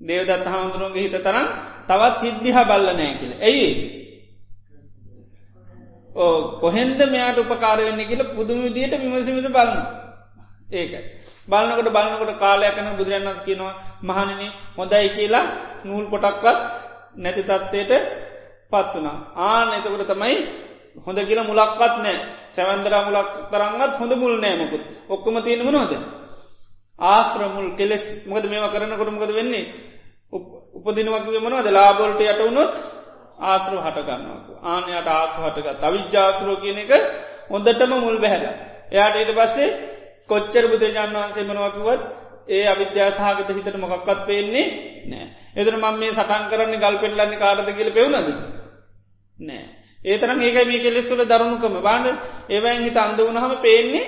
දේවදත් 0.00 0.46
හාමුදුරුවන්ගේ 0.46 1.02
හිත 1.02 1.16
තරම් 1.18 1.46
තවත් 1.84 2.22
හිද්දිහ 2.22 2.56
බල්ල 2.62 2.86
නෑ 2.92 3.12
කියල. 3.14 3.32
ඇයි 3.40 3.68
ඕ 6.14 6.58
කොහෙන්ද 6.60 6.98
මෙයාට 7.06 7.38
උපකාරවෙන්නේ 7.38 8.06
කියල 8.06 8.22
පුදුම 8.36 8.58
විදියට 8.62 8.94
විමසිමිට 8.94 9.48
බලන්න. 9.48 9.80
ඒකයි. 10.72 11.00
බලන්නකට 11.48 11.88
බලන්නකොට 11.88 12.32
කාලයකන 12.38 12.88
බුදුරන්න්නස් 12.92 13.40
කියනවා 13.46 13.74
මහනන 14.02 14.42
හොඳයි 14.76 15.08
කියලා 15.08 15.46
නූල් 15.84 16.06
පොටක්වත් 16.06 16.58
නැති 17.16 17.42
තත්වයට 17.42 17.92
පත් 18.72 18.92
වනා 18.94 19.16
ආන 19.44 19.68
එතකොට 19.72 20.06
තමයි 20.06 20.36
හොඳ 21.06 21.18
කියලා 21.20 21.48
මුලක්වත් 21.50 21.94
නෑ 21.98 22.18
සැවන්දර 22.54 22.94
මුලක් 23.06 23.30
තරන්ගත් 23.52 23.94
හොඳ 24.00 24.12
මුල් 24.14 24.34
නෑමකුත් 24.36 24.84
ඔක්කොම 25.08 25.36
තියෙන 25.42 25.64
මනොද 25.64 25.92
ආශ්‍රමුල් 26.98 27.74
කෙලෙස්. 27.76 28.04
මොකද 28.26 28.44
මේවා 28.44 28.70
කරනකොට 28.70 29.10
මොකද 29.10 29.32
වෙන්නේ? 29.32 29.64
උපදිනවක්ව 30.76 31.36
මනවද? 31.36 31.68
ලාබොල්ට 31.68 32.20
යට 32.20 32.40
වුණොත් 32.40 32.74
ආශ්‍රව 33.38 33.78
හටගන්නවක 33.80 34.46
ආනයට 34.64 35.08
ආස 35.10 35.32
හටගත් 35.36 35.82
අවිජ්‍යාසරෝ 35.82 36.56
කියන 36.56 36.78
එක 36.78 36.92
හොඳටම 37.50 37.92
මුල් 37.96 38.18
බැහැල. 38.18 38.44
එයාට 38.90 39.16
ඊට 39.16 39.32
පස්සේ 39.32 39.68
කොච්චර 40.28 40.64
බුදුරජාන් 40.66 41.10
වහන්සේ 41.12 41.44
මනවකිවත් 41.44 42.02
ඒ 42.48 42.66
අවිද්‍යාසාගත 42.66 43.48
හිතට 43.50 43.76
මොකක්වත් 43.76 44.20
පේන්නේ 44.26 44.66
නෑ 45.06 45.26
එදර 45.54 45.74
මම 45.74 45.96
මේ 45.96 46.12
සටන් 46.12 46.44
කරන්නේ 46.50 46.78
ගල් 46.78 46.96
පෙල්ලන්නේ 46.96 47.38
කාරද 47.38 47.68
කියල 47.68 47.90
පෙවුණද 47.90 48.28
නෑ 49.38 49.64
ඒතරම් 50.00 50.40
ඒක 50.40 50.58
මේ 50.62 50.80
කෙලෙස්වල 50.80 51.22
දරුණුකම. 51.24 51.74
බාන්න 51.80 52.06
ඒවයින් 52.48 52.82
හිත 52.82 52.96
අන්ද 52.96 53.18
වුණහම 53.18 53.54
පේන්නේ 53.58 54.06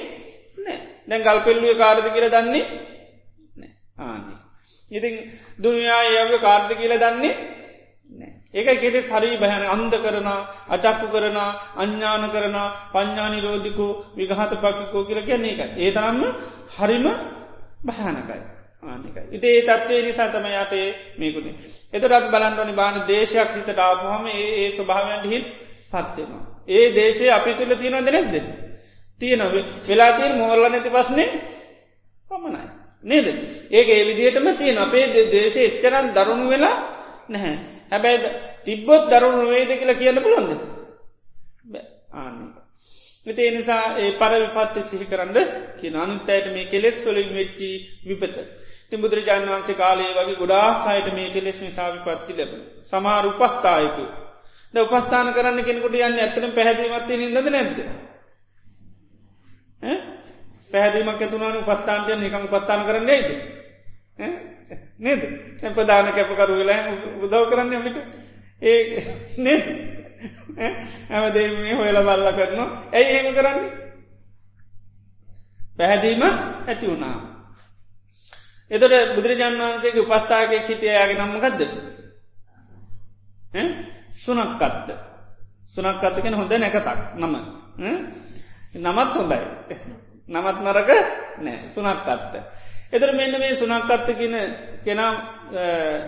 නෑ 0.59 0.79
දැන් 1.09 1.23
ගල් 1.23 1.41
පෙල්ලුව 1.41 1.77
කාරද 1.77 2.07
කියල 2.07 2.29
දන්නේ 2.29 2.65
නෑ 3.53 3.71
ආන්නේ. 4.01 4.39
ඉතින් 4.91 5.15
දුනියා 5.59 6.03
ඒව 6.13 6.33
කාර්ද 6.39 6.71
කියල 6.75 6.95
දන්නේ 6.97 7.35
ඒක 8.57 8.69
කෙටෙ 8.77 9.01
සරී 9.03 9.37
බැහැන 9.37 9.65
අන්ද 9.67 9.95
කරන 9.97 10.29
අචක්කු 10.69 11.07
කරන 11.09 11.39
අඥ්ඥාන 11.77 12.25
කරන 12.31 12.57
පඥ්ඥානි 12.93 13.39
රෝධිකු 13.41 13.87
විගහත 14.15 14.53
පකිකෝ 14.57 15.03
කියල 15.05 15.21
කියන්නේ 15.23 15.55
එක 15.57 15.71
ඒ 15.77 15.91
තරම්ම 15.93 16.23
හරිම 16.73 17.07
භයානකයි 17.83 18.43
ආනිකයි 18.83 19.23
ඉති 19.33 19.47
ඒ 19.51 19.63
තත්වේ 19.65 20.03
නිසා 20.03 20.29
තම 20.29 20.47
යාටේ 20.49 20.89
මේකුණේ 21.19 21.55
එතට 21.93 22.13
අප 22.13 22.27
බලන්ටනි 22.29 22.75
බාන 22.75 22.97
දේශයක් 23.05 23.49
සිතට 23.53 23.81
ආපුහම 23.81 24.25
ඒ 24.29 24.69
ස්වභාවයන්ට 24.73 25.27
හිත් 25.27 25.47
පත්වෙනවා 25.93 26.57
ඒ 26.69 26.87
දේශය 26.93 27.27
අපි 27.29 27.51
තුළ 27.55 27.73
තියෙනවද 27.75 28.09
නැද්ද? 28.09 28.35
තියෙනව 29.21 29.55
වෙලා 29.87 30.13
තියෙන් 30.13 30.35
මෝල්ල 30.37 30.63
නැති 30.65 30.91
පස්නේ 30.91 31.29
පමණයි. 32.31 32.67
නේද? 33.05 33.27
ඒක 33.71 33.89
ඒ 33.89 34.03
විදිහටම 34.05 34.47
තියෙන 34.55 34.79
අපේ 34.79 35.07
දේශය 35.29 35.61
එච්චරන් 35.61 36.07
දරුණු 36.11 36.47
වෙලා 36.49 36.77
නැහැ. 37.29 37.57
හැබැයි 37.91 38.31
තිබ්බොත් 38.65 39.05
දරුණු 39.11 39.45
වේද 39.49 39.71
කියලා 39.73 39.95
කියන්න 39.95 40.23
පුළොන්ද 40.23 40.51
ආන්න. 42.13 42.37
ඒ 43.27 43.51
නිසා 43.51 43.85
ඒ 43.97 44.11
පර 44.13 44.33
විපත්ති 44.45 44.83
සිහි 44.83 45.07
කරන්න 45.07 45.37
කිය 45.79 45.97
අනුත්තයට 45.97 46.47
මේ 46.53 46.67
කෙලෙස් 46.67 46.97
සොලින් 47.05 47.31
වෙච්චි 47.31 47.71
විපත. 48.07 48.37
ති 48.89 48.95
බුදුරජාන් 48.97 49.49
වන්සේ 49.49 49.75
කාලේ 49.75 50.11
වගේ 50.15 50.37
ගොඩාකායට 50.37 51.09
මේ 51.13 51.29
කෙලෙස් 51.31 51.59
නිසාවි 51.61 51.99
පත්ති 52.01 52.33
ලැබන. 52.35 52.61
සමාර 52.85 53.25
උපස්ථායකු. 53.27 54.05
ද 54.75 54.77
උපස්ථාන 54.79 55.33
කරන්න 55.33 55.65
කෙනෙකුට 55.65 55.97
යන්න 56.01 56.19
ඇත්තන 56.19 56.53
පැහැදීමත්තේ 56.53 57.17
නිදද? 57.19 57.49
නැද්ද. 57.51 57.79
පැහැදීමක් 60.73 61.21
ඇතුනාන 61.21 61.57
උපත්තාන්ටය 61.59 62.13
නිකං 62.17 62.49
පත්තාන 62.49 62.87
කරන්න 62.87 63.11
නේද. 64.99 65.23
නේද 65.59 65.75
ප්‍රධාන 65.75 66.13
කැපකරු 66.13 66.55
වෙලා 66.55 66.81
උදව් 67.19 67.43
කරන්න 67.51 67.83
මිට 67.83 67.99
ඒ 68.63 68.79
නේ 69.39 69.59
ඇමදේ 71.11 71.49
මේ 71.55 71.75
හොයල 71.75 71.99
බල්ල 72.01 72.29
කරනවා. 72.33 72.69
ඇයි 72.93 73.11
එහෙම 73.11 73.35
කරන්නේ? 73.35 73.71
පැහැදීමක් 75.77 76.25
ඇති 76.67 76.87
වුණා. 76.87 77.17
එතොට 78.71 79.15
බුදුරජාන් 79.15 79.59
වහන්සේගේ 79.59 80.03
උපස්ථාගේ 80.03 80.61
හිටියයාගේ 80.61 81.19
නම්මකක්ද 81.19 81.61
සුනක්කත්ත 84.15 84.89
සුනක්කත්තකෙන 85.69 86.35
හොඳ 86.35 86.53
නැකතක්. 86.55 86.89
නම. 87.15 87.35
නමත් 88.77 89.15
හොඳයි. 89.15 89.39
නමත් 90.29 90.59
නරක 90.63 90.91
නෑ. 91.39 91.59
සුනක්කත්ත 91.69 92.35
එතර 92.93 93.11
මෙන්න 93.13 93.35
මේ 93.35 93.57
සුනක්කත්ත 93.57 94.09
කියන 94.13 94.37
කෙනම් 94.85 95.15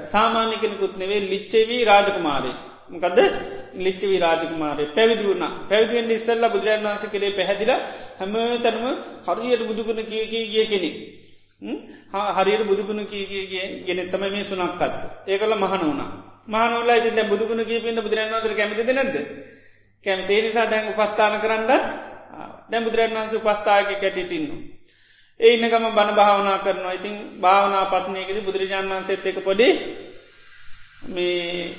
සාමාන්‍ය 0.06 0.56
කෙනෙකුත් 0.56 0.94
නෙවේ 0.96 1.20
ලිච්චවී 1.24 1.84
රාජකුමාරය 1.84 2.52
මකද? 2.90 3.18
ලිච්චවී 3.76 4.18
රාජකුමාරය 4.18 4.84
පැවිදි 4.88 5.24
වුණ. 5.24 5.44
පැවිදිෙන් 5.68 6.10
ඉස්සල්ල 6.10 6.44
බුදුරන් 6.46 6.84
වන්ස 6.84 7.04
කරේ 7.06 7.32
පැහැදිල 7.32 7.72
හැම 8.18 8.34
තැනම 8.62 8.84
හරියට 9.26 9.62
බුදුගුණ 9.62 10.00
කිය 10.04 10.24
කිය 10.28 10.66
කෙනෙක්. 10.66 10.96
හරියට 12.36 12.64
බුදුගුණ 12.64 13.06
කීගේ 13.06 13.66
ගෙනෙත්තම 13.84 14.22
මේ 14.26 14.44
සුනක්කත් 14.44 14.82
ඒකල 15.26 15.52
මහන 15.54 15.82
වුණා. 15.82 16.10
මානවල 16.46 16.90
ට 16.96 17.18
බුදුගුණ 17.24 17.62
කීපන්න 17.62 17.98
බුදුරන් 17.98 18.30
වන්සර 18.30 18.54
කැමති 18.54 18.92
නැද 18.92 19.16
කැමතේ 20.04 20.40
නිසා 20.42 20.66
දැන් 20.66 20.90
උපත්තාන 20.90 21.40
කරන්නත් 21.40 21.70
දැ 22.70 22.80
බුදුරන් 22.80 23.12
වන්ස 23.12 23.34
උපස්ථායක 23.34 23.90
කැටිටින්නවා 23.96 24.77
ඒ 25.40 25.54
ඉන්නකම 25.54 25.84
බණ 25.88 26.14
භාවනා 26.14 26.58
කරනවා 26.58 26.92
ඉතින් 26.92 27.14
භාවනා 27.38 27.84
පසනයකෙද 27.86 28.38
බුදුරජාණන් 28.42 28.92
වන්සේත් 28.92 29.24
එක 29.24 29.38
පොඩි 29.40 29.68
මේ 31.06 31.74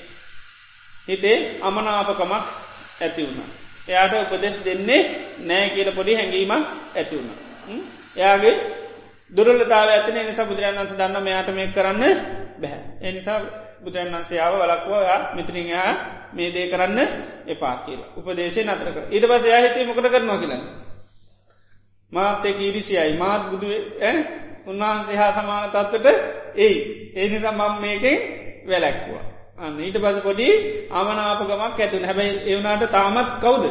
හිතේ 1.07 1.38
අමනාපකමක් 1.60 2.34
ඇති 2.99 3.22
වුණ. 3.26 3.49
එයාට 3.88 4.14
උපදෙස් 4.16 4.55
දෙන්නේ 4.62 5.01
නෑ 5.41 5.70
කියල 5.70 5.91
පොඩි 5.91 6.16
හැඟීමක් 6.16 6.66
ඇති 6.95 7.16
වුණ. 7.16 7.32
එයාගේ 8.16 8.55
දුරලතාව 9.32 9.89
ඇතින 9.89 10.18
නිසා 10.22 10.45
බුදුරන් 10.45 10.78
වන්ස 10.78 10.93
දන්න 10.93 11.20
මෙයාට 11.20 11.49
මේ 11.51 11.68
කරන්න 11.70 12.03
බැහැ. 12.57 12.82
එනිසා 13.01 13.39
බුදුරන් 13.82 14.14
වන්සයාව 14.14 14.53
වලක්වවා 14.55 15.20
මිත්‍රිංයා 15.36 15.91
මේ 16.32 16.49
දේ 16.49 16.68
කරන්න 16.68 16.99
එපා 17.45 17.76
කියල 17.84 18.01
උපදේශය 18.16 18.64
නතරක 18.64 18.97
ඉට 19.10 19.26
පස 19.26 19.43
යා 19.45 19.62
හිතේ 19.62 19.86
මොකට 19.86 20.07
කරනවා 20.07 20.38
කියලන්න. 20.38 20.64
මාතෙක 22.12 22.57
ඉරිසියයි 22.60 23.14
මාත් 23.16 23.41
බුදුවේ 23.51 24.14
උන්වහන්සේ 24.68 25.18
හා 25.18 25.32
සමාන 25.34 25.70
තත්වට 25.70 26.07
ඒ 26.57 26.74
ඒ 27.16 27.28
නිසා 27.30 27.53
මං 27.53 27.74
මේකෙන් 27.80 28.18
වැලැක්වා. 28.68 29.24
අන්න 29.57 29.80
ඊට 29.80 29.97
පස 29.97 30.18
පොඩි 30.20 30.47
අමනාපගමක් 30.91 31.78
ඇතුන 31.78 32.05
හැබැයි 32.05 32.34
එවනාට 32.47 32.84
තාමත් 32.89 33.30
කවුද. 33.39 33.66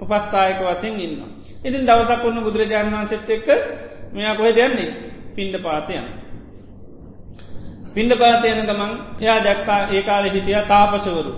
උපත්තායක 0.00 0.58
වසෙන් 0.62 0.94
ඉන්න. 0.98 1.16
ඉතින් 1.62 1.82
දවසක් 1.82 2.24
ඔන්න 2.24 2.38
බුදුරජාණන් 2.40 2.94
වන්සෙත් 2.94 3.30
එක්ක 3.30 3.48
මෙයා 4.12 4.34
කොහෙ 4.36 4.52
දෙයන්නේ 4.52 4.90
පින්ඩ 5.34 5.56
පාතයන්. 5.58 6.06
පින්ඩ 7.94 8.12
පාතයන 8.16 8.60
ගමන් 8.62 8.92
එයා 9.20 9.38
දැක්කා 9.40 9.80
ඒ 9.90 10.02
කාල 10.02 10.24
හිටිය 10.26 10.60
තාපසවරු. 10.64 11.32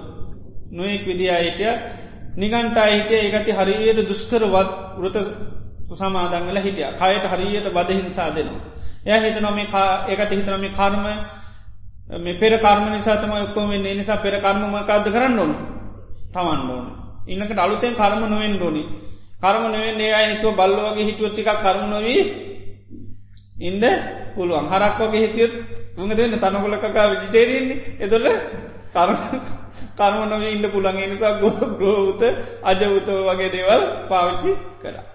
නොයෙක් 0.71 1.03
විදියා 1.07 1.41
හිටිය 1.41 1.73
නිගන්ටා 2.37 2.87
හිටිය 2.87 3.21
ඒකට 3.21 3.49
හරියට 3.59 4.01
දුස්කරවත් 4.05 4.71
වෘත 4.97 5.17
සමාදංගල 5.95 6.59
හිටිය 6.59 6.87
කයට 6.93 7.25
හරියට 7.33 7.69
බද 7.69 7.91
හිංසා 7.93 8.31
දෙනවා. 8.31 8.63
එය 9.05 9.21
හිතනොම 9.23 9.59
ඒකට 9.59 10.31
හිතනම 10.33 10.65
කර්ම 10.71 11.07
මේ 12.17 12.35
පෙර 12.35 12.53
කර්ම 12.59 12.85
නිසාතම 12.89 13.31
ඔක්කොම 13.33 13.69
වෙන්නේ 13.71 13.95
නිසා 13.95 14.19
පෙර 14.19 14.35
කර්මමකාද 14.39 15.07
කරන්න 15.07 15.39
ඕන 15.39 15.53
තමන් 16.33 16.71
ඕන. 16.71 16.87
ඉන්නකට 17.27 17.59
අලුතෙන් 17.59 17.95
කර්ම 17.95 18.21
නොවෙන් 18.25 18.55
ඩෝනි. 18.55 18.83
කර්ම 19.41 19.65
නොවෙන් 19.67 20.01
ඒ 20.01 20.13
අය 20.13 20.27
හිතුව 20.31 20.53
බල්ලෝගේ 20.55 21.05
හිතුව 21.05 21.27
ටික 21.31 21.49
කර්ම 21.57 21.83
නොවී 21.89 22.23
ඉන්ද 23.61 23.85
පුළුවන් 24.35 24.67
හරක් 24.67 24.99
වගේ 25.01 25.23
හිතියත් 25.23 25.53
උඟ 25.97 26.13
දෙන්න 26.13 26.35
තනකොලකකා 26.35 27.11
විජිටේරන්නේ 27.11 27.79
එතුොල 28.01 28.27
කර්ම 28.93 29.19
කර්ම 29.95 30.23
නොවේ 30.29 30.53
ඉන්න 30.53 30.67
පුළන්ගේ 30.67 31.07
නිසා 31.07 31.39
ගෝ 31.41 31.55
ගෝවත 31.79 32.23
අජවතෝ 32.63 33.21
වගේ 33.27 33.51
දේවල් 33.51 33.83
පාවිච්චි 34.09 34.53
කරා. 34.81 35.14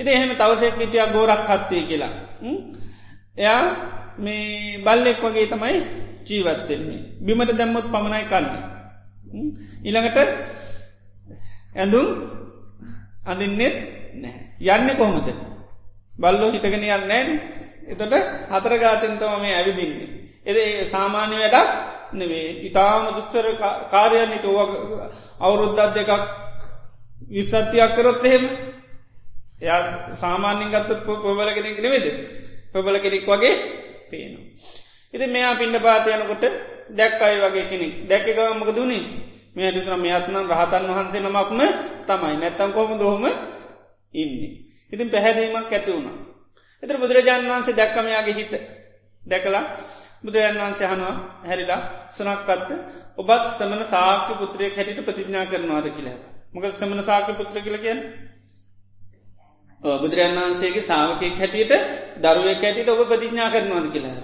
ඉති 0.00 0.10
එහෙම 0.10 0.32
තවසෙක් 0.34 0.74
හිටිය 0.76 1.06
ගෝරක් 1.08 1.46
හත්තේ 1.46 1.82
කියලා. 1.84 2.12
එයා 3.36 3.62
මේ 4.18 4.78
බල්ලෙක් 4.78 5.18
වගේ 5.20 5.46
තමයි 5.46 5.76
ජීවත්තෙන්නේ. 6.26 7.00
බිමට 7.20 7.52
දැම්මොත් 7.52 7.86
පමණයි 7.86 8.24
කන්න. 8.26 8.46
ඉළඟට 9.82 10.18
ඇඳුම් 11.74 12.06
අඳින්නෙත් 13.24 13.76
නෑ. 14.14 14.38
යන්න 14.60 14.96
කොහොමද. 14.96 15.28
බල්ලෝ 16.14 16.50
හිටගෙන 16.50 16.82
යන්නෑන් 16.82 17.28
එතට 17.86 18.14
හතර 18.50 18.74
ගාතන්තම 18.78 19.32
මේ 19.40 19.54
ඇවිදින්නේ. 19.54 20.08
එද 20.42 20.56
සාමාන්‍ය 20.88 21.36
වැඩක් 21.36 21.68
නෙවේ 22.12 22.48
ඉතාම 22.62 23.14
දුස්තර 23.14 23.46
කාරයන්නේ 23.90 24.40
තෝව 24.40 24.70
අවුරුද්ධත් 25.38 25.94
දෙකක් 25.94 26.10
විස්සත්තියක් 27.28 27.94
කරොත් 27.94 28.24
එහෙම 28.24 28.44
එයා 29.60 29.80
සාමාන්‍යින් 30.14 30.70
ගත්ත 30.70 30.90
පොබල 31.04 31.48
කෙනෙක් 31.50 31.78
නෙවෙද 31.78 32.06
පොබල 32.72 32.96
කෙනෙක් 32.98 33.24
වගේ 33.24 33.54
පේනවා. 34.08 34.44
ඉති 35.14 35.26
මෙයා 35.26 35.54
පින්ඩ 35.54 35.76
පාතියනකොට 35.78 36.44
දැක්කයි 36.90 37.38
වගේ 37.40 37.66
කෙනෙක් 37.66 37.92
දැක්කගමක 38.04 38.70
දුණේ 38.70 39.04
මේ 39.54 39.70
විතර 39.70 39.94
මෙයත්නම් 39.96 40.46
රහතන් 40.48 40.84
වහන්සේ 40.88 41.20
නමක්ම 41.20 41.60
තමයි 42.06 42.36
නැත්තම් 42.36 42.70
කොම 42.70 42.90
දොහොම 42.98 43.24
ඉන්නේ. 44.14 44.52
ඉතින් 44.92 45.08
පැහැදීමක් 45.08 45.56
ඇති 45.68 45.90
වුණා. 45.90 46.16
එතර 46.82 46.96
බුදුරජාණන් 46.96 47.50
වහන්සේ 47.50 47.74
දැක්කමයාගේ 47.74 48.34
හිත 48.34 48.52
දැකලා 49.22 49.64
බුදුරජන් 50.24 50.56
වහන්සේ 50.56 50.86
හනවා 50.86 51.14
හැරිලා 51.44 51.80
සුනක්කත්ත 52.12 52.70
ඔබත් 53.16 53.44
සමන 53.50 53.82
සාක්‍ය 53.84 54.32
පුත්‍රය 54.34 54.66
හැටිට 54.68 55.04
ප්‍රතිඥා 55.04 55.44
කරනවාද 55.46 55.86
කියලා. 55.90 56.18
මොක 56.52 56.64
සමන 56.72 57.00
සාක්‍ය 57.02 57.32
පුත්‍ර 57.32 57.56
කියල 57.58 57.78
කියන්න 57.78 58.00
බුදුරන් 59.82 60.36
වහන්සේගේ 60.36 60.82
සාාවකෙක් 60.82 61.36
හැටියට 61.36 61.72
දරුවෙක් 62.18 62.60
හැටියට 62.60 62.88
ඔබ 62.88 63.00
ප්‍රතිඥා 63.06 63.50
කරනවාද 63.50 63.86
කියලා. 63.90 64.16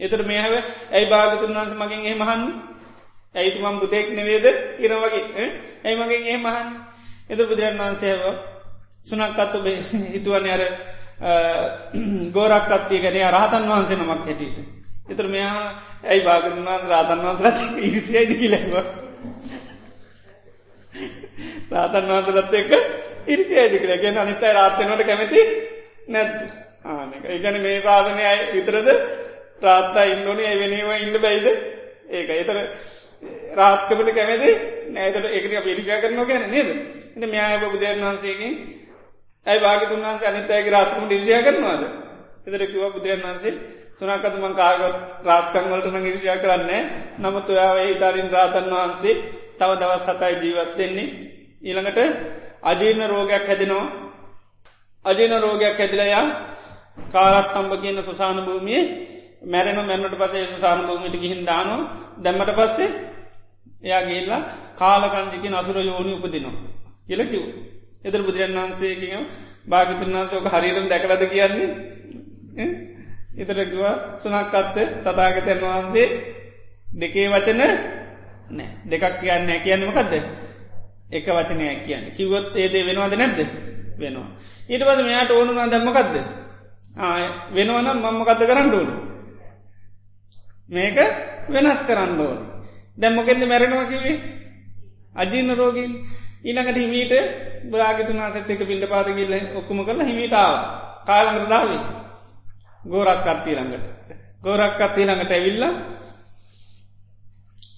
එතර 0.00 0.20
මේ 0.22 0.38
හැව 0.38 0.54
ඇයි 0.90 1.06
භාගතුන් 1.06 1.52
වහන්ස 1.52 1.74
මගින් 1.74 2.02
ඒ 2.02 2.14
මහන්න 2.14 2.42
ඇයිතුමම් 3.34 3.80
බුතෙක් 3.80 4.06
නෙවේද 4.10 4.46
ඉර 4.78 4.92
වගේ 4.94 5.46
ඇයි 5.84 5.96
මගින් 5.98 6.22
ඒ 6.24 6.38
මහන් 6.38 6.68
එත 7.30 7.40
බුදුරන් 7.40 7.78
වහන්සේව 7.78 8.20
සුනක්කත්තු 9.02 9.58
හිතුවන 10.08 10.46
අර 10.48 10.62
ගෝරක් 12.30 12.70
අත්තිය 12.70 13.00
ගැන 13.00 13.18
රහතන් 13.30 13.64
වහන්සේ 13.66 13.96
නමක් 13.96 14.22
හැටියට. 14.22 14.58
එතර 15.06 15.26
මෙයා 15.26 15.58
ඇයි 16.04 16.22
භාගතුන් 16.22 16.64
වහන්ස 16.64 16.86
රාතන් 16.86 17.20
වහන්සලත් 17.20 17.58
ඉරිසියයිද 17.78 18.32
කිලැව. 18.34 18.74
රාතන් 21.70 22.06
වහන්සලත් 22.08 22.54
එක්ක 22.54 22.72
ඉරිසියයිද 23.26 23.74
කියලා 23.74 23.98
ගැන 23.98 24.18
අනිතයි 24.18 24.52
රාත්‍යනට 24.52 25.02
කැමති 25.02 25.40
නැත් 26.08 26.32
ආනක 26.86 27.24
ඒගැන 27.26 27.60
මේ 27.60 27.80
සාධනය 27.80 28.22
විතරද? 28.52 28.88
රාත්තා 29.60 30.04
ඉන්නනේ 30.04 30.46
ඇවෙනේව 30.46 30.90
ඉන්න 30.96 31.16
බැයිද? 31.18 31.46
ඒක 32.10 32.28
එතර 32.32 32.56
රාත්කමට 33.54 34.10
කැමති 34.12 34.50
නෑතට 34.90 35.26
ඒකට 35.28 35.64
පිරිකා 35.64 36.00
කරනවා 36.00 36.26
ගැන 36.26 36.50
නේද? 36.50 36.68
එත 37.14 37.24
මෙයාය 37.26 37.60
බුදුරන් 37.64 38.02
වහන්සේකින් 38.02 38.54
ඇයි 39.46 39.60
භාගතුන් 39.60 40.02
වහන්සේ 40.02 40.28
අනිතයගේ 40.28 40.70
රාත්කම 40.70 41.10
ිර්ෂය 41.10 41.42
කරනවාද? 41.42 41.82
එතර 42.46 42.62
කිව 42.66 42.92
බුදුරන් 42.92 43.22
වහන්සේ 43.22 43.54
සුනකතුමන් 43.96 44.54
කාගත් 44.54 44.96
රාත්කං 45.22 45.66
වලට 45.66 45.92
න 45.92 46.04
ඉරිෂය 46.04 46.36
කරන්නේ 46.38 46.80
නමුත් 47.18 47.48
ඔයාව 47.48 47.78
හිතාරින් 47.80 48.28
රාතන් 48.28 48.66
වහන්සේ 48.68 49.14
තව 49.58 49.70
දවස් 49.74 50.06
සතයි 50.08 50.34
ජීවත්වෙන්නේ 50.42 51.06
ඊළඟට 51.62 52.00
අජීර්ණ 52.64 53.04
රෝගයක් 53.06 53.44
හැදෙනවා. 53.44 53.86
අජීන 55.04 55.34
රෝගයක් 55.38 55.76
හැදිලයා 55.76 56.24
කාලත් 57.10 57.48
තම්බ 57.50 57.72
කියන්න 57.76 58.00
සුසාන 58.02 58.38
භූමිය 58.40 58.82
මැරෙන 59.44 59.78
මැන්නට 59.80 60.16
පසේ 60.16 60.44
සුසාන 60.48 60.80
භූමිට 60.82 61.16
ගිහින් 61.16 61.42
දානු 61.42 61.76
දැම්මට 62.18 62.52
පස්සේ 62.52 62.90
එයා 63.82 64.02
ගේල්ලා 64.02 64.40
කාලකංජික 64.74 65.44
අසුර 65.52 65.76
යෝනි 65.80 66.12
උපදිනවා 66.14 66.56
කියලකිව 67.06 67.44
එතර 68.04 68.20
බුදුරන් 68.20 68.54
වහන්සේකිව 68.54 69.12
භාගතුන් 69.66 70.10
වහන්සෝක 70.10 70.46
හරිරම් 70.46 70.86
දැකලද 70.86 71.22
කියන්නේ? 71.26 71.68
ඉතරකිව 73.34 73.82
සුනක්කත්ත 74.16 74.76
තතාගතයන් 75.02 75.60
වහන්සේ 75.62 76.06
දෙකේ 76.94 77.28
වචන 77.28 77.62
නෑ. 78.50 78.68
දෙකක් 78.84 79.14
කියන්න 79.18 79.50
කියන්නමකක්ද 79.58 80.12
එක 81.14 81.26
වචනය 81.28 81.64
කියන්න. 81.84 82.04
කිවොත් 82.12 82.50
ඒදේ 82.54 82.84
වෙනවාද 82.84 83.14
නැද්ද? 83.14 83.38
වෙනවා. 83.96 84.28
ඊට 84.68 84.82
පස 84.82 85.00
මෙයාට 85.00 85.30
ඕනුනා 85.30 85.66
දැම්මකක්ද 85.66 86.14
වෙනවනම් 87.52 87.98
මම්මකක්ද 87.98 88.42
කරන්න 88.42 88.74
ඕන? 88.74 88.90
මේක 90.68 90.98
වෙනස් 91.48 91.80
කරන්න 91.82 92.20
ඕන. 92.20 92.38
දැම්මොකෙන්ද 92.98 93.42
මැරෙනවා 93.44 93.86
කිවේ 93.86 94.16
අජීන 95.14 95.50
රෝගීන්. 95.52 95.92
ඊළඟට 96.42 96.76
හිමීට 96.76 97.12
බාගතුනාසත් 97.64 98.50
එක 98.50 98.62
පිඩ 98.62 98.84
පාතකිල්ල 98.86 99.34
ඔක්කුම 99.54 99.78
කරලා 99.80 100.06
හිමිටාව 100.06 100.54
කාලඟරදාවේ 101.06 101.82
ගෝරක් 102.82 103.26
අත්තිී 103.26 103.56
ළඟට 103.56 103.86
ගෝරක් 104.42 104.80
අත්තිී 104.80 105.06
ළඟට 105.06 105.32
ඇවිල්ල 105.32 105.64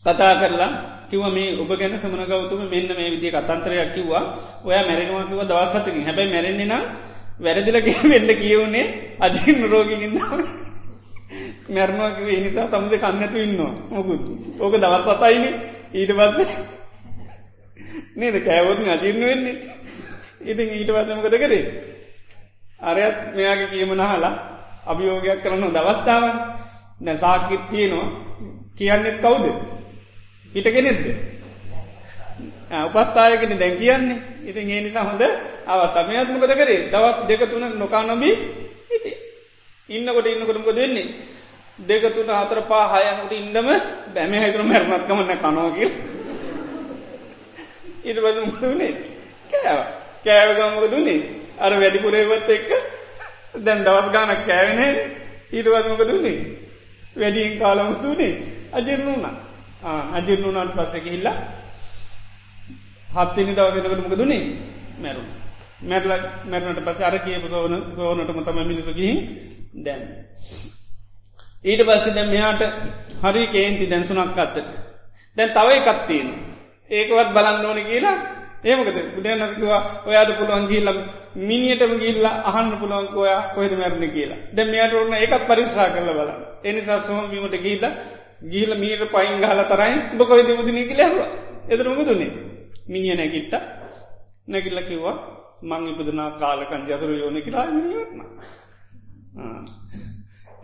කතා 0.05 0.35
කරලා 0.41 0.73
කිව 1.11 1.23
මේ 1.29 1.57
ඔබ 1.57 1.71
ගැන 1.71 1.95
සමන 1.95 2.23
ගෞතුම 2.25 2.61
මෙන්න 2.67 2.89
මේ 2.91 3.11
විදිිය 3.11 3.33
කතන්තරයක් 3.33 3.95
කිව්වා. 3.95 4.25
ඔය 4.65 4.75
මැරෙනවා 4.81 5.25
කිව 5.25 5.41
දවසතකින් 5.43 6.05
හැබැයි 6.05 6.33
මැරෙන්නේ 6.33 6.67
නම් 6.67 6.85
වැරදිලක 7.39 7.87
වෙන්න 8.05 8.29
කියවුණේ 8.35 8.87
අජීන 9.21 9.59
රෝගිකින්දාව 9.65 10.41
මැරණවාකිව 11.69 12.27
නිසා 12.39 12.69
තමුද 12.69 12.95
කන්නතු 12.95 13.39
ඉන්නවා. 13.39 13.73
මොකුත්. 13.91 14.25
ඕක 14.59 14.75
දවස් 14.75 15.05
පතයින 15.13 15.45
ඊට 15.93 16.13
පස්සේ 16.13 16.49
නේද? 18.17 18.37
කෑවොත් 18.41 18.79
අජීර්ණ 18.89 19.25
වෙන්නේ. 19.25 19.57
ඉතින් 20.43 20.69
ඊට 20.71 20.91
පස්සමකද 20.91 21.37
කරේ? 21.37 21.65
අරයත් 22.81 23.17
මෙයාගේ 23.35 23.69
කියමනහලා 23.69 24.35
අභියෝගයක් 24.87 25.43
කරන්න 25.43 25.73
දවත්තාවන් 25.73 26.37
නැ 27.01 27.17
සාකිත් 27.17 27.69
තියෙනවා. 27.71 28.09
කියන්නෙත් 28.77 29.19
කවුද? 29.19 29.45
පිටගෙනෙද්ද 30.53 31.03
උපත්තායකෙන 32.87 33.53
දැන් 33.55 33.77
කියන්නේ. 33.77 34.23
ඉතින් 34.45 34.71
ඒ 34.71 34.81
නිසා 34.81 35.05
හොඳ 35.05 35.23
අවත්තමයත් 35.67 36.29
මොකද 36.31 36.53
කරේ? 36.53 36.89
දවත් 36.89 37.29
දෙක 37.29 37.43
තුන 37.47 37.65
නොකා 37.75 38.03
නොබී 38.03 38.35
හිට. 38.91 39.07
ඉන්නකොට 39.89 40.27
ඉන්නකොටමක 40.27 40.71
දෙන්නේ 40.73 41.15
දෙක 41.79 42.15
තුන 42.15 42.31
අතර 42.33 42.61
පා 42.63 42.85
හයනකට 42.89 43.33
ඉන්නම 43.35 43.69
බැම 44.15 44.33
හැකර 44.35 44.63
මැරමත්කමන්න 44.63 45.39
කනෝකිල් 45.39 45.91
ඉට 48.03 48.19
පස 48.19 48.39
මුටුනේ 48.43 48.93
කෑව. 49.53 49.81
කෑවගමක 50.25 50.85
දුන්නේ 50.91 51.21
අර 51.59 51.73
වැඩිපුරේවත් 51.73 52.49
එක්ක 52.49 52.71
දැන් 53.57 53.85
දවත් 53.85 54.13
ගානක් 54.13 54.43
කෑවෙන 54.45 54.81
ඊට 55.49 55.67
පසමක 55.67 56.03
දුන්නේ 56.05 56.39
වැඩියෙන් 57.17 57.59
කාලම 57.59 57.91
දුනේ 57.97 58.33
අජරනුනා 58.73 59.46
අජරනුනාට 60.15 60.73
පස්සක 60.73 61.07
හිල්ලා 61.07 61.37
හත්තිනි 63.15 63.53
දවසකට 63.53 64.01
මොක 64.01 64.15
දුන්නේ 64.15 64.43
මැරු 64.99 65.23
මැරල 65.83 66.11
මැරණට 66.47 66.85
පස 66.85 67.01
අර 67.03 67.17
කියපු 67.21 67.49
සෝන 67.49 67.75
සෝනටම 67.97 68.41
තම 68.43 68.59
මිනිසුගිහින් 68.65 69.19
දැන් 69.81 70.03
ඊට 71.65 71.83
පස්සේ 71.83 72.15
දැම් 72.15 72.29
මෙයාට 72.29 72.63
හරි 73.23 73.43
කේන්ති 73.49 73.87
දැන්සුනක් 73.87 74.39
අත්තට. 74.39 74.67
දැන් 75.37 75.51
තවයි 75.51 75.79
කත්තියෙන් 75.83 76.29
ඒකවත් 76.91 77.31
බලන්න 77.31 77.65
ඕන 77.65 77.81
කියලා. 77.83 78.17
ඒමකද 78.65 78.99
බුදුරන් 79.15 79.41
නසකවා 79.41 79.81
ඔයාට 80.07 80.31
පුළුවන් 80.39 80.67
ගිල්ලම් 80.67 80.99
මිනිියටම 81.41 81.93
ගිල්ල 81.99 82.25
අහන්න 82.45 82.71
පුළුවන් 82.79 83.09
ඔයා 83.15 83.43
කොහෙද 83.55 83.73
මැරණ 83.75 84.11
කියලා. 84.11 84.39
දැ 84.49 84.67
මෙයට 84.67 84.95
ඔන්න 84.95 85.15
එකත් 85.17 85.43
පරිශ්ා 85.47 85.89
කරල 85.89 86.11
බල 86.11 86.31
එනිසා 86.65 87.03
සොහමීමට 87.03 87.57
ගීද 87.59 87.85
ගීල 88.43 88.71
මීට 88.75 89.03
පයින් 89.09 89.41
ගහල 89.41 89.61
තරයි 89.65 89.95
බොකොයිද 90.17 90.51
මුදන 90.51 90.79
කියලහව 90.83 91.19
එතරමක 91.69 92.01
දුන්නේ 92.03 92.31
මිනිිය 92.87 93.17
නැකිට්ට 93.17 93.55
නැකිල්ල 94.49 94.81
කිව්වා 94.83 95.17
මං 95.63 95.89
ඉපදනා 95.89 96.31
කාලකන් 96.35 96.87
ජතුර 96.87 97.11
යෝන 97.13 97.43
කියලා 97.43 97.67
මිනිවත්න 97.73 98.21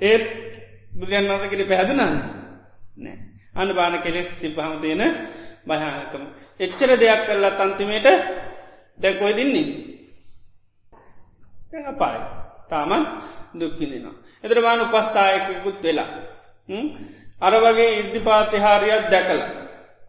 ඒත් 0.03 0.25
බුදුරන් 0.93 1.31
වසකට 1.33 1.69
පැහැදනන්න 1.69 2.17
නෑ 2.99 3.33
අන්න 3.53 3.71
බාන 3.71 3.95
කෙලෙක් 3.99 4.29
තිබ්බහම 4.41 4.81
තියෙන 4.81 5.03
භයානකම. 5.67 6.25
එච්චර 6.61 6.91
දෙයක් 6.97 7.21
කරලා 7.27 7.53
තන්තිමේට 7.53 8.09
දැකොයි 8.99 9.35
දින්නේ. 9.35 9.67
දැ 11.71 11.85
අපායි. 11.85 12.23
තාමත් 12.69 13.09
දුක්කිදිනවා. 13.55 14.15
එතර 14.45 14.59
බාන 14.61 14.81
උපස්ථායකුත් 14.81 15.79
වෙලා. 15.83 16.11
අර 17.43 17.55
වගේ 17.57 17.91
ඉද්ධිපාතිහාරයක් 17.97 19.05
දැකල. 19.09 19.41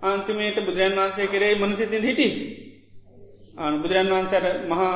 අන්තිමේට 0.03 0.57
බුදුරන් 0.61 0.95
වහන්සේ 0.95 1.27
කරේ 1.27 1.53
මනසිතින් 1.57 2.03
හිටි. 2.03 2.27
අනු 3.55 3.75
බුදුරන් 3.79 4.09
වහන්සට 4.09 4.45
මහා 4.67 4.95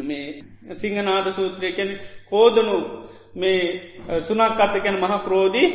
මේ 0.00 0.44
සිංහනාද 0.72 1.26
සූත්‍රය 1.32 1.72
කැන 1.72 1.90
කෝදනු 2.26 2.76
මේ 3.34 3.60
සුනක් 4.22 4.58
අත්තකැන 4.58 4.96
මහ 4.96 5.14
ක්‍රෝධී 5.20 5.68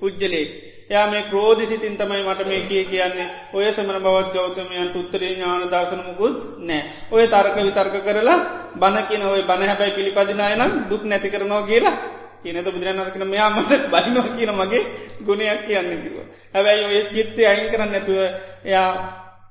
පුද්ජලේ 0.00 0.46
යා 0.90 1.06
මේ 1.06 1.22
ක්‍රෝධි 1.24 1.66
සිතින් 1.66 1.96
තමයි 1.96 2.22
මට 2.22 2.46
මේ 2.46 2.62
කිය 2.62 2.84
කියන්නේ 2.84 3.28
ඔය 3.52 3.64
සමන 3.66 3.98
බවත් 3.98 4.32
ගෞතමයන්ට 4.32 4.96
උත්තරේ 4.96 5.30
ඥාන 5.30 5.64
දර්ශනමුකුත් 5.66 6.36
නෑ 6.60 6.82
ඔය 7.10 7.24
තර්ක 7.26 7.56
විතර්ක 7.58 7.96
කරලා 8.00 8.38
බණ 8.76 9.06
කියන 9.08 9.22
ඔය 9.24 9.42
බණ 9.42 9.68
හැබැයි 9.68 9.92
පිළිපදිනාය 9.92 10.56
නම් 10.56 10.72
දුක් 10.90 11.02
නැති 11.04 11.30
කරනවා 11.30 11.62
කියලා 11.62 11.96
කියනත 12.42 12.66
බුදුරන්නද 12.66 13.10
කන 13.10 13.24
මෙයාමට 13.26 13.72
බයිනෝ 13.88 14.26
කියන 14.28 14.52
මගේ 14.52 14.82
ගුණයක් 15.20 15.60
කියන්න 15.66 15.90
කිව. 16.02 16.16
හැබැයි 16.54 16.84
ඔය 16.84 16.98
චිත්තය 17.10 17.42
අයින් 17.44 17.70
කරන්න 17.70 17.90
නැතුව 17.90 18.18
එයා 18.64 18.90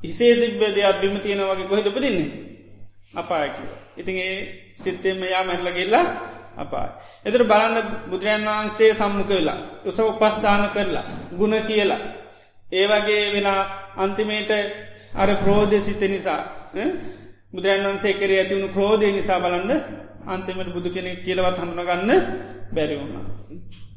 හිසේ 0.02 0.34
තිබ්බ 0.36 0.62
දෙයක් 0.70 1.02
බිම 1.02 1.16
තියෙන 1.20 1.42
වගේ 1.42 1.68
කොහෙ 1.68 1.82
දපදින්නේ 1.82 2.30
අපායකිව. 3.14 3.68
ඉතින් 3.98 4.18
ඒ 4.18 4.36
චිත්තෙම 4.84 5.20
යා 5.24 5.44
මැල්ලගෙල්ලා 5.44 6.06
අපායි. 6.58 6.92
එතර 7.26 7.44
බලන්න 7.44 7.78
බුදුරන් 8.10 8.46
වහන්සේ 8.48 8.92
සම්මුඛ 8.94 9.32
වෙලා 9.32 9.60
උස 9.86 10.00
උපස්ථාන 10.02 10.64
කරලා 10.70 11.06
ගුණ 11.32 11.56
කියලා. 11.64 12.02
ඒවගේ 12.72 13.24
වෙන 13.34 13.48
අන්තිමේට 13.98 14.52
අර 15.14 15.30
ක්‍රෝධ 15.36 15.76
සිත 15.80 16.02
නිසා 16.04 16.40
බුදුරන් 17.54 17.86
වන්සේ 17.86 18.14
කර 18.14 18.32
ඇතිවුණු 18.34 18.70
ක්‍රෝධය 18.70 19.12
නිසා 19.12 19.40
බලන්න 19.40 19.72
අන්තිමට 20.26 20.70
බුදු 20.70 20.90
කෙනෙක් 20.90 21.20
කියලවත් 21.22 21.58
හඳුනගන්න 21.60 22.12
බැරිවුණ. 22.72 23.16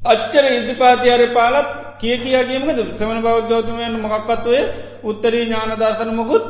අච්චර 0.03 0.45
ඉදිපාතියාර 0.51 1.23
පාලත් 1.33 1.69
කිය 2.01 2.17
කියගේමකද 2.19 2.79
සමන 2.93 3.21
බෞද්ධෝතුමයන් 3.23 3.95
මොකක්කත්වය 3.99 4.61
උත්තරී 5.03 5.45
ඥානදර්ශන 5.45 6.11
මොකුත් 6.13 6.47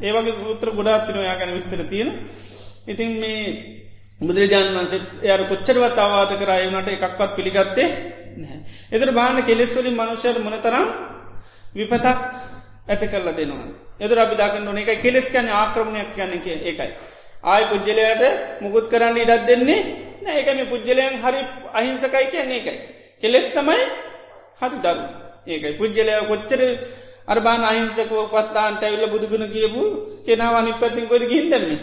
ඒවගේ 0.00 0.38
සූත්‍ර 0.38 0.68
ගොඩාත්තින 0.70 1.18
යා 1.20 1.36
ගැන 1.36 1.52
විස්තර 1.52 1.82
තියෙන 1.84 2.10
ඉතින් 2.86 3.10
මේ 3.14 3.42
බුදුරජාණන් 4.20 4.76
වන්සේ 4.76 5.00
එයට 5.24 5.48
කොච්චරවත් 5.48 5.98
අවාද 5.98 6.32
කරයුනට 6.34 6.88
එකක්වත් 6.88 7.30
පිළිගත්තේ 7.36 7.88
නැහැ. 8.36 8.60
එතර 8.90 9.10
බාන 9.12 9.36
කෙලෙස්වලින් 9.42 9.94
මනුෂ්‍යයට 9.94 10.38
මොනතරම් 10.40 10.86
විපතක් 11.74 12.06
ඇත 12.88 13.02
කරල 13.04 13.28
දෙනවා. 13.32 13.68
එදර 13.98 14.18
අපිදාකන්න 14.18 14.64
නොන 14.64 14.78
එක 14.78 14.90
කෙලෙස් 14.98 15.28
කැන 15.28 15.48
ආක්‍රමණයක් 15.50 16.16
යන්න 16.16 16.34
එකයි. 16.64 16.88
ආය 17.44 17.62
පුද්ජලයට 17.66 18.22
මුකුත් 18.60 18.86
කරන්න 18.88 19.16
ඉඩත් 19.16 19.46
දෙන්නේ 19.46 19.80
නෑ 20.22 20.40
එකම 20.40 20.60
පුද්ජලයන් 20.66 21.14
හරි 21.18 21.40
අහිංසකයි 21.72 22.26
කියන්නේ 22.26 22.58
එකයි. 22.58 22.76
කෙලෙස් 23.22 23.46
තමයි 23.52 23.82
හරි 24.60 24.78
දරු 24.80 25.04
ඒකයි 25.46 25.74
පුද්ජලය 25.74 26.14
කොච්චර 26.26 26.60
අර්බාන 27.28 27.62
අහිංසකෝ 27.64 28.24
පත්තාන්ට 28.28 28.82
ඇවිල්ල 28.82 29.06
බුදුගුණ 29.08 29.46
කියපු 29.48 29.82
කෙනවා 30.26 30.62
නිපත්තින් 30.62 31.06
කොද 31.06 31.22
ගින්දන්නේ. 31.24 31.78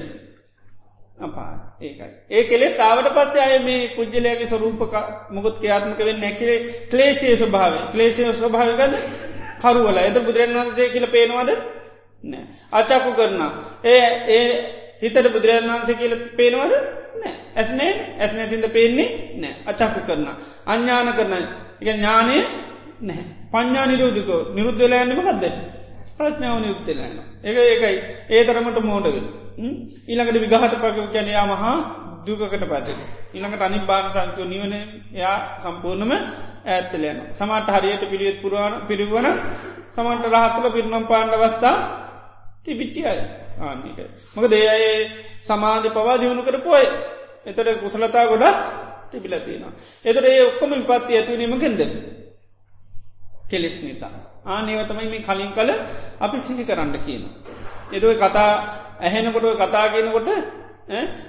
අපා 1.17 1.51
ඒකයි. 1.81 2.09
ඒ 2.29 2.43
කෙලෙ 2.45 2.67
සාවට 2.71 3.07
පස්සේ 3.11 3.43
අය 3.43 3.59
මේ 3.59 3.81
පුද්ජලයගේ 3.89 4.47
ස්වරූප 4.47 4.81
මුොත් 5.31 5.55
ක්‍යාත්මක 5.59 5.99
වෙන්න 5.99 6.19
නැකිරේ 6.19 6.59
ක්ලේෂය 6.91 7.35
ස්වභාව 7.35 7.73
ක්ලේෂය 7.91 8.23
ස්වභාවගද 8.33 8.93
කරුවල. 9.59 9.97
එත 9.99 10.17
බුදුරන් 10.19 10.57
වන්සේ 10.57 10.89
කියල 10.89 11.07
පේනවාද? 11.07 11.49
නෑ. 12.23 12.45
අචාකු 12.71 13.11
කරන 13.13 13.41
ඒ 13.85 14.05
ඒ 14.29 14.45
හිතට 15.01 15.27
බුදුරන් 15.31 15.69
වන්සේ 15.69 15.95
කියල 15.95 16.13
පේනවද? 16.37 16.73
නෑ. 17.15 17.35
ඇස්නේ 17.55 17.91
ඇස් 18.19 18.31
නැතින්ද 18.33 18.67
පේන්නේ 18.69 19.09
නෑ. 19.35 19.55
අචාකු 19.65 19.99
කරන 20.07 20.27
අඥ්ඥාන 20.65 21.13
කරන 21.13 21.33
එක 21.81 21.87
ඥානය 21.89 22.35
නැහැ 23.01 23.25
පඥ්ඥා 23.51 23.85
නිරෝධිකෝ. 23.85 24.41
නිරුද්ධලා 24.55 25.03
යන්නම 25.03 25.21
ගත්ද 25.21 25.74
ප්‍රඥාව 26.17 26.57
නිරුත්තලන්න 26.59 27.19
ඒ 27.43 27.53
ඒකයි. 27.63 27.97
ඒ 28.29 28.43
තරමට 28.43 28.79
මෝඩවෙන් 28.81 29.27
ඊළඟට 30.07 30.37
විගහත 30.37 30.75
පක 30.75 30.97
කැනයා 31.09 31.45
මහා 31.45 31.75
දුකකට 32.25 32.63
පට 32.63 32.89
ඉළඟට 33.33 33.61
අනි 33.61 33.79
බාන 33.81 34.05
සංචෝ 34.11 34.45
නිවන 34.45 34.73
එයා 35.13 35.37
සම්පූර්ණම 35.61 36.11
ඇත්තලයන 36.65 37.19
සමට 37.31 37.69
හරියට 37.75 38.03
පිළියත් 38.05 38.41
පුරුවන 38.41 38.73
පිරිවන 38.87 39.27
සමන්ට 39.91 40.25
රහත්තල 40.27 40.67
පිරුණම් 40.71 41.05
පාණ්ඩවස්ථා 41.05 41.75
තිබිච්චි 42.63 43.01
අය. 43.05 43.19
ආන්නක 43.57 43.99
මොක 44.35 44.45
දේඒ 44.47 45.11
සමාධ 45.41 45.87
පවා 45.89 46.17
දියුණු 46.17 46.43
කර 46.43 46.57
පොය 46.61 46.85
එතට 47.45 47.79
කුසලතා 47.79 48.27
ගොඩක් 48.27 48.57
තිබිලතිනවා. 49.11 49.71
එතර 50.05 50.25
ඒ 50.25 50.41
ඔක්කොම 50.43 50.71
විපත්ති 50.71 51.13
ඇතිවීමකින්ද. 51.13 51.81
කෙලෙස් 53.49 53.77
නිසා. 53.83 54.11
ආනේවතමයි 54.47 55.07
මේ 55.07 55.21
කලින් 55.21 55.51
කල 55.51 55.69
අපි 56.19 56.37
සිහි 56.39 56.63
කරන්න 56.63 56.93
කියන. 57.05 57.23
එතුව 57.91 58.11
කතා 58.15 58.51
ඇහෙනකොට 58.99 59.45
කතා 59.61 59.85
කියනකොට 59.89 60.29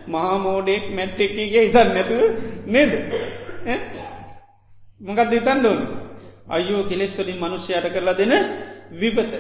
මහා 0.09 0.39
මෝඩෙක් 0.39 0.85
මැට්ටෙක්කගේ 0.91 1.63
ඉතන් 1.69 1.89
නැතුව 1.95 2.23
නේද? 2.67 2.93
මොකත් 5.01 5.33
ඉතන් 5.33 5.59
ඩෝන 5.61 5.81
අයෝ 6.49 6.83
කෙලෙස්වලින් 6.85 7.39
මනුෂ්‍යයට 7.39 7.87
කරලා 7.89 8.15
දෙන 8.15 8.33
විපත. 8.93 9.33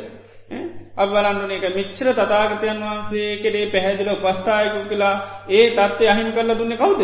අබලන්නුන 0.96 1.50
එක 1.50 1.64
මිච්චර 1.74 2.08
තතාගතයන් 2.12 2.80
වහන්සේ 2.82 3.30
කෙරේ 3.42 3.66
පැහැදිල 3.66 4.10
පස්ථායකු 4.16 4.78
කියලා 4.90 5.14
ඒ 5.50 5.66
තත්ත්වය 5.70 6.04
අහිම 6.08 6.28
කරලා 6.32 6.58
දුන්න 6.58 6.74
කවුද? 6.74 7.02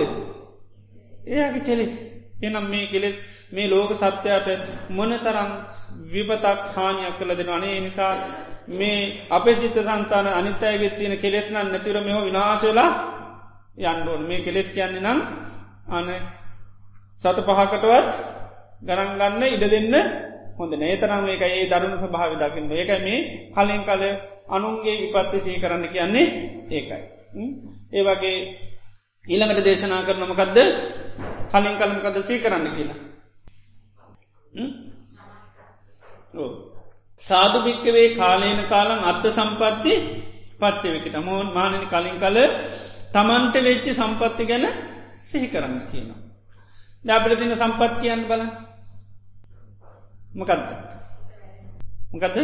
ඒගේ 1.29 1.61
කෙලෙස්. 1.61 2.11
එනම් 2.43 2.66
මේ 2.66 2.86
කෙලෙස් 2.86 3.16
මේ 3.51 3.68
ලෝක 3.68 3.90
සත්‍යයට 3.95 4.49
මොන 4.90 5.12
තරම් 5.18 5.51
විපතක් 6.12 6.61
හානියක් 6.74 7.14
කළ 7.18 7.32
දෙෙන 7.32 7.51
අනේ 7.51 7.80
නිසා 7.80 8.14
මේ 8.70 8.99
අපේ 9.30 9.57
චිත්ත 9.57 9.78
සන්තාන 9.78 10.26
අනිත්තයගෙත් 10.30 10.95
තියෙන 10.97 11.14
කෙලෙස්නන් 11.18 11.57
නැතිර 11.64 11.97
මෙහ 12.01 12.18
විනාශවෙලා 12.20 12.90
යන්ඩෝන් 13.78 14.22
මේ 14.22 14.40
කෙලෙස් 14.40 14.68
කියන්නේ 14.70 15.03
නම් 15.03 15.18
අන 15.88 16.07
සත 17.22 17.38
පහකටවත් 17.38 18.12
ගණන්ගන්න 18.82 19.43
ඉඩ 19.47 19.64
දෙන්න 19.66 19.95
හොඳ 20.59 20.72
නේතරම් 20.74 21.24
ඒක 21.26 21.43
ඒ 21.43 21.68
දරුණු 21.68 21.97
ස්භාව 21.99 22.32
දකින්න. 22.34 22.72
ඒක 22.72 22.90
මේ 23.01 23.20
කලින් 23.51 23.82
කල 23.82 24.03
අනුන්ගේ 24.49 25.01
විපත්ති 25.03 25.38
සී 25.38 25.61
කරන්න 25.61 25.88
කියන්නේ 25.88 26.26
ඒකයි. 26.70 27.03
ඒ 27.93 28.03
වගේ 28.03 28.36
ඊළඟට 29.25 29.62
දේශනා 29.62 30.03
කරනමකක්ද 30.03 30.59
කලින් 31.51 31.77
කලමකද 31.77 32.16
සී 32.20 32.39
කරන්න 32.39 32.66
කියලා. 32.70 32.99
සාධ 37.20 37.57
භික්කවේ 37.61 38.16
කාලේන 38.16 38.61
කාලන් 38.66 39.01
අත්ත 39.03 39.25
සම්පත්ති 39.29 39.95
පච්චවෙක 40.59 41.07
තමෝන් 41.09 41.49
මානනි 41.51 41.87
කලින් 41.87 42.18
කල 42.18 42.39
තමන්ට 43.12 43.55
වෙච්චි 43.61 43.93
සම්පත්ති 43.93 44.45
ගැන 44.45 44.66
සිහි 45.20 45.47
කරන්න 45.47 45.79
කියනවා. 45.87 46.20
දැපට 47.05 47.39
තින 47.39 47.55
සම්පත් 47.55 47.93
කියන්න 48.01 48.27
බල 48.27 48.43
මොකක්ද 50.33 50.62
මොකක්ද 52.12 52.37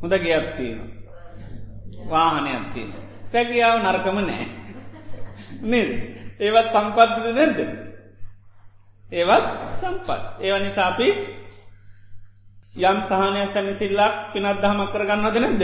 හොඳ 0.00 0.14
ගියත්තියෙන 0.20 0.80
වාහනය 2.06 2.50
අත්තියෙන 2.52 2.90
රැකියාව 3.32 3.76
නර්කම 3.80 4.18
නෑ. 4.22 4.61
නේද? 5.62 5.90
ඒවත් 6.38 6.68
සම්පත්තිද 6.70 7.26
නැද්ද? 7.30 7.58
ඒවත් 9.12 9.46
සම්පත්. 9.80 10.10
ඒව 10.40 10.56
නිසාපි 10.60 11.08
යම් 12.74 12.98
සහනය 13.04 13.42
සැනිසිල්ලක් 13.48 14.14
පිනත් 14.32 14.60
දහමක් 14.60 14.90
කරගන්නද 14.90 15.36
නැද්ද? 15.36 15.62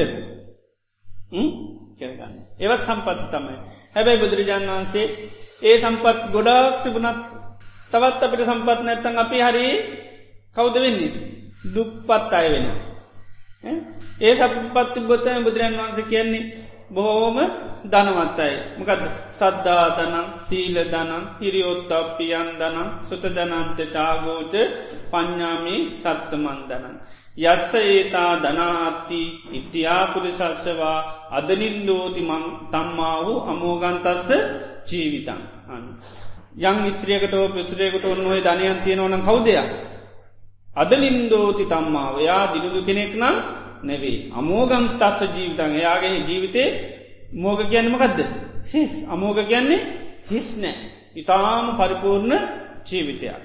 කරගන්න. 1.98 2.34
ඒවත් 2.58 2.82
සම්පත් 2.82 3.20
තමයි. 3.32 3.56
හැබැයි 3.94 4.22
බුදුරජාණන් 4.22 4.70
වහන්සේ 4.70 5.06
ඒ 5.62 5.76
සම්පත් 5.78 6.18
ගොඩාක් 6.32 6.82
තිබුණත් 6.82 7.24
තවත් 7.92 8.22
අපිට 8.22 8.46
සම්පත් 8.46 8.80
නැත්තන් 8.82 9.18
අපි 9.18 9.38
හරි 9.40 9.66
කෞද 10.56 10.74
වෙන්නේ? 10.76 11.38
දුක්පත් 11.66 12.32
අය 12.32 12.46
වෙන 12.48 12.66
ඒ 14.20 14.34
සපත්ති 14.36 15.00
බොත්තම 15.02 15.44
බුදුරන් 15.44 15.74
වහන්ස 15.74 15.98
කියන්නේ 16.04 16.67
බොහෝම 16.90 17.36
ධනවත්තයි 17.84 18.54
මකද 18.78 19.02
සද්ධාතනං 19.32 20.14
සීල 20.40 20.76
දනම් 20.84 21.24
හිරියොත්තපියන් 21.40 22.48
දනම් 22.56 22.88
සුත 23.04 23.24
දනන්ත 23.28 23.78
ටාගෝට 23.78 24.54
පඤ්ඥාමී 25.10 25.80
සත්තමන්දනන්. 25.94 26.94
යස්ස 27.44 27.72
ඒතා 27.76 28.32
ධනාත්ති 28.38 29.20
ඉතියාපුරිසස්සවා 29.52 30.98
අදනින්දෝති 31.30 32.22
මං 32.22 32.44
තම්මා 32.72 33.16
වූ 33.20 33.38
අමෝගන්තස්ස 33.44 34.28
ජීවිතන්. 34.86 35.40
යං 36.60 36.78
ස්ත්‍රියකට 36.90 37.34
පිත්‍රයකට 37.54 38.04
ඔන්නොේ 38.06 38.40
ධනයන් 38.40 38.80
තියෙනවන 38.84 39.22
කවුදයක්. 39.22 39.68
අදලින්දෝති 40.76 41.64
තම්මාව 41.66 42.14
යා 42.20 42.44
දිනුදු 42.52 42.80
කෙනෙක් 42.82 43.12
නම් 43.14 43.36
නැවේ 43.82 44.30
අමෝගම් 44.32 44.84
තස්ස 44.98 45.20
ජීවිතන් 45.30 45.72
එයාගේ 45.74 46.14
ජීවිතේ 46.20 46.68
මෝග 47.34 47.60
කියන්නමකක්ද 47.64 48.18
හිස්. 48.66 48.92
අමෝග 49.06 49.38
කියන්නේ 49.44 49.80
හිස් 50.30 50.56
නෑ. 50.56 50.76
ඉතාම 51.14 51.66
පරිපූර්ණ 51.76 52.32
ජීවිතයක්. 52.84 53.36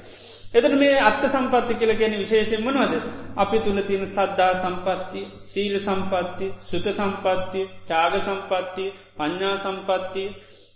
එතට 0.53 0.73
මේ 0.73 0.97
අත්ත 0.99 1.23
සම්පත්ති 1.25 1.73
කියල 1.75 1.91
ගැන 1.93 2.15
විශේෂෙන් 2.15 2.61
වනවද 2.61 2.93
අපි 3.35 3.59
තුළ 3.59 3.81
තියෙන 3.81 4.05
සද්ධා 4.07 4.53
සම්පත්ති 4.55 5.21
සීල 5.41 5.75
සම්පත්ති 5.79 6.47
සුත 6.61 6.85
සම්පත්තිය 6.91 7.65
චාග 7.87 8.13
සම්පත්තිය 8.19 8.89
පඤ්ඥා 9.17 9.55
සම්පත්තිය. 9.57 10.27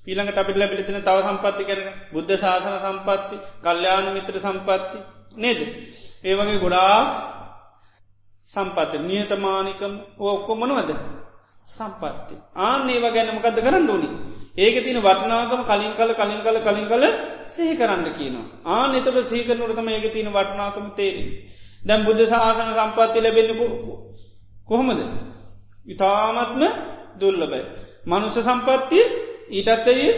ඊළඟට 0.08 0.38
අපිට 0.38 0.58
ලැබිලිතින 0.58 1.00
තව 1.00 1.18
සම්පත්ති 1.22 1.64
කරන 1.64 1.88
බුද්ධ 2.12 2.34
ශාසන 2.36 2.78
සම්පත්ති 2.80 3.36
කල්්‍යාන 3.62 4.06
මිත්‍ර 4.14 4.36
සම්පත්ති 4.40 4.98
නේද? 5.38 5.60
ඒවගේ 6.24 6.60
ගොඩා 6.60 7.02
සම්පත්ත 8.50 8.94
නියතමානිකම්. 9.02 9.94
ඔක්කොමනවද 10.20 10.92
සම්පත්ති 11.68 12.36
ආන 12.58 12.90
ඒව 12.90 13.06
ගැනමකද 13.10 13.58
කරන්න 13.60 13.90
ඕනි? 13.90 14.10
ඒක 14.58 14.76
තින 14.82 15.00
වටනාගම 15.00 15.62
කලින් 15.64 15.94
කල 15.94 16.12
කලින් 16.14 16.42
කල 16.42 16.58
කලින් 16.60 16.88
කල 16.88 17.04
සහි 17.48 17.76
කරන්න 17.76 18.06
කියනවා. 18.12 18.46
ආන 18.68 18.96
එතට 18.96 19.18
සීකරනුටතම 19.26 19.90
ඒක 19.90 20.08
තින 20.10 20.30
වටනාකම 20.30 20.88
තේරෙන 20.94 21.28
දැම් 21.82 22.02
බුද්ධ 22.04 22.24
සාසන 22.26 22.72
සම්පත්ති 22.72 23.20
ලැබෙන්න්නකු 23.20 23.66
කොහොමද? 24.66 25.02
ඉතාමත්ම 25.88 26.64
දුල්ලබයි 27.18 27.64
මනුස 28.06 28.36
සම්පත්තිය 28.40 29.06
ඊටත්තයේ 29.50 30.10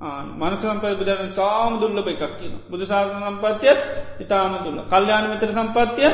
මනස 0.00 0.62
සම්පය 0.62 0.94
බුදුරන් 0.94 1.30
සාම 1.32 1.72
දුල්ලබ 1.78 2.06
එකක් 2.06 2.22
කියන 2.38 2.54
බුදු 2.66 2.84
සාසන 2.84 3.22
සම්පත්තිය 3.22 3.74
ඉතාම 4.18 4.52
දුල්ල 4.60 4.78
කල්්‍යාන 4.84 5.30
විතර 5.30 5.50
සම්පත්තිය 5.50 6.10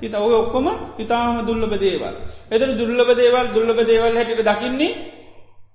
ඉත 0.00 0.14
ඔය 0.16 0.34
ඔක්කොම 0.34 0.66
ඉතාම 0.98 1.46
දුල්ලබ 1.46 1.74
දේවල්. 1.76 2.14
එතර 2.50 2.68
දුල්ලබ 2.74 3.10
දේවල් 3.14 3.46
දුල්ලබ 3.54 3.78
දේවල් 3.82 4.16
හැටිට 4.16 4.42
දකින්නේ 4.42 4.92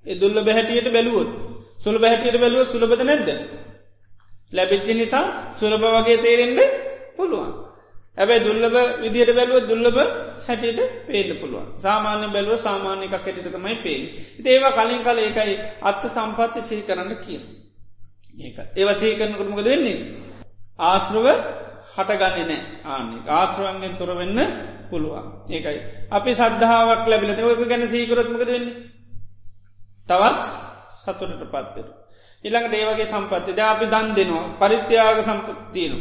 ඒ 0.05 0.15
දුල්ල 0.15 0.37
බැහැටියට 0.37 0.91
බැලුවොත්. 0.91 1.29
සුළ 1.77 1.97
බැහැටියට 1.97 2.37
බැලුව 2.37 2.67
සුලබද 2.67 3.01
නැද්ද? 3.01 3.29
ලැබිච්චි 4.53 4.93
නිසා 4.93 5.25
සුලභ 5.55 5.85
වගේ 5.95 6.17
තේරෙන්ට 6.17 6.59
පුළුවන්. 7.17 7.51
ඇබැයි 8.17 8.45
දුල්ලබ 8.45 8.75
විදියට 9.01 9.31
බැලුව 9.35 9.67
දුල්ලබ 9.67 9.97
හැටියට 10.47 10.79
පේන්න 11.07 11.31
පුළුවන්. 11.41 11.67
සාමාන්‍ය 11.77 12.27
බැලුව 12.33 12.57
සාමාන්‍ය 12.57 13.05
එකක් 13.05 13.15
හැටිතකමයි 13.17 13.75
පේෙන් 13.83 14.03
ඒවා 14.45 14.75
කලින් 14.77 15.01
කල 15.03 15.17
ඒකයි 15.19 15.53
අත්ත 15.81 16.03
සම්පත්ති 16.07 16.61
සිහි 16.61 16.81
කරන්න 16.81 17.13
කියන 17.23 17.43
ඒක. 18.37 18.57
ඒව 18.75 18.89
සහි 18.93 19.15
කරනකටමකද 19.15 19.65
වෙන්නේ? 19.65 19.97
ආශ්‍රව 20.79 21.27
හටගන්නේ 21.95 22.45
නෑ. 22.45 22.61
ආන්නේ 22.85 23.21
ආශ්‍රවන්ගෙන් 23.29 23.97
තොර 23.97 24.11
වෙන්න 24.15 24.39
පුළුවන්. 24.89 25.25
ඒකයි. 25.49 25.79
අපි 26.11 26.31
සද්ධාවක් 26.33 27.03
ලැබිලත 27.07 27.39
ඔක 27.43 27.61
ගැන 27.67 27.83
සීකරොත්මකද 27.87 28.41
වෙන්නේ? 28.47 28.75
තවත් 30.09 30.45
සතුටට 30.95 31.43
පත්වෙන 31.45 31.87
ඉළඟ 32.43 32.67
දේවගේ 32.69 33.05
සම්පත්ති 33.05 33.51
ද 33.53 33.59
අපි 33.63 33.85
දන් 33.87 34.07
දෙනවා. 34.15 34.45
පරිත්‍යයාග 34.59 35.17
සම්පත්තියනු 35.23 35.97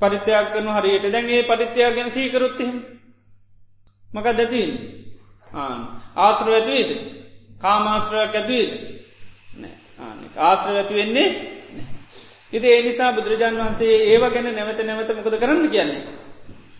පරිත්‍යයක් 0.00 0.46
කරන 0.52 0.68
හරියට. 0.70 1.04
දැන් 1.06 1.26
ඒ 1.28 1.42
පරිත්‍යයා 1.44 1.90
ගැන 1.90 2.10
සීකරොත්තිහෙම 2.10 2.78
මක 4.08 4.26
දැතින් 4.32 4.70
ආශ්‍රව 6.16 6.52
ඇතිවේද 6.52 6.90
කාමාශ්‍රයක් 7.60 8.34
ඇතිවේද 8.34 8.72
ආශ්‍රව 10.38 10.76
ඇති 10.76 10.94
වෙන්නේ 10.94 11.28
ඉති 12.52 12.66
ඒ 12.66 12.82
නිසා 12.82 13.12
බුදුරජාන් 13.12 13.56
වන්සේ 13.56 13.96
ඒව 14.06 14.24
ගැන 14.28 14.48
නැවත 14.50 14.80
නැවත 14.82 15.10
මොකද 15.16 15.36
කරන්න 15.36 15.68
කියන්නේ? 15.68 16.02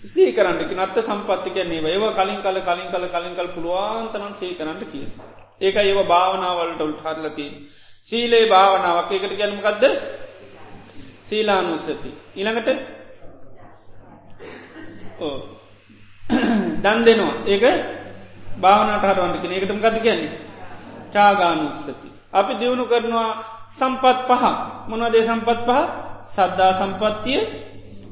සී 0.05 0.33
කරන්නකි 0.33 0.75
නත්ත 0.77 0.97
සම්පත්ති 1.01 1.51
කියන්නේ 1.51 1.81
ඒව. 1.87 2.05
කලින් 2.13 2.41
කල 2.41 2.59
කලින් 2.61 2.89
කල 2.89 3.05
කලින් 3.09 3.35
කල් 3.35 3.49
පුළුවන්තනන් 3.55 4.35
සේ 4.35 4.55
කරන්නට 4.55 4.85
කිය 4.93 5.07
ඒක 5.61 5.77
ඒව 5.79 6.01
භාවනාවලට 6.05 6.81
උල්ට 6.81 7.01
හරලති 7.03 7.47
සීලේ 8.07 8.45
භාවනාවක්. 8.47 9.11
එකට 9.13 9.35
ගැනමකක්ද 9.37 9.85
සීලානුස්සති. 11.25 12.11
ඉළඟට 12.35 12.69
දන් 16.85 16.99
දෙනවා. 17.05 17.35
ඒක 17.47 17.65
භාවනට 18.59 19.05
හරුවන්ට 19.07 19.43
කෙන 19.43 19.53
එකටම 19.53 19.79
ගත 19.79 19.97
කියන්නේ? 20.01 20.39
චාගානුස්සති. 21.13 22.10
අපි 22.33 22.53
දියුණු 22.55 22.85
කරනවා 22.85 23.31
සම්පත් 23.69 24.19
පහ 24.29 24.45
මොනදේ 24.89 25.23
සම්පත් 25.23 25.61
පහ 25.67 25.81
සද්ධා 26.25 26.73
සම්පත්තිය 26.75 27.41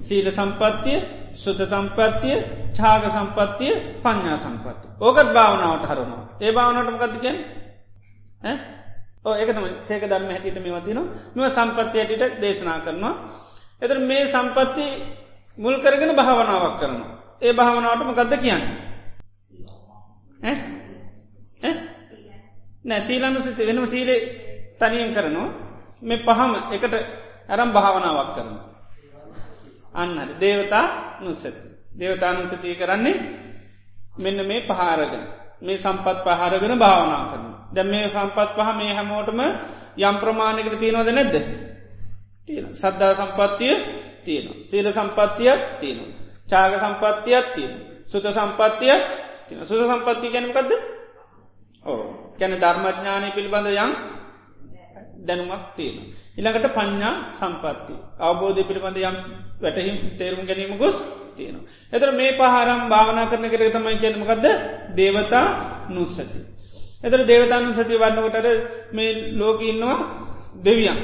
සීල 0.00 0.26
සම්පත්තිය 0.30 0.98
සුත 1.34 1.60
සම්පත්තිය 1.64 2.36
චාග 2.72 3.02
සම්පත්තිය 3.08 3.72
පඤ්ඥා 4.02 4.38
සම්පත්ති. 4.38 4.86
ඕකත් 4.98 5.28
භාවනාවට 5.28 5.84
හරුණවා 5.84 6.24
ඒ 6.40 6.52
භාවනටම 6.52 6.96
ගතිකෙන් 6.98 7.36
ඒකතම 9.32 9.64
සේක 9.80 10.02
ධර්ම 10.02 10.28
හැටිට 10.28 10.58
මේ 10.58 10.74
වතින 10.74 10.98
නුව 11.34 11.44
සම්පත්ති 11.48 11.96
ඇටිට 11.96 12.40
දේශනා 12.40 12.80
කරනවා. 12.80 13.14
එතර 13.82 13.98
මේ 14.00 14.24
සම්පත්ති 14.26 14.86
මුල් 15.58 15.76
කරගෙන 15.76 16.12
භාවනාවක් 16.12 16.74
කරනවා. 16.80 17.10
ඒ 17.40 17.52
භාවනාවටම 17.52 18.10
ගත්ද 18.12 18.34
කියන්න. 18.38 18.64
නෑ 22.84 23.02
සීලන්න 23.02 23.42
සිත 23.42 23.58
වෙනම 23.58 23.86
සීලේ 23.86 24.20
තනියෙන් 24.78 25.14
කරනවා 25.14 25.48
මේ 26.00 26.18
පහම 26.18 26.52
එකට 26.70 26.94
ඇරම් 27.48 27.70
භාවනාවක් 27.70 28.30
කරන. 28.34 28.50
අන්න 29.94 30.14
දේවතා 30.36 30.84
නුස්සති. 31.20 31.50
දේවතානුසතිය 31.92 32.74
කරන්නේ 32.74 33.16
මෙන්න 34.16 34.38
මේ 34.42 34.60
පහාරගෙන 34.62 35.24
මේ 35.60 35.78
සම්පත් 35.78 36.18
පහරගෙන 36.26 36.74
භාවනා 36.76 37.22
කරන. 37.26 37.46
දැ 37.68 37.84
මේ 37.84 38.06
සම්පත් 38.08 38.50
පහ 38.50 38.68
මේ 38.74 38.94
හැමෝටම 38.94 39.40
යම් 39.98 40.16
ප්‍රමාණයකට 40.16 40.78
තියෙනවද 40.78 41.10
නැද්ද. 41.10 41.34
තියෙන 42.48 42.66
සද්ධා 42.74 43.12
සම්පත්තිය 43.16 43.74
තියෙන. 44.24 44.46
සීල 44.64 44.86
සම්පත්තියක් 44.90 45.60
තියෙන. 45.80 45.98
චාග 46.48 46.72
සම්පත්තියක් 46.76 47.46
තියෙන. 47.54 47.74
සුත 48.06 48.24
සම්පත්තියක් 48.24 49.02
තින 49.46 49.58
සුත 49.60 49.80
සම්පත්තිය 49.82 50.30
ගැනකක්ද 50.30 50.70
ඕ 51.84 52.27
ගැන 52.38 52.54
ධර්මඥානය 52.54 53.28
පිළිබඳ 53.34 53.68
යම් 53.76 53.92
දැනුමක් 55.20 55.64
තියෙන. 55.76 55.96
ඉළඟට 56.36 56.74
පඤ්ඥා 56.74 57.14
සම්පත්ති. 57.38 57.94
අවබෝධය 58.18 58.62
පිළිබඳ 58.64 58.98
යම් 59.00 59.16
වැටහිම් 59.60 59.96
තේරුම් 60.18 60.46
ගැනීමකුත් 60.46 60.96
තියෙනවා. 61.36 61.66
එතර 61.92 62.10
මේ 62.12 62.32
පහරම් 62.32 62.80
භාවනා 62.88 63.30
කරන 63.30 63.46
කර 63.46 63.62
තමයි 63.70 63.98
කියනමකක්ද 63.98 64.46
දේවතා 64.94 65.46
නුස්සති. 65.88 66.40
එතර 67.02 67.20
දේවතානු 67.24 67.74
සති 67.74 67.94
වන්නකොටට 67.94 68.48
මේ 68.92 69.10
ලෝක 69.32 69.60
ඉන්නවා 69.62 69.98
දෙවියන්. 70.56 70.98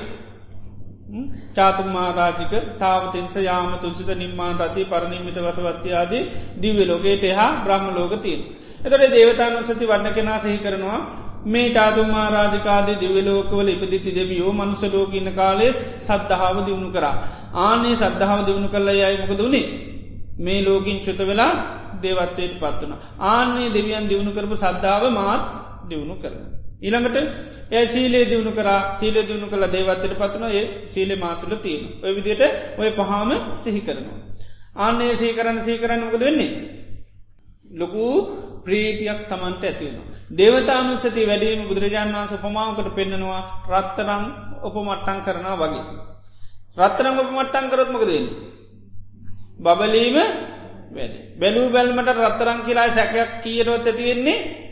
චාතුමාරාජික 1.54 2.78
තාවතින්ස 2.78 3.36
යාම 3.42 3.78
තුන්සිත 3.78 4.10
නිර්මාණ 4.14 4.58
රති 4.58 4.84
පරණීමිත 4.84 5.36
වසවත්ති 5.36 5.90
ආදී 5.92 6.22
දිව්‍ය 6.56 6.84
ලෝකේට 6.84 7.24
හා 7.32 7.64
බ්‍රහ්ම 7.64 7.86
ලෝකතියෙන්. 7.90 8.40
එතොට 8.84 9.10
දේවතානු 9.10 9.64
සති 9.64 9.84
වන්න 9.84 10.14
කෙනා 10.14 10.38
සහි 10.38 10.58
කරනවා 10.58 11.00
මේ 11.46 11.68
චාතුමා 11.70 12.28
රාජකාදී 12.30 13.00
දිවලෝකවල 13.00 13.68
ඉපදිති 13.68 14.10
දෙවියෝ 14.14 14.52
මනුසලෝකඉන්න 14.52 15.30
කාලේ 15.32 15.72
සද්ධාව 15.72 16.56
දියුණු 16.66 16.90
කරා. 16.90 17.16
ආනේ 17.54 17.96
සද්ධාව 17.96 18.40
දියුණු 18.46 18.68
කල්ල 18.68 18.88
යයි 18.94 19.16
මොකද 19.20 19.38
වුණේ. 19.38 19.66
මේ 20.38 20.60
ලෝකින් 20.62 20.98
චුත 21.00 21.20
වෙලා 21.20 21.52
දේවත්තයට 22.02 22.54
පත් 22.60 22.80
වන. 22.80 22.92
ආන්නේ 23.28 23.68
දෙවියන් 23.68 24.08
දියුණු 24.08 24.32
කරපු 24.32 24.56
සද්ධාව 24.56 25.02
මාත් 25.10 25.44
දියුණු 25.88 26.16
කරන. 26.16 26.63
ඊළඟට 26.84 27.16
ඒ 27.70 27.84
සීලේ 27.86 28.24
දියුණු 28.24 28.52
කර 28.52 28.68
සීල 28.98 29.16
දියුණු 29.20 29.48
කළ 29.48 29.66
දේවත්තයට 29.68 30.14
පත්වන 30.14 30.44
ඒ 30.50 30.64
සීල 30.86 31.10
මාතුල 31.16 31.52
තියෙන. 31.56 31.84
ඔය 32.02 32.12
විදියට 32.14 32.42
ඔය 32.78 32.90
පහම 32.92 33.30
සිහි 33.56 33.80
කරනවා. 33.80 34.18
ආන්නේ 34.76 35.16
සීකරන්න 35.16 35.58
සීකරන්න 35.62 36.02
මොකද 36.02 36.20
වෙන්නේ. 36.20 36.50
ලොකු 37.72 38.04
ප්‍රීතියක් 38.64 39.20
තමන්ට 39.24 39.64
ඇතිවෙන. 39.64 40.02
දේවතානුසති 40.30 41.22
වැඩීම 41.22 41.68
බුදුරජාණන් 41.68 42.14
වන්ස 42.14 42.32
උපමාවකට 42.34 42.90
පෙන්නවා 42.94 43.40
රත්තරං 43.70 44.24
ඔපමට්ටන් 44.62 45.24
කරනා 45.26 45.56
වගේ. 45.56 45.84
රත්තරං 46.76 47.16
ඔපමට්ටන් 47.16 47.70
කරොත්මකදන්න. 47.70 48.26
බබලීම 49.58 50.16
වැඩ. 50.90 51.14
බැලූ 51.40 51.66
බැල්මට 51.70 52.12
රත්තරං 52.18 52.60
කියලා 52.66 52.88
සැකයක් 52.90 53.30
කියරොත් 53.42 53.86
ඇතිවෙන්නේ 53.86 54.63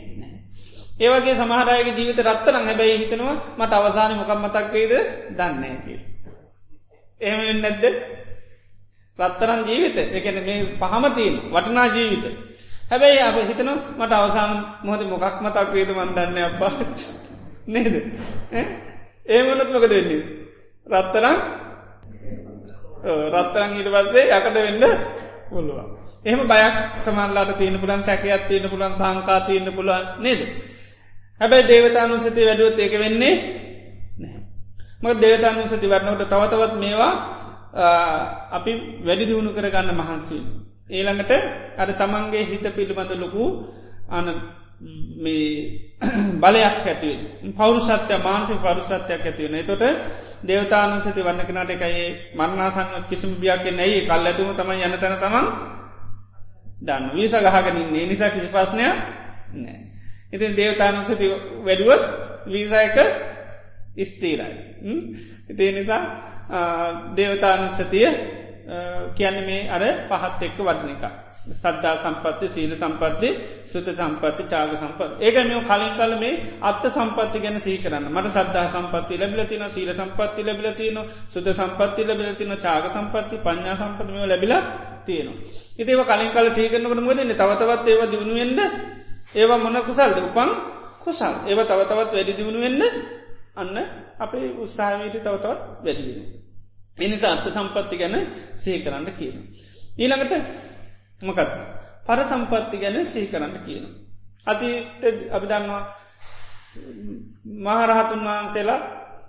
ඒවගේ 1.03 1.35
සමහරයගේ 1.35 1.95
ජීවිත 1.97 2.19
රත්තරං 2.21 2.65
හැබැයි 2.65 2.97
හිතනවා 2.99 3.35
මට 3.57 3.73
අවසානය 3.73 4.13
මොකක් 4.15 4.31
මතක් 4.37 4.65
වේද 4.73 4.93
දන්නේ 5.31 5.75
කිය. 5.83 5.99
එහෙම 7.21 7.59
නැද්ද? 7.59 7.85
රත්තරන් 9.19 9.61
ජීවිත. 9.63 9.97
එකන 10.11 10.37
මේ 10.41 10.59
පහමතිීන් 10.81 11.35
වටනා 11.49 11.87
ජීවිත. 11.87 12.25
හැබැයි 12.89 13.21
අප 13.21 13.37
හිතන 13.41 13.69
මට 13.97 14.13
අවසාන 14.13 14.51
මොහොත 14.83 15.03
මොකක් 15.05 15.41
මතක් 15.41 15.67
වේද 15.73 15.89
මන්දන්න 15.91 16.37
අපා 16.39 16.71
නේද? 17.67 17.93
ඒමනත් 19.27 19.69
මොකද 19.69 19.89
වෙන්නේ? 19.89 20.21
රත්තරං 20.87 21.37
රත්තරං 23.29 23.71
ඊට 23.71 23.89
පස්සේ 23.89 24.25
යකට 24.29 24.55
වෙන්න 24.57 24.83
පුළුවන්. 25.49 25.87
එහම 26.25 26.41
බයක් 26.43 26.75
සමල්ලාට 27.01 27.57
තියෙන 27.57 27.79
පුලන් 27.79 28.01
සැකයක් 28.01 28.47
තියෙන 28.47 28.69
පුලන් 28.69 28.93
සංකා 28.93 29.39
තියන්න 29.41 29.71
පුලන් 29.71 29.91
නේද? 30.19 30.41
හැබැයි 31.43 31.67
දේවතානු 31.67 32.19
සති 32.19 32.41
වැඩුවත් 32.41 32.79
ඒක 32.79 32.93
වෙන්නේ 32.95 33.35
ම 35.01 35.05
දේවතානු 35.17 35.67
සති 35.67 35.87
වරනට 35.87 36.23
තවතවත් 36.25 36.73
මේවා 36.77 37.13
අපි 38.49 38.71
වැඩි 39.01 39.25
දියුණු 39.25 39.51
කරගන්න 39.51 39.91
මහන්සී 39.93 40.41
ඒළඟට 40.89 41.31
අර 41.77 41.89
තමන්ගේ 41.93 42.43
හිත 42.45 42.65
පිළිබඳ 42.71 43.11
ලොකු 43.17 43.43
අන 44.09 44.27
මේ 45.17 45.45
බලයක් 46.39 46.85
ඇතිව 46.85 47.19
පෞරුසත්‍ය 47.51 48.15
මානසික 48.19 48.59
පරුසත්වයක් 48.59 49.23
ඇතිවන 49.23 49.59
තොට 49.63 49.83
දේවතානුසති 50.43 51.21
වන්න 51.21 51.43
කනට 51.43 51.71
එකයි 51.71 52.03
මරණසංත් 52.33 53.05
කිසිම 53.09 53.31
බියක් 53.37 53.65
නැයි 53.69 54.05
කල් 54.05 54.27
ඇතුම 54.27 54.55
තමයි 54.55 54.83
යන 54.85 54.95
තැන 54.95 55.19
තමන් 55.19 55.47
දන්න. 56.79 57.03
වීස 57.13 57.33
ගහගෙනන්නේ 57.33 58.05
නිසා 58.05 58.29
කිසි 58.29 58.47
පස්්නයක් 58.47 58.95
නෑ 59.55 59.92
ඉතින් 60.33 60.55
දේවතානුසති 60.55 61.27
වැඩුවත් 61.61 62.03
වීසායක 62.47 62.97
ස්තීරයි 64.03 64.55
ඉතිේ 65.49 65.71
නිසා 65.71 66.01
දේවතානුසතිය 67.15 68.07
කියන්න 69.13 69.45
මේ 69.45 69.69
අර 69.69 69.83
පහත් 70.09 70.41
එක්ක 70.41 70.57
වටන 70.59 70.89
එක. 70.91 71.03
සද්ධා 71.53 71.95
සම්පත්ති 71.97 72.47
සීල 72.47 72.71
සම්පත්ති 72.73 73.29
සුත 73.65 73.87
සම්පත්ති 73.91 74.43
චාග 74.45 74.71
සම්පත් 74.73 75.19
ඒක 75.19 75.35
මෙ 75.41 75.59
කලින් 75.61 75.93
කල 75.93 76.13
මේ 76.17 76.39
අත්ත 76.61 76.83
සම්පත්ති 76.87 77.39
ගැන 77.39 77.59
සීකරන්න 77.59 78.07
මට 78.07 78.31
සද්ධා 78.31 78.67
සම්පත්ති 78.69 79.17
ලැබිලතින 79.17 79.65
සීල 79.69 79.91
සම්පත්ති 79.91 80.41
ලැබිලතින 80.41 80.99
සුද 81.27 81.47
සම්පත්ති 81.51 82.01
ලැබිලතින 82.03 82.55
චාග 82.57 82.87
සම්පත්ති 82.89 83.35
පඥා 83.37 83.75
සම්පටම 83.75 84.17
ලැබිල 84.25 84.53
තියෙනවා. 85.05 85.37
ඉතිව 85.77 85.99
කලින් 86.01 86.31
කල 86.31 86.47
සීකරනකට 86.51 87.01
මොදන්න 87.01 87.33
තවතවත් 87.33 87.87
ඒව 87.87 88.01
දියුණුවෙන්ද 88.11 88.59
ඒවා 89.31 89.59
මොන 89.59 89.77
කුසල්ද 89.81 90.17
උපන් 90.19 90.51
කුසල් 90.99 91.35
ඒව 91.43 91.59
තවතවත් 91.61 92.11
වැඩි 92.11 92.33
දියුණුවෙන්න 92.33 92.81
අන්න 93.55 93.77
අපේ 94.19 94.47
උත්සාහවීට 94.55 95.17
තවතවත් 95.17 95.59
වැඩිවෙන. 95.79 96.27
එනිසා 96.97 97.31
අත්ත 97.33 97.47
සම්පත්ති 97.49 97.95
ගැන 97.97 98.15
සහි 98.55 98.71
කරන්න 98.79 99.07
කියන. 99.11 99.35
ඊළඟට 99.95 100.33
මොකත් 101.21 101.51
පර 102.03 102.19
සම්පත්ති 102.23 102.77
ගැන 102.77 102.97
සහි 103.05 103.27
කරන්න 103.27 103.55
කියන. 103.61 103.85
අති 104.45 104.69
අභිදන්නවා 105.29 105.83
මහරහතුන් 107.57 108.21
වහන්සේලා 108.21 108.79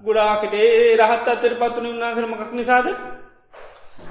ගුඩාකට 0.02 0.54
ඒ 0.56 0.96
රහත් 0.98 1.26
අතර 1.28 1.54
පත්තුන 1.54 1.86
උන්නාසර 1.86 2.26
මකක් 2.26 2.50
නිසාද 2.52 2.86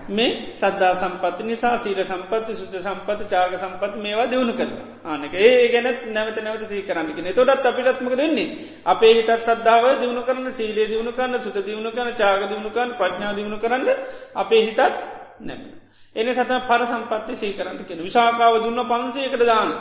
මේ 0.10 0.54
සද්ධා 0.54 0.96
සම්පත්ති 0.96 1.44
නිසා 1.44 1.80
සීල 1.80 2.00
සම්පත්ති 2.04 2.54
සුද 2.54 2.74
සම්පත 2.78 3.20
චාග 3.26 3.54
සම්පත් 3.56 3.94
මේවා 3.98 4.28
දියුණු 4.28 4.54
කර 4.54 4.70
ආනක 5.06 5.34
ඒ 5.36 5.70
ගැනත් 5.70 6.00
නැවත 6.08 6.38
නැවත 6.40 6.64
සී 6.66 6.84
කරන්නගෙන 6.84 7.30
තොටත් 7.34 7.66
අපිටත්මක 7.66 8.16
දෙන්නේ 8.16 8.48
අපේ 8.86 9.14
හිටත් 9.14 9.32
සද්ධාව 9.40 9.86
දියුණු 10.00 10.24
කරන්න 10.24 10.52
සීලේ 10.52 10.88
දියුණු 10.88 11.12
කරන්න 11.12 11.40
සුත 11.40 11.58
දියුණු 11.60 11.92
කරන 11.92 12.12
චාග 12.16 12.42
දියුණු 12.44 12.70
කරන්න 12.70 12.92
ප්‍රඥා 12.94 13.34
දියුණු 13.34 13.58
කරන්න 13.58 13.88
අපේ 14.36 14.62
හිතත් 14.62 14.82
නැම. 15.42 15.62
එන 16.16 16.28
සත 16.30 16.52
පර 16.62 16.82
සම්පත්ති 16.86 17.36
සී 17.36 17.54
කරන්න 17.54 17.80
කියෙන 17.82 18.02
විශාකාව 18.02 18.56
දුන්න 18.60 18.82
පන්සේකට 18.84 19.44
දාන. 19.44 19.72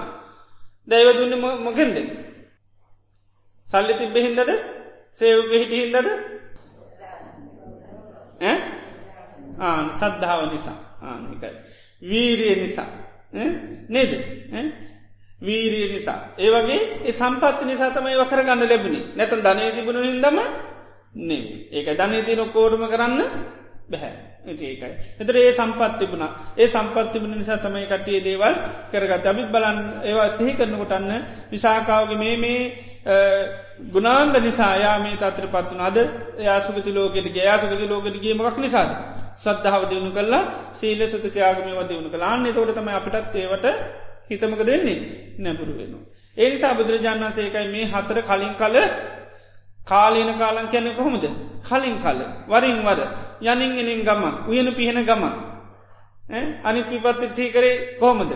දැව 0.88 1.08
දුන්න 1.12 1.34
මොකෙන්ද. 1.60 1.96
සල්ලි 3.68 3.94
තිබ්බ 3.94 4.16
හින්දද? 4.16 4.50
සේවක 5.12 5.50
හිට 5.52 5.72
හින්දද? 5.72 6.08
ආන 9.58 9.92
සද්ධාව 9.92 10.52
නිසා. 10.52 10.78
ආනකයි. 11.00 11.50
වීරිය 12.02 12.56
නිසා. 12.58 12.88
නේද? 13.88 14.12
වීරිය 15.40 15.86
නිසා. 15.90 16.18
ඒවගේ 16.38 16.80
ඒ 17.04 17.12
සම්පත්ති 17.12 17.64
නිසා 17.64 17.90
තමයි 17.90 18.16
වකර 18.16 18.42
ගන්න 18.42 18.62
ලැබුණි. 18.64 19.00
නැත 19.16 19.32
ධනය 19.38 19.70
තිබුණු 19.72 20.00
හිදම 20.02 20.38
නේ 21.20 21.68
ඒක 21.70 21.88
ධනය 21.92 22.22
තියන 22.22 22.42
කෝඩුම 22.48 22.84
කරන්න 22.88 23.20
බැහැ 23.88 24.32
ඒකයි. 24.44 24.92
එතර 25.18 25.36
ඒ 25.36 25.52
සම්පත් 25.52 25.98
තිබුණ. 25.98 26.24
ඒ 26.56 26.68
සම්පත් 26.68 27.12
තිබුණ 27.12 27.34
නිසා 27.34 27.58
තමයි 27.58 27.86
කටිය 27.86 28.20
දේවල් 28.20 28.54
කරගත් 28.90 29.26
අමිත් 29.26 29.48
බලන් 29.48 29.78
ඒවා 30.02 30.30
සිහි 30.30 30.52
කරනකොටන්න 30.52 31.12
විසාකාවගේ 31.48 32.18
මේ 32.18 32.36
මේ 32.36 32.60
ගුණාන්ග 33.84 34.34
නිසා 34.38 34.76
යා 34.76 34.98
මේ 34.98 35.16
තත්‍ර 35.16 35.46
පත්වන 35.48 35.80
අද 35.80 35.98
යාසුගති 36.38 36.90
ලෝකෙට 36.90 37.28
ගයාසුගති 37.28 37.86
ලෝකට 37.86 38.16
ගේමක් 38.18 38.58
නිසාද? 38.58 38.90
සද්ධාව 39.36 39.82
දියුණු 39.88 40.10
කල්ලා 40.10 40.72
සීල 40.72 41.00
සුත 41.06 41.24
ත්‍යයාගම 41.24 41.68
වදවුණු 41.70 42.10
කලාන්නේ 42.10 42.52
තොට 42.52 42.70
තම 42.70 42.88
අපිටත් 42.90 43.34
ඒවට 43.34 43.66
හිතමක 44.28 44.60
දෙන්නේ 44.62 44.98
නැපුරු 45.38 45.72
වෙනවා. 45.72 46.04
ඒ 46.36 46.48
නිසා 46.50 46.74
බුදුරජාණන් 46.74 47.32
සේකයි 47.32 47.68
මේ 47.68 47.86
හතර 47.86 48.18
කලින් 48.22 48.54
කල 48.54 48.76
කාලීන 49.80 50.30
කාලන් 50.34 50.68
කියන්න 50.68 50.88
කොහොමද? 50.92 51.24
කලින් 51.60 51.96
කල. 51.98 52.20
වරින් 52.46 52.78
වර. 52.80 53.00
යනින්ගෙනින් 53.42 54.00
ගම 54.02 54.22
උයන 54.46 54.68
පිහෙන 54.72 55.00
ගම 55.02 55.24
අනිත් 56.64 56.86
විපත්ති 56.88 57.26
සීකරේ 57.30 57.98
කොහොමද? 57.98 58.32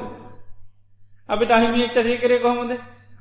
අපිට 1.29 1.51
අහිමියෙක්ට 1.51 1.99
සීකරේ 2.01 2.41
කොහොමද? 2.41 2.73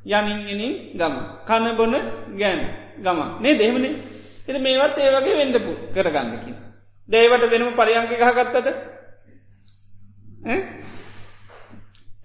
යනින්ගෙනින් 0.05 0.73
ගම 0.93 1.13
කන්න 1.41 1.75
බොන 1.75 1.93
ගෑන 2.31 2.61
ගම 2.97 3.19
නේ 3.41 3.53
දෙහෙමනේ 3.53 3.93
එති 4.47 4.59
මේවත් 4.59 4.97
ඒ 4.97 5.09
වගේ 5.11 5.35
වෙන්ඩපු 5.35 5.71
කරගන්නකින් 5.93 6.55
දේවට 7.09 7.43
වෙනම 7.45 7.73
පරියංක 7.73 8.09
ගහගත්තද? 8.11 8.67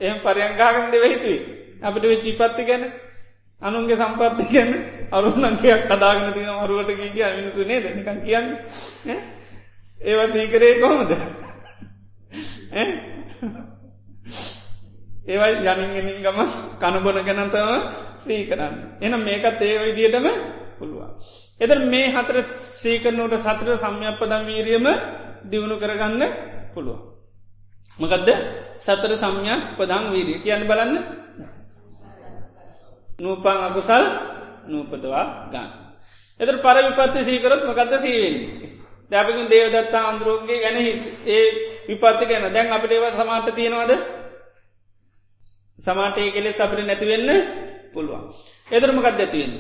එහම 0.01 0.19
පරියංගාගම් 0.21 0.87
දෙව 0.91 1.05
හිතුයි 1.05 1.39
අපිට 1.81 2.05
වෙච්චි 2.05 2.33
පත්ති 2.33 2.65
ගැන 2.65 2.85
අනුන්ගේ 3.63 3.97
සම්පත්ති 3.97 4.45
ගැන 4.49 4.71
අරුන්නන්ගේයක් 5.13 5.83
කදාගෙන 5.87 6.33
තින 6.33 6.49
මරුවට 6.55 6.91
කිය 6.91 7.11
කිය 7.11 7.31
මිනිසු 7.37 7.63
නේද? 7.63 7.85
නිකන් 7.93 8.19
කියන්න. 8.23 8.47
ඒවත් 9.99 10.33
දීකරේ 10.33 10.81
කොහොමද? 10.81 11.13
ඒවයි 15.27 15.65
යනින්ගෙනින් 15.65 16.19
ගම 16.23 16.39
කණබොන 16.79 17.19
ගැනතව 17.19 17.57
සී 18.19 18.47
කරන්න. 18.47 18.75
එනම් 19.01 19.21
මේකත් 19.21 19.61
ඒ 19.61 19.77
විදියටම 19.81 20.27
පුළුවන් 20.81 21.13
එද 21.61 21.71
මේ 21.87 22.09
හතර 22.11 22.37
සීකරනට 22.81 23.39
සතර 23.39 23.69
සම්යප්පදම් 23.77 24.43
වීරියම 24.47 24.87
දියුණු 25.45 25.77
කරගන්න 25.77 26.23
පුළුවන් 26.75 27.11
මකදද 27.99 28.29
සතර 28.79 29.13
සම්යක් 29.15 29.61
පදං 29.77 30.05
වීරිය 30.11 30.39
කියන්න 30.41 30.65
බලන්න 30.65 30.95
නූපං 33.19 33.59
අකුසල් 33.61 34.05
නූපදවා 34.67 35.25
ගන්න. 35.49 35.69
එතර 36.41 36.57
පර 36.59 36.77
විපත්ති 36.89 37.21
සීකරත් 37.23 37.63
මකද 37.63 37.93
සීවෙන්නේ. 37.97 38.71
දැපකින් 39.11 39.49
දේවදත්තා 39.49 40.05
අන්දරුවන්ගේ 40.07 40.59
ගැන 40.59 40.77
ඒ 41.27 41.45
විපත්ති 41.89 42.25
ගැන 42.25 42.49
දැන් 42.49 42.73
අපිට 42.73 42.93
ඒව 42.93 43.05
සමාට 43.13 43.49
තියෙනවද 43.51 43.93
සමාටය 45.79 46.31
කෙලෙස් 46.31 46.59
අපිට 46.59 46.81
නැතිවෙන්න 46.83 47.29
පුළුවන්. 47.93 48.25
එදරමකත් 48.69 49.07
ඇතිවෙන්න. 49.17 49.55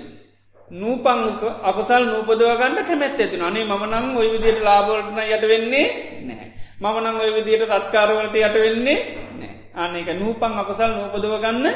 නූපංක 0.70 1.42
අපසල් 1.62 2.04
නූපදවගන්න 2.06 2.78
කැමැත් 2.80 3.18
ඇතින 3.18 3.42
අනේ 3.42 3.64
මනං 3.64 4.16
ඔය 4.16 4.28
විදියට 4.30 4.60
ලාබෝල්ටන 4.60 5.18
යට 5.18 5.44
වෙන්නේ 5.44 5.86
නෑ. 6.22 6.46
මමනං 6.78 7.16
ඔය 7.16 7.30
විදියට 7.34 7.66
සත්කාරවලට 7.66 8.34
යට 8.36 8.56
වෙන්නේ 8.56 8.98
නෑ. 9.32 9.52
අන්න 9.74 9.96
එක 9.96 10.14
නූපං 10.14 10.52
අපසල් 10.56 10.90
නූපදවගන්න 10.90 11.66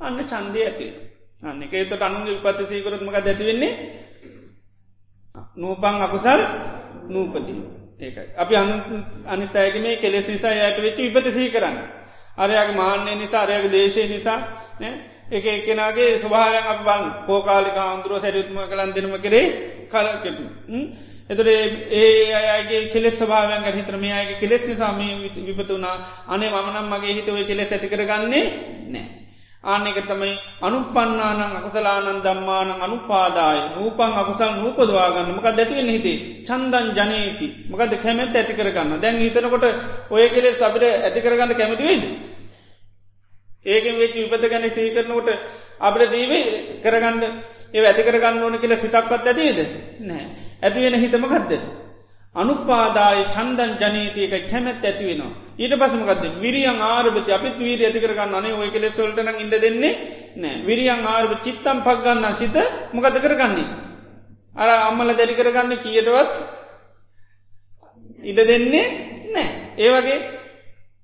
අන්න 0.00 0.18
චන්දය 0.20 0.60
ඇතිවෙන. 0.60 1.12
අන්න 1.42 1.62
එක 1.62 1.72
එතට 1.74 1.98
අනුන්ගේ 1.98 2.34
විපත්ති 2.36 2.66
සීකරත්මක 2.66 3.14
ඇතිවෙන්නේ 3.14 3.72
නූපං 5.54 5.96
අකුසල් 6.00 6.40
නූපති 7.08 7.54
ඒකයි. 8.00 8.28
අපි 8.36 8.54
අනු 8.56 8.74
අනිත් 9.26 9.56
අයක 9.56 9.74
මේ 9.76 9.96
කෙලෙස් 9.96 10.28
නිසා 10.28 10.52
යට 10.52 10.78
වෙච්ච 10.78 10.98
විපත 10.98 11.26
සහි 11.28 11.50
කරන්න. 11.50 11.76
අරයාගේ 12.36 12.74
මාන්‍යය 12.74 13.14
නිසා 13.16 13.42
අරයක 13.42 13.70
දේශය 13.70 14.08
නිසා 14.08 14.38
එක 15.32 15.44
එකනගේ 15.46 16.18
ස්වභාවයක් 16.18 16.66
අප 16.66 16.80
බං 16.82 17.02
පෝකාලික 17.26 17.76
හාමුදුරුව 17.76 18.20
සැරිත්ම 18.20 18.58
කලන් 18.64 18.90
දෙනම 18.92 19.14
කරේ 19.18 19.44
කලකෙටු. 19.88 20.44
එතුර 21.30 21.46
ඒ 21.48 22.32
අයගේ 22.50 22.90
කෙලෙස් 22.90 23.16
ස්භාවයන් 23.16 23.64
හිතර 23.70 23.96
මේ 23.96 24.12
අයගේ 24.12 24.40
කෙලෙස් 24.40 24.62
නිසාම 24.66 25.00
විපතුනා 25.48 25.96
අනේ 26.28 26.50
මනම් 26.50 26.86
මගේ 26.86 27.14
හිතව 27.14 27.36
කෙලෙස් 27.46 27.72
ඇති 27.72 27.88
කරගන්නේ 27.88 28.44
නෑ. 28.88 29.22
ආනෙක 29.64 29.98
තමයි 30.02 30.32
අනුපන්නානං 30.60 31.40
අකුසලානන් 31.50 32.20
දම්මානං 32.20 32.70
අනුපාදාය. 32.78 33.58
නූපන් 33.74 34.12
අකුසල් 34.14 34.52
නූපදවාගන්න 34.54 35.32
මක 35.32 35.46
දැතිවෙන 35.50 35.88
හිතේ? 35.88 36.44
චන්දන් 36.44 36.86
ජනීති. 36.92 37.46
මකද 37.70 37.92
කැමැත් 37.96 38.36
ඇති 38.36 38.52
කරගන්න? 38.52 39.00
දැන් 39.00 39.16
හිතනකොට 39.18 39.64
ඔය 40.10 40.28
කෙලෙස් 40.28 40.60
අපිට 40.60 40.84
ඇති 40.84 41.20
කරගන්න 41.20 41.54
කැමති 41.54 41.84
වේද. 41.84 42.04
ඒකෙන් 43.66 43.96
වෙච් 43.96 44.14
විපත 44.14 44.44
ගැන 44.50 44.64
ශ්‍රී 44.68 44.94
කරනකොට 44.96 45.28
අපට 45.80 46.10
සීවේ 46.10 46.42
කරගන්න 46.82 47.22
ඒ 47.72 47.82
ඇති 47.82 48.02
කරගන්න 48.02 48.42
ඕන 48.42 48.58
කියල 48.58 48.74
සිතක්පත් 48.76 49.12
ඇතිවේද 49.22 49.60
නෑ 50.00 50.24
ඇතිවෙන 50.62 50.96
හිතමකක්ද. 51.02 51.52
අනුපාදාය 52.34 53.20
චන්දන් 53.34 53.72
ජනීතියක 53.80 54.34
කැමැත් 54.50 54.84
ඇතිවෙනවා. 54.84 55.32
ඊට 55.58 55.74
පසමකද 55.80 56.24
විරියන් 56.42 56.80
ආරභති 56.88 57.30
අපිත් 57.32 57.58
වීර 57.58 57.80
ඇතිකරගන්න 57.82 58.34
අනේ 58.34 58.54
ඔය 58.54 58.68
කෙලෙ 58.74 58.88
සොල්ටන 58.90 59.30
ඉඩ 59.44 59.54
දෙන්නේ 59.64 59.92
නෑ 60.36 60.64
විරියන් 60.68 61.06
ආරභ 61.06 61.34
චිත්තම් 61.44 61.78
පක්ගන්න 61.86 62.36
සිත 62.36 62.56
මොකද 62.92 63.16
කරගන්නේ. 63.24 63.68
අර 64.56 64.68
අම්මල 64.88 65.10
දැරි 65.14 65.38
කරගන්න 65.38 65.82
කියටවත් 65.84 66.34
ඉඩ 68.24 68.40
දෙන්නේ 68.50 68.86
නෑ. 69.34 69.48
ඒවගේ 69.78 70.18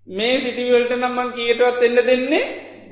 මේ 0.09 0.41
සිතිවලට 0.41 0.93
නම්මන් 0.93 1.33
කියටවත් 1.33 1.83
එන්න 1.83 1.99
දෙන්නේ 2.03 2.45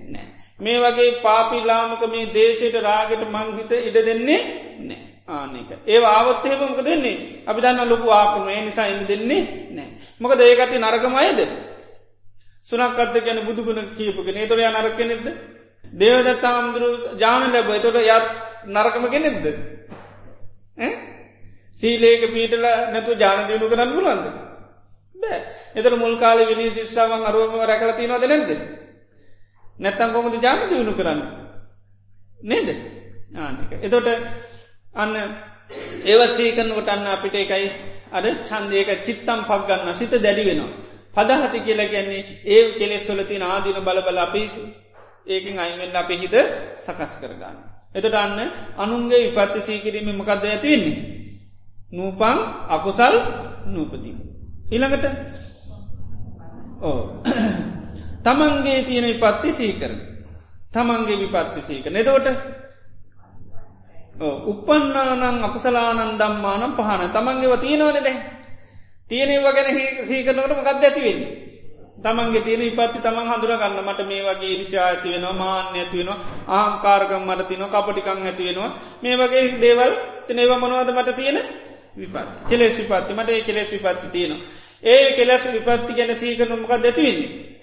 නෑ. 0.06 0.26
මේ 0.60 0.78
වගේ 0.80 1.10
පාපිලාමක 1.22 2.02
මේ 2.06 2.30
දේශයට 2.30 2.76
රාගට 2.80 3.22
මංහිත 3.26 3.72
ඉඩ 3.80 3.96
දෙන්නේ 4.02 4.40
නෑ. 4.80 4.98
ආනක 5.28 5.70
ඒ 5.86 6.00
ආවත්තේම 6.06 6.60
මොක 6.62 6.82
දෙන්නේ 6.82 7.16
අපි 7.46 7.60
දන්න 7.60 7.88
ලොකු 7.88 8.10
ආකම 8.12 8.48
ඒ 8.48 8.60
නිසා 8.62 8.86
ඉන්න 8.86 9.06
දෙන්නේ 9.06 9.42
නෑ 9.70 9.88
මොක 10.20 10.32
දේකට 10.34 10.76
නරකමයිද? 10.76 11.40
සුනක්කත්ත 12.68 13.16
ගැන 13.20 13.44
බුදුගුණ 13.44 13.94
කියපුගෙන 13.96 14.36
ඒතොර 14.36 14.58
ය 14.58 14.66
නරක 14.68 14.98
නෙද 15.02 15.26
දේවදත්තාමුදුරු 15.94 16.88
ජාන 17.16 17.48
ලැබ 17.48 17.70
එතොට 17.70 17.96
යත් 17.98 18.26
නරකම 18.68 19.06
කෙනෙක්ද? 19.08 19.46
සීලේක 21.78 22.28
පීටල 22.30 22.66
නැතු 22.92 23.16
ජාන 23.16 23.46
දියුණු 23.46 23.68
කරන්න 23.68 23.94
පුලන්ද 23.94 24.26
බෑ 24.26 24.55
එතර 25.74 25.92
මුල් 25.96 26.14
කාල 26.16 26.38
විනී 26.44 26.70
ශිෂ්ාවන් 26.72 27.22
අරුවම 27.24 27.54
රැකල 27.62 27.92
තිනවද 27.92 28.24
නැද 28.26 28.50
නැත්තන් 29.78 30.12
කොමද 30.12 30.34
ජාන 30.40 30.68
දියුණු 30.68 30.92
කරන්න 30.92 31.20
නේද 32.42 32.68
ආනක 33.36 33.70
එතොට 33.80 34.08
අන්න 34.94 35.14
ඒවත් 36.04 36.32
සීකරනකොට 36.34 36.88
අන්න 36.88 37.06
අපිට 37.08 37.34
එකයි 37.36 37.66
අද 38.10 38.26
චන්දයක 38.42 38.90
චිත්තම් 39.02 39.40
පක් 39.42 39.62
ගන්න 39.68 39.94
සිත 39.94 40.14
දැඩි 40.16 40.44
වෙනවා. 40.44 40.72
පදහති 41.14 41.58
කියලා 41.60 41.86
ගැන්නේ 41.86 42.22
ඒ 42.46 42.62
කෙලෙස් 42.72 43.08
වලතින 43.08 43.42
ආදින 43.44 43.78
බල 43.80 43.98
බල 44.00 44.18
අපිසු 44.18 44.62
ඒකින් 45.26 45.58
අයිවෙන්න 45.58 45.96
අපේ 45.96 46.18
හිත 46.18 46.34
සකස් 46.76 47.12
කරගන්න. 47.20 47.56
එතට 47.94 48.14
අන්න 48.14 48.38
අනුන්ගේ 48.76 49.20
විපත්ති 49.26 49.60
සීකිරීම 49.60 50.08
මකක්ද 50.12 50.44
ඇතිවෙන්නේ. 50.44 50.96
නූපං 51.90 52.38
අකුසල් 52.68 53.16
නූපතිීම. 53.66 54.25
ඉළඟට 54.66 55.04
ඕ 56.80 57.22
තමන්ගේ 58.22 58.82
තියෙන 58.82 59.06
විපත්ති 59.06 59.52
සීකරන. 59.52 59.96
තමන්ගේ 60.72 61.20
විපත්ති 61.22 61.60
සීක 61.62 61.86
නෙදවට 61.88 62.28
උපන්නානං 64.44 65.44
අපසලානන් 65.44 66.18
දම්මානම් 66.18 66.72
පහන 66.74 67.10
තමන්ගේව 67.10 67.54
තියනවන 67.58 67.98
දැ 68.00 68.16
තියනව 69.10 69.46
ගැන 69.46 69.68
සීකරනට 70.02 70.52
මකක්ද 70.52 70.82
ඇතිවෙන් 70.82 71.20
තමන්ගේ 71.98 72.42
තියෙන 72.42 72.62
ඉපත්ති 72.62 72.98
තමන් 73.00 73.28
හඳුරගන්න 73.28 73.78
මට 73.80 74.00
මේ 74.04 74.22
වගේ 74.22 74.50
ඉරිචා 74.54 74.86
ඇති 74.86 75.08
වෙනවා 75.08 75.32
මාන්‍ය 75.34 75.78
ඇති 75.78 75.98
වෙනවා 75.98 76.18
ආංකාරකම් 76.50 77.22
මට 77.24 77.48
තින 77.48 77.62
කපටිකං 77.66 78.20
ඇති 78.22 78.44
වෙනවා. 78.44 78.70
මේ 79.02 79.16
වගේ 79.16 79.44
දේවල් 79.60 79.92
තිනේව 80.26 80.52
මොනවද 80.56 80.90
මට 80.92 81.14
තියෙන 81.14 81.38
විපත්. 81.96 82.48
කෙලෙස් 82.48 82.78
විපත්ති. 82.78 83.14
මට 83.14 83.30
ඒ 83.30 83.42
කෙලෙස් 83.42 83.70
විපත්ති 83.72 84.06
තියෙනවා. 84.08 84.46
ඒ 84.82 85.12
කෙලෙස් 85.12 85.42
විපත්ති 85.46 85.92
ගැන 85.94 86.18
සීකරන 86.18 86.52
මොකක් 86.54 86.72
දැතිවෙන්නේ 86.78 87.56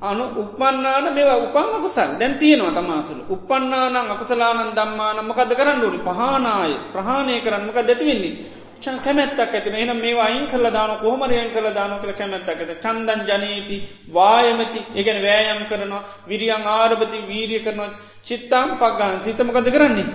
අනු 0.00 0.24
උපන්නාන 0.34 1.06
මෙවා 1.12 1.36
උපන් 1.38 1.68
අකුසල් 1.76 2.12
දැන් 2.18 2.34
තියෙනවා 2.34 2.72
තමාසුළු 2.72 3.22
උපන්නානං 3.28 3.96
අකුසලානන් 4.06 4.72
දම්මාන 4.72 5.18
මකද 5.22 5.50
කරන්න 5.52 5.84
ඕනි? 5.84 6.00
පහනාය. 6.00 6.72
ප්‍රහාණය 6.92 7.40
කරන්නමක 7.40 7.78
දැතිවෙන්නේ 7.80 8.32
චන් 8.80 8.96
කැමැත්තක් 8.98 9.54
ඇතින 9.54 9.74
එනම් 9.74 9.98
මේ 9.98 10.16
අයින් 10.18 10.46
කල 10.46 10.64
දාන 10.68 10.92
කොහමරයන් 10.98 11.50
කළ 11.50 11.68
දාන 11.70 11.92
කළ 12.00 12.12
කැමැත්තක් 12.12 12.48
ඇත 12.50 12.72
චන්දන් 12.80 13.20
ජනීති 13.28 13.76
වායමති. 14.08 14.80
එකන 14.94 15.18
වෑයම් 15.20 15.60
කරනවා. 15.68 16.02
විරියන් 16.28 16.64
ආරභති 16.68 17.18
වීරිය 17.28 17.60
කරනවා. 17.60 17.96
චිත්තම් 18.26 18.68
පක්ගන්න 18.80 19.20
සිතමකද 19.22 19.68
කරන්නේ? 19.68 20.08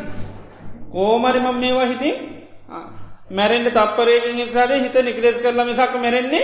කෝමරිමම් 0.92 1.56
මේවා 1.56 1.86
හිති 1.86 2.10
මැරෙන්ට 3.28 3.70
තපරේගෙන් 3.72 4.50
සාරේ 4.50 4.80
හිත 4.80 4.96
නිකලෙස් 5.02 5.38
කරලම 5.38 5.70
සක් 5.72 5.94
මැරෙන්නේ 5.98 6.44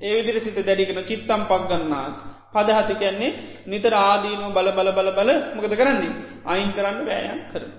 ඒ 0.00 0.14
විදිර 0.16 0.40
සිත 0.40 0.58
දැඩිකෙන 0.58 1.04
චිත්තම් 1.04 1.42
පක්ගන්නාත් 1.44 2.16
පදහති 2.52 2.94
කියන්නේ 2.96 3.36
නිතර 3.66 3.94
ආදීනුව 3.94 4.50
බල 4.52 4.68
බල 4.72 4.90
බල 4.92 5.10
බල 5.12 5.30
මොකද 5.54 5.72
කරන්නේ 5.72 6.12
අයින් 6.44 6.70
කරන්න 6.72 6.98
වෑයන් 7.02 7.40
කරන. 7.48 7.70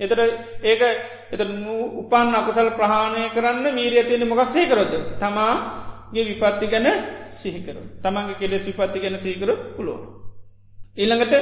එතට 0.00 0.20
ඒක 0.62 0.82
එත 1.30 1.40
උපන් 1.94 2.34
අකුසල් 2.34 2.70
ප්‍රහාණය 2.72 3.28
කරන්න 3.30 3.66
මීරිය 3.70 4.04
තියෙන 4.04 4.24
මොකක් 4.24 4.48
සේකරොද 4.48 4.92
තමාගේ 5.16 6.24
විපත්ති 6.24 6.66
ගැන 6.66 6.88
සිහිකර 7.32 7.76
තමන්ගේ 7.98 8.36
කෙලෙ 8.36 8.56
විපත්ති 8.58 8.98
ගැන 8.98 9.16
සීකර 9.18 9.50
පුලුව. 9.76 10.00
ඊළඟට 10.96 11.34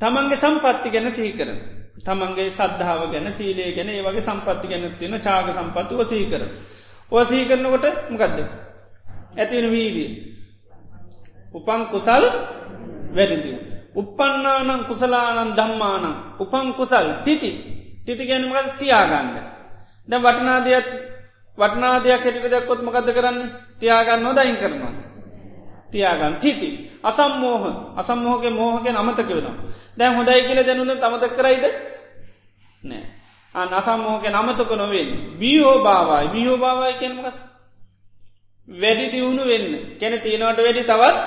තමන්ගේ 0.00 0.36
සම්පත්ති 0.36 0.88
ගැන 0.90 1.08
සිහිකරන. 1.10 1.77
තමන්ගේ 1.98 2.50
සද්ධාව 2.50 3.10
ගැන 3.12 3.32
සීලේ 3.32 3.72
ගැන 3.72 3.88
ඒ 3.88 4.02
වගේ 4.02 4.20
සම්පත්ති 4.20 4.66
ගැන 4.68 4.84
තියෙන 4.94 5.20
චාග 5.20 5.48
සම්පත්ති 5.50 5.94
වසී 5.94 6.24
කර. 6.26 6.42
වසී 7.12 7.44
කරනකොට 7.44 7.86
මකදද. 8.10 8.38
ඇතිවෙන 9.34 9.70
වීරිය. 9.70 10.10
උපන් 11.54 11.82
කුසල් 11.86 12.24
වැඩිදිය. 13.10 13.58
උපන්නානං 13.94 14.84
කුසලානන් 14.84 15.50
දම්මානං 15.52 16.06
උපන් 16.38 16.68
කුසල් 16.74 17.06
තිති 17.24 17.50
තිති 18.06 18.24
ගැනීමකට 18.24 18.78
තියාගන්න. 18.78 19.28
ද 20.08 20.12
වටනාදයක් 20.14 20.86
වටනාදයක් 21.58 22.10
හැටිට 22.14 22.46
දැක්කොත් 22.46 22.80
මකද 22.80 23.08
කරන්න 23.10 23.38
තියාගන්න 23.78 24.22
නොදයින් 24.22 24.56
කරනවා. 24.56 24.94
තියාගන්න. 25.90 26.40
තිති. 26.40 26.90
අසම්මෝහ. 27.02 27.94
අසම්මෝහගේ 27.96 28.50
මෝහගෙන් 28.50 28.96
අමතක 28.96 29.28
වෙනවා. 29.28 29.56
දැන් 29.98 30.14
හොඳයි 30.14 30.42
කියල 30.42 30.60
දැනුන 30.60 30.92
තමතක් 30.94 31.32
කරයිද? 31.32 31.64
නෑ. 32.82 33.04
අන් 33.54 33.68
අසම්මෝහගෙන් 33.70 34.34
අමතක 34.34 34.70
නොවෙන් 34.72 35.08
බියෝ 35.38 35.78
භාවයි 35.80 36.28
බියෝ 36.28 36.56
භාවයි 36.56 36.94
කෙනමක 37.00 37.26
වැඩි 38.68 39.06
දියුණු 39.12 39.42
වෙන්න. 39.42 39.98
කැන 40.00 40.14
තියෙනවට 40.16 40.58
වැඩි 40.58 40.82
තවත් 40.84 41.26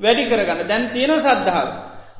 වැඩි 0.00 0.22
කරගන්න. 0.24 0.68
දැන් 0.68 0.90
තියෙන 0.90 1.20
සද්ධාව. 1.20 1.68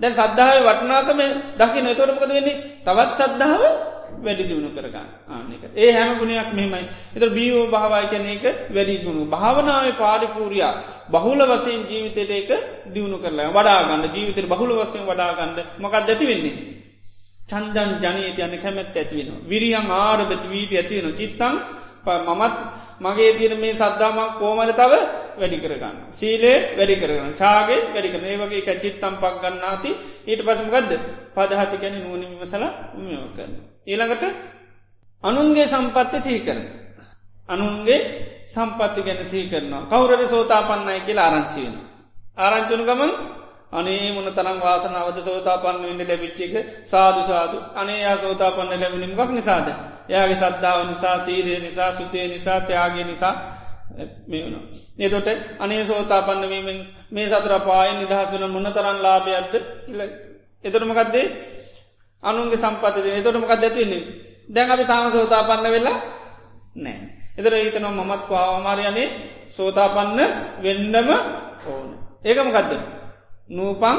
දැන් 0.01 0.15
සද්ධාව 0.15 0.59
වටනාකම 0.67 1.21
දකි 1.59 1.81
නොතොරපකද 1.81 2.29
වෙන්නේ? 2.29 2.61
තවත් 2.83 3.11
සද්ධාව 3.13 3.92
වැඩි 4.19 4.45
දියුණු 4.45 4.71
කරගන්න. 4.71 5.09
ආනක 5.29 5.65
ඒ 5.75 5.91
හැම 5.93 6.19
ගුණයක් 6.19 6.49
මෙමයි 6.53 6.87
එත 7.13 7.25
බීවෝ 7.31 7.67
භාවයි 7.69 8.07
කන 8.09 8.27
එක 8.27 8.45
වැඩිගුණු 8.71 9.23
භාවනාව 9.27 9.87
පාරිපූරයා 9.95 10.73
බහුල 11.09 11.41
වසයෙන් 11.45 11.83
ජීවිතයට 11.85 12.33
එක 12.33 12.51
දියුණු 12.89 13.17
කරලා 13.19 13.51
වඩාගන්න 13.51 14.05
ජීවිතර 14.11 14.47
බහුල 14.47 14.71
වසයෙන් 14.79 15.05
වඩාගන්න 15.05 15.59
මකක් 15.79 15.95
දැති 16.03 16.25
වෙන්නේ? 16.27 16.57
චන්දන් 17.43 17.91
ජනීත 18.01 18.39
යන්න 18.39 18.57
කැමැත් 18.59 18.95
ඇතිවෙන 18.95 19.31
විරියන් 19.45 19.89
ආරභති 19.93 20.47
වීති 20.49 20.75
ඇතිවෙන 20.77 21.15
චිත්තං 21.15 21.57
මමත් 22.05 22.55
මගේ 23.01 23.33
තියන 23.33 23.55
මේ 23.57 23.75
සද්ධාමක් 23.75 24.39
කෝමල 24.39 24.73
තව 24.73 24.93
වැඩි 25.39 25.59
කරගන්න. 25.59 25.97
සීලේ 26.13 26.77
වැඩි 26.77 26.97
කරගන්න. 26.97 27.35
චාගේ 27.35 27.81
වැඩිකන 27.89 28.25
ඒ 28.25 28.37
වගේ 28.39 28.63
එක 28.63 28.81
චිත්තම් 28.81 29.15
පක් 29.17 29.35
ගන්නාති 29.43 29.91
ඊට 30.23 30.41
පසම 30.41 30.69
ගදද 30.69 30.93
පදහති 31.35 31.77
ගැන 31.79 31.95
නුවනිම 31.97 32.43
සල 32.45 32.65
මෙෝ 32.97 33.29
කරන්න. 33.37 33.72
ඊළඟට 33.87 34.25
අනුන්ගේ 35.25 35.67
සම්පත්ති 35.67 36.19
සීකරන. 36.21 36.63
අනුන්ගේ 37.49 38.01
සම්පත්ති 38.47 39.01
ගැන 39.03 39.27
සී 39.27 39.49
කරනවා 39.49 39.87
කවුරට 39.89 40.29
සෝතා 40.29 40.63
පන්නයි 40.63 41.01
කියලා 41.03 41.29
ආරංචිවෙන. 41.29 41.77
ආරංචුණු 42.37 42.85
ගමන් 42.85 43.13
අනේ 43.73 44.13
මුණ 44.13 44.29
තරම් 44.31 44.59
වාසනාවත 44.61 45.19
සෝතා 45.21 45.59
පන්න 45.59 45.83
වෙන්න 45.83 46.03
ලැබිච්චික 46.03 46.55
සාදු 46.85 47.21
සාදු 47.23 47.57
අනේ 47.75 48.17
සෝතා 48.19 48.51
පන්න 48.51 48.81
ලැබිනිම 48.81 49.13
ගක් 49.13 49.31
නිසාද. 49.31 49.67
යාගේ 50.09 50.37
සද්ධාව 50.37 50.81
නිසා 50.87 51.17
සීරය 51.21 51.61
නිසා 51.61 51.93
සුතේ 51.93 52.27
නිසා 52.29 52.61
ත්‍යයාගේ 52.61 53.05
නිසා 53.05 53.35
මේ 54.27 54.43
වුණ. 54.45 54.57
ඒතොට 54.99 55.29
අනේ 55.59 55.83
සෝතා 55.85 56.23
පන්නවීමෙන් 56.23 56.79
මේ 57.11 57.27
සතර 57.29 57.55
පාය 57.61 57.91
නිදහස් 57.95 58.31
වන 58.33 58.45
මුණ 58.51 58.69
තරන් 58.69 58.99
ලාභයක්ද 58.99 59.55
එතොටමකක්දේ 60.65 61.27
අනුන්ගේ 62.23 62.59
සම්පතද 62.59 63.07
එතොටමකක් 63.13 63.53
ඇතිවෙන්නේ 63.53 64.03
දැන් 64.49 64.71
අපි 64.71 64.85
තාම 64.85 65.05
සෝතා 65.09 65.43
පන්න 65.45 65.71
වෙලා 65.71 65.99
නෑ. 66.77 66.99
එතර 67.33 67.55
ඒතන 67.55 67.87
මමත් 67.89 68.23
පාවමාරයනේ 68.27 69.09
සෝතා 69.49 69.89
පන්න 69.91 70.21
වෙන්නම 70.59 71.11
ඕන. 71.65 71.89
ඒකමකක්ද. 72.23 72.73
නූපං 73.49 73.99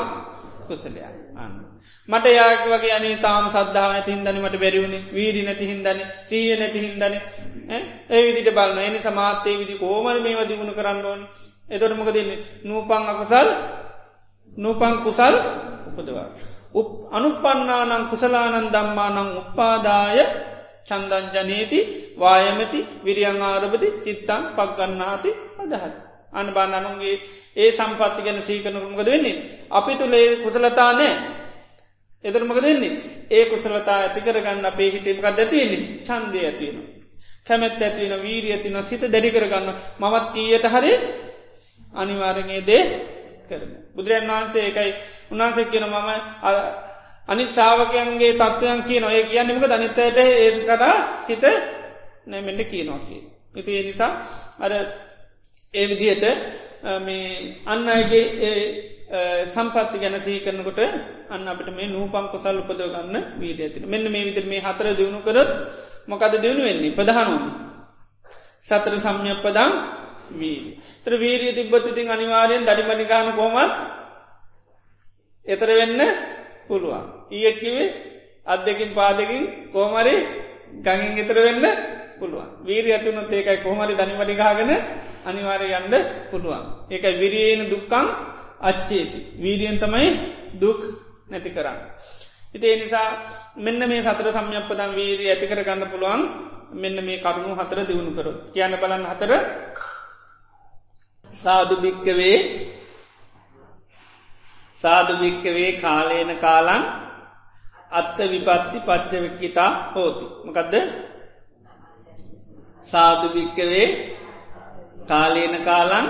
කුසලයක් 0.63 1.03
අන්න. 1.35 1.53
මට 2.09 2.25
යාක 2.29 2.63
වගේ 2.65 2.91
අනේ 2.91 3.15
තාම 3.17 3.45
සද්ධාව 3.47 3.91
නැති 3.91 4.11
හිදනීමට 4.11 4.57
බැරිවුණ 4.57 4.95
වීරි 5.09 5.41
නැති 5.41 5.65
හින්දන 5.65 5.99
සීය 6.23 6.55
නැති 6.55 6.79
හින්දන 6.79 7.15
ඒ 8.09 8.21
විදිට 8.25 8.49
බලන්න 8.51 8.79
එනි 8.81 8.99
සමාතයේ 8.99 9.57
විදි 9.57 9.75
කෝමල් 9.75 10.19
මේ 10.19 10.37
වදිගුණ 10.37 10.73
කරන්න 10.73 11.05
ඕන් 11.05 11.21
එතොටමක 11.69 12.09
දෙන්නේ 12.09 12.43
නූපං 12.63 13.03
අකුසල් 13.05 13.47
නූපං 14.57 14.95
කුසල් 14.99 15.35
උපදවා. 15.89 16.27
උප 16.73 16.87
අනුපන්නානං 17.09 18.09
කුසලානන් 18.09 18.67
දම්මානං 18.67 19.29
උපාදාය 19.37 20.19
චන්දංජනීති 20.83 21.79
වායමති 22.15 22.79
විරියං 23.01 23.41
ආරභති 23.41 23.87
චිත්තං 23.99 24.43
පක්ගන්නාති 24.51 25.29
අදහත්. 25.59 25.93
අන 26.33 26.47
බාන්න 26.49 26.73
අනුන්ගේ 26.73 27.15
ඒ 27.55 27.71
සම්පත්ති 27.71 28.21
ගැන 28.21 28.39
සීකනකුමකද 28.41 29.05
වෙන්නේ. 29.05 29.41
අපි 29.69 29.93
තුළේ 29.95 30.27
කුසලතා 30.37 30.91
නෑ 30.93 31.13
එදරමක 32.23 32.59
දෙන්නේ 32.59 32.91
ඒ 33.29 33.45
කුසලතා 33.45 33.99
ඇතිකරගන්න 33.99 34.65
අපේ 34.65 34.89
හිතේමකක් 34.91 35.25
ඇතිවෙන්නේ 35.25 35.81
චන්දය 36.01 36.39
ඇතිවෙන. 36.41 36.77
කැමැත් 37.45 37.81
ඇතිවෙන 37.81 38.21
වීරිය 38.21 38.53
ඇතින 38.53 38.77
සිත 38.83 39.03
දැඩිකරගන්න 39.03 39.69
මමත් 39.99 40.25
කීයට 40.33 40.65
හරි 40.65 40.93
අනිවාරගේ 41.93 42.61
දේ 42.63 42.83
කරන. 43.43 43.71
බුදුරන් 43.91 44.27
වහන්සේ 44.27 44.65
එකයි 44.67 44.91
උන්හන්සේ 45.31 45.65
කියන 45.65 45.85
මම 45.85 46.09
අනි 47.27 47.43
ශාවකයන්ගේ 47.47 48.33
තත්වයන් 48.35 48.79
කිය 48.83 48.99
නොය 48.99 49.23
කියන්නමක 49.23 49.65
දනිත්තයට 49.65 50.17
ඒකට 50.17 50.83
හිත 51.27 51.45
නැමෙන්ට 52.25 52.61
කියනවා 52.65 52.99
කිය. 53.01 53.21
ඉති 53.53 53.71
ඒ 53.71 53.83
නිසා 53.83 54.11
අර 54.59 54.71
ඒ 55.73 55.85
විදිහට 55.87 56.25
මේ 56.99 57.61
අන්න 57.65 57.87
අයගේ 57.87 58.23
සම්පත්ති 59.45 59.97
ගැන 59.99 60.17
සී 60.17 60.39
කරනකොට 60.39 60.79
අන්න 61.29 61.47
අපට 61.47 61.67
මේ 61.69 61.87
නූපං 61.87 62.25
කොසල් 62.27 62.57
උපදව 62.59 62.89
ගන්න 62.89 63.15
වීට 63.39 63.59
ඇතින 63.61 63.83
මෙන්න 63.85 64.05
මේ 64.05 64.25
විතර 64.25 64.45
මේ 64.45 64.59
හතර 64.59 64.87
දියුණු 64.91 65.19
කරත් 65.21 65.49
මොකද 66.07 66.33
දියුණු 66.35 66.63
වෙන්නේ? 66.63 66.91
ප්‍රධානුවම. 66.91 67.45
සතර 68.61 68.95
සම්යප්පදං 68.97 69.71
වී 70.33 70.79
තර 71.03 71.13
වීරිය 71.15 71.53
තිබ්බතිතින් 71.53 72.09
අනිවාරයෙන් 72.09 72.65
දඩිමනිගාන 72.65 73.29
කොමත් 73.35 73.73
එතර 75.45 75.69
වෙන්න 75.69 76.01
පුළුවන්. 76.67 77.03
ඊයකිවේ 77.29 77.87
අත් 78.45 78.65
දෙකින් 78.65 78.93
පාදකින් 78.93 79.43
කෝමරි 79.71 80.15
ගඟින් 80.75 81.13
එතර 81.17 81.37
වෙන්න 81.37 81.65
පුළුවන්. 82.19 82.49
වීරි 82.63 82.89
ඇතුනොත් 82.91 83.31
ඒකයි 83.31 83.63
කොහමරි 83.63 83.93
දනිමටිගාගෙන 83.93 84.71
අනිවාරය 85.25 85.67
යන්න 85.71 85.93
පුළුවන්. 86.31 86.63
ඒකයි 86.89 87.19
විරියන 87.19 87.61
දුක්කං 87.69 88.05
අච්චේති 88.61 89.19
වීරියෙන් 89.35 89.77
තමයි 89.77 90.07
දුක් 90.53 90.79
නැති 91.29 91.49
කරන්න. 91.49 91.79
ඉති 92.55 92.65
ඒ 92.65 92.77
නිසා 92.77 93.07
මෙන්න 93.57 93.81
මේ 93.81 94.01
සතර 94.01 94.27
සම්යප්පදම් 94.29 94.91
වීරී 94.93 95.29
ඇති 95.29 95.45
කර 95.47 95.61
ගන්න 95.61 95.91
පුළුවන්. 95.91 96.21
මෙන්න 96.73 96.97
මේ 96.99 97.21
කරුණු 97.21 97.55
හතර 97.55 97.79
දියුණු 97.85 98.11
කරු 98.17 98.31
කියන්න 98.53 98.75
බලන්න 98.81 99.05
හතර 99.05 99.31
සාධභික්කවේ 101.33 102.37
සාධභික්කවේ 104.79 105.71
කාලේන 105.75 106.31
කාලං 106.37 106.83
අත්ත 107.91 108.17
විපත්ති 108.23 108.77
පච්චවික්කිතා 108.79 109.71
හෝති. 109.93 110.25
මකදද 110.45 110.75
සාධභික්කවේ 112.87 113.87
කාලේන 115.07 115.55
කාලං 115.63 116.07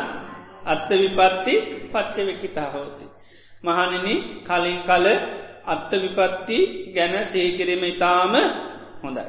අත්ත 0.66 0.90
විපත්ති 0.94 1.54
පච්චවෙකිතා 1.94 2.70
හෝති. 2.70 3.06
මහණනි 3.64 4.16
කලින් 4.44 4.80
කල 4.82 5.06
අත්ත 5.66 5.92
විපත්ති 5.94 6.58
ගැන 6.96 7.16
සේකිරීම 7.26 7.84
ඉතාම 7.84 8.34
හොඳයි. 9.04 9.26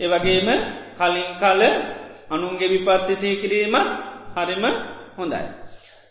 ඒවගේම 0.00 0.48
කලින් 0.96 1.30
කල 1.36 1.62
අනුන්ගේ 2.30 2.68
විපත්ති 2.68 3.14
සේකිරීමත් 3.16 4.00
හරිම 4.36 4.64
හොඳයි. 5.18 5.42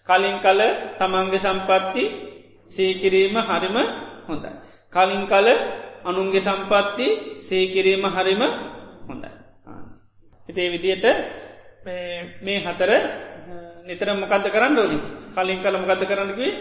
කලින් 0.08 0.38
කල 0.40 0.62
තමන්ගේ 1.00 1.40
සම්පත්ති 1.40 2.04
සේකිරීම 2.70 3.36
හරිම 3.40 3.78
හොඳයි. 4.28 4.52
කලින් 4.94 5.24
කල 5.26 5.48
අනුන්ගේ 6.04 6.42
සම්පත්ති 6.42 7.08
සේකිරීම 7.40 8.04
හරිම 8.08 8.42
හොඳයි. 9.08 9.32
හිතේ 10.50 10.68
විදියට 10.74 11.06
මේ 12.42 12.60
හතර 12.62 12.92
නිතර 13.86 14.08
මොකක්ද 14.14 14.46
කරන්න 14.48 14.78
ඕනි 14.78 15.00
කලින් 15.36 15.60
කළ 15.64 15.78
මොකද 15.78 16.04
කරන්නකේ 16.04 16.52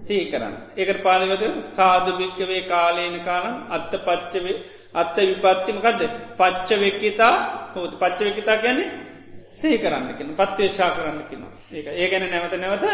සී 0.00 0.22
කරන්න. 0.30 0.54
ඒකට 0.76 1.02
පාලිවද 1.02 1.42
සාධභික්ෂවේ 1.76 2.62
කාලේන 2.64 3.16
කාලම් 3.20 3.56
අත්ත 3.68 3.92
පච්චවේ 3.98 4.56
අත්ත 4.94 5.16
විපත්තිමකක්ද 5.18 6.00
පච්චවෙක්කිතා 6.38 7.34
හෝත 7.74 7.92
පච්චවෙකිතා 8.00 8.56
ගැන්නේ 8.56 9.09
සිහි 9.52 9.78
කරන්න 9.78 10.12
කියෙන 10.12 10.36
පත්වේශා 10.36 10.90
කරන්න 10.90 11.20
කියන 11.24 11.42
ඒක 11.70 11.86
ඒ 11.94 12.06
ගැන 12.08 12.24
නැවත 12.26 12.54
නැවත 12.56 12.84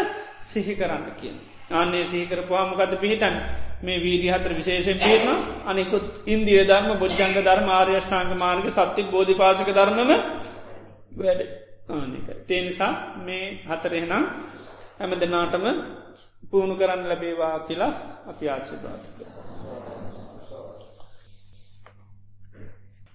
සිහි 0.43 0.75
කරන්න 0.75 1.05
කියන. 1.15 1.37
අන්නේ 1.71 2.05
සීකර 2.05 2.39
පවාමකද 2.43 2.93
පිහිටන් 2.97 3.35
මේ 3.81 3.99
වීඩි 3.99 4.27
හතර 4.29 4.53
විශේෂෙන් 4.53 4.99
පිරන 4.99 5.29
අනෙකුත් 5.65 6.05
ඉන්දිය 6.25 6.63
ධර්ම 6.63 6.91
බොජ්ජංග 6.97 7.33
ධර්ම 7.37 7.69
ආර්යෂ්ඨාංග 7.69 8.31
මාර්ග 8.35 8.65
සත්‍ය 8.69 9.03
බෝධිපාසක 9.05 9.69
ධර්මම 9.69 10.11
වැඩ. 11.17 11.41
ආනික. 11.89 12.27
තේනිසා 12.43 12.93
මේ 13.19 13.45
හතරෙනම් 13.65 14.23
හැම 14.97 15.11
දෙනාටම 15.15 15.65
පුුණු 16.43 16.75
කරන්න 16.75 17.03
ලැබේවා 17.05 17.59
කියලා 17.61 17.93
අපි 18.27 18.45
ආශිර්වාදක. 18.47 19.36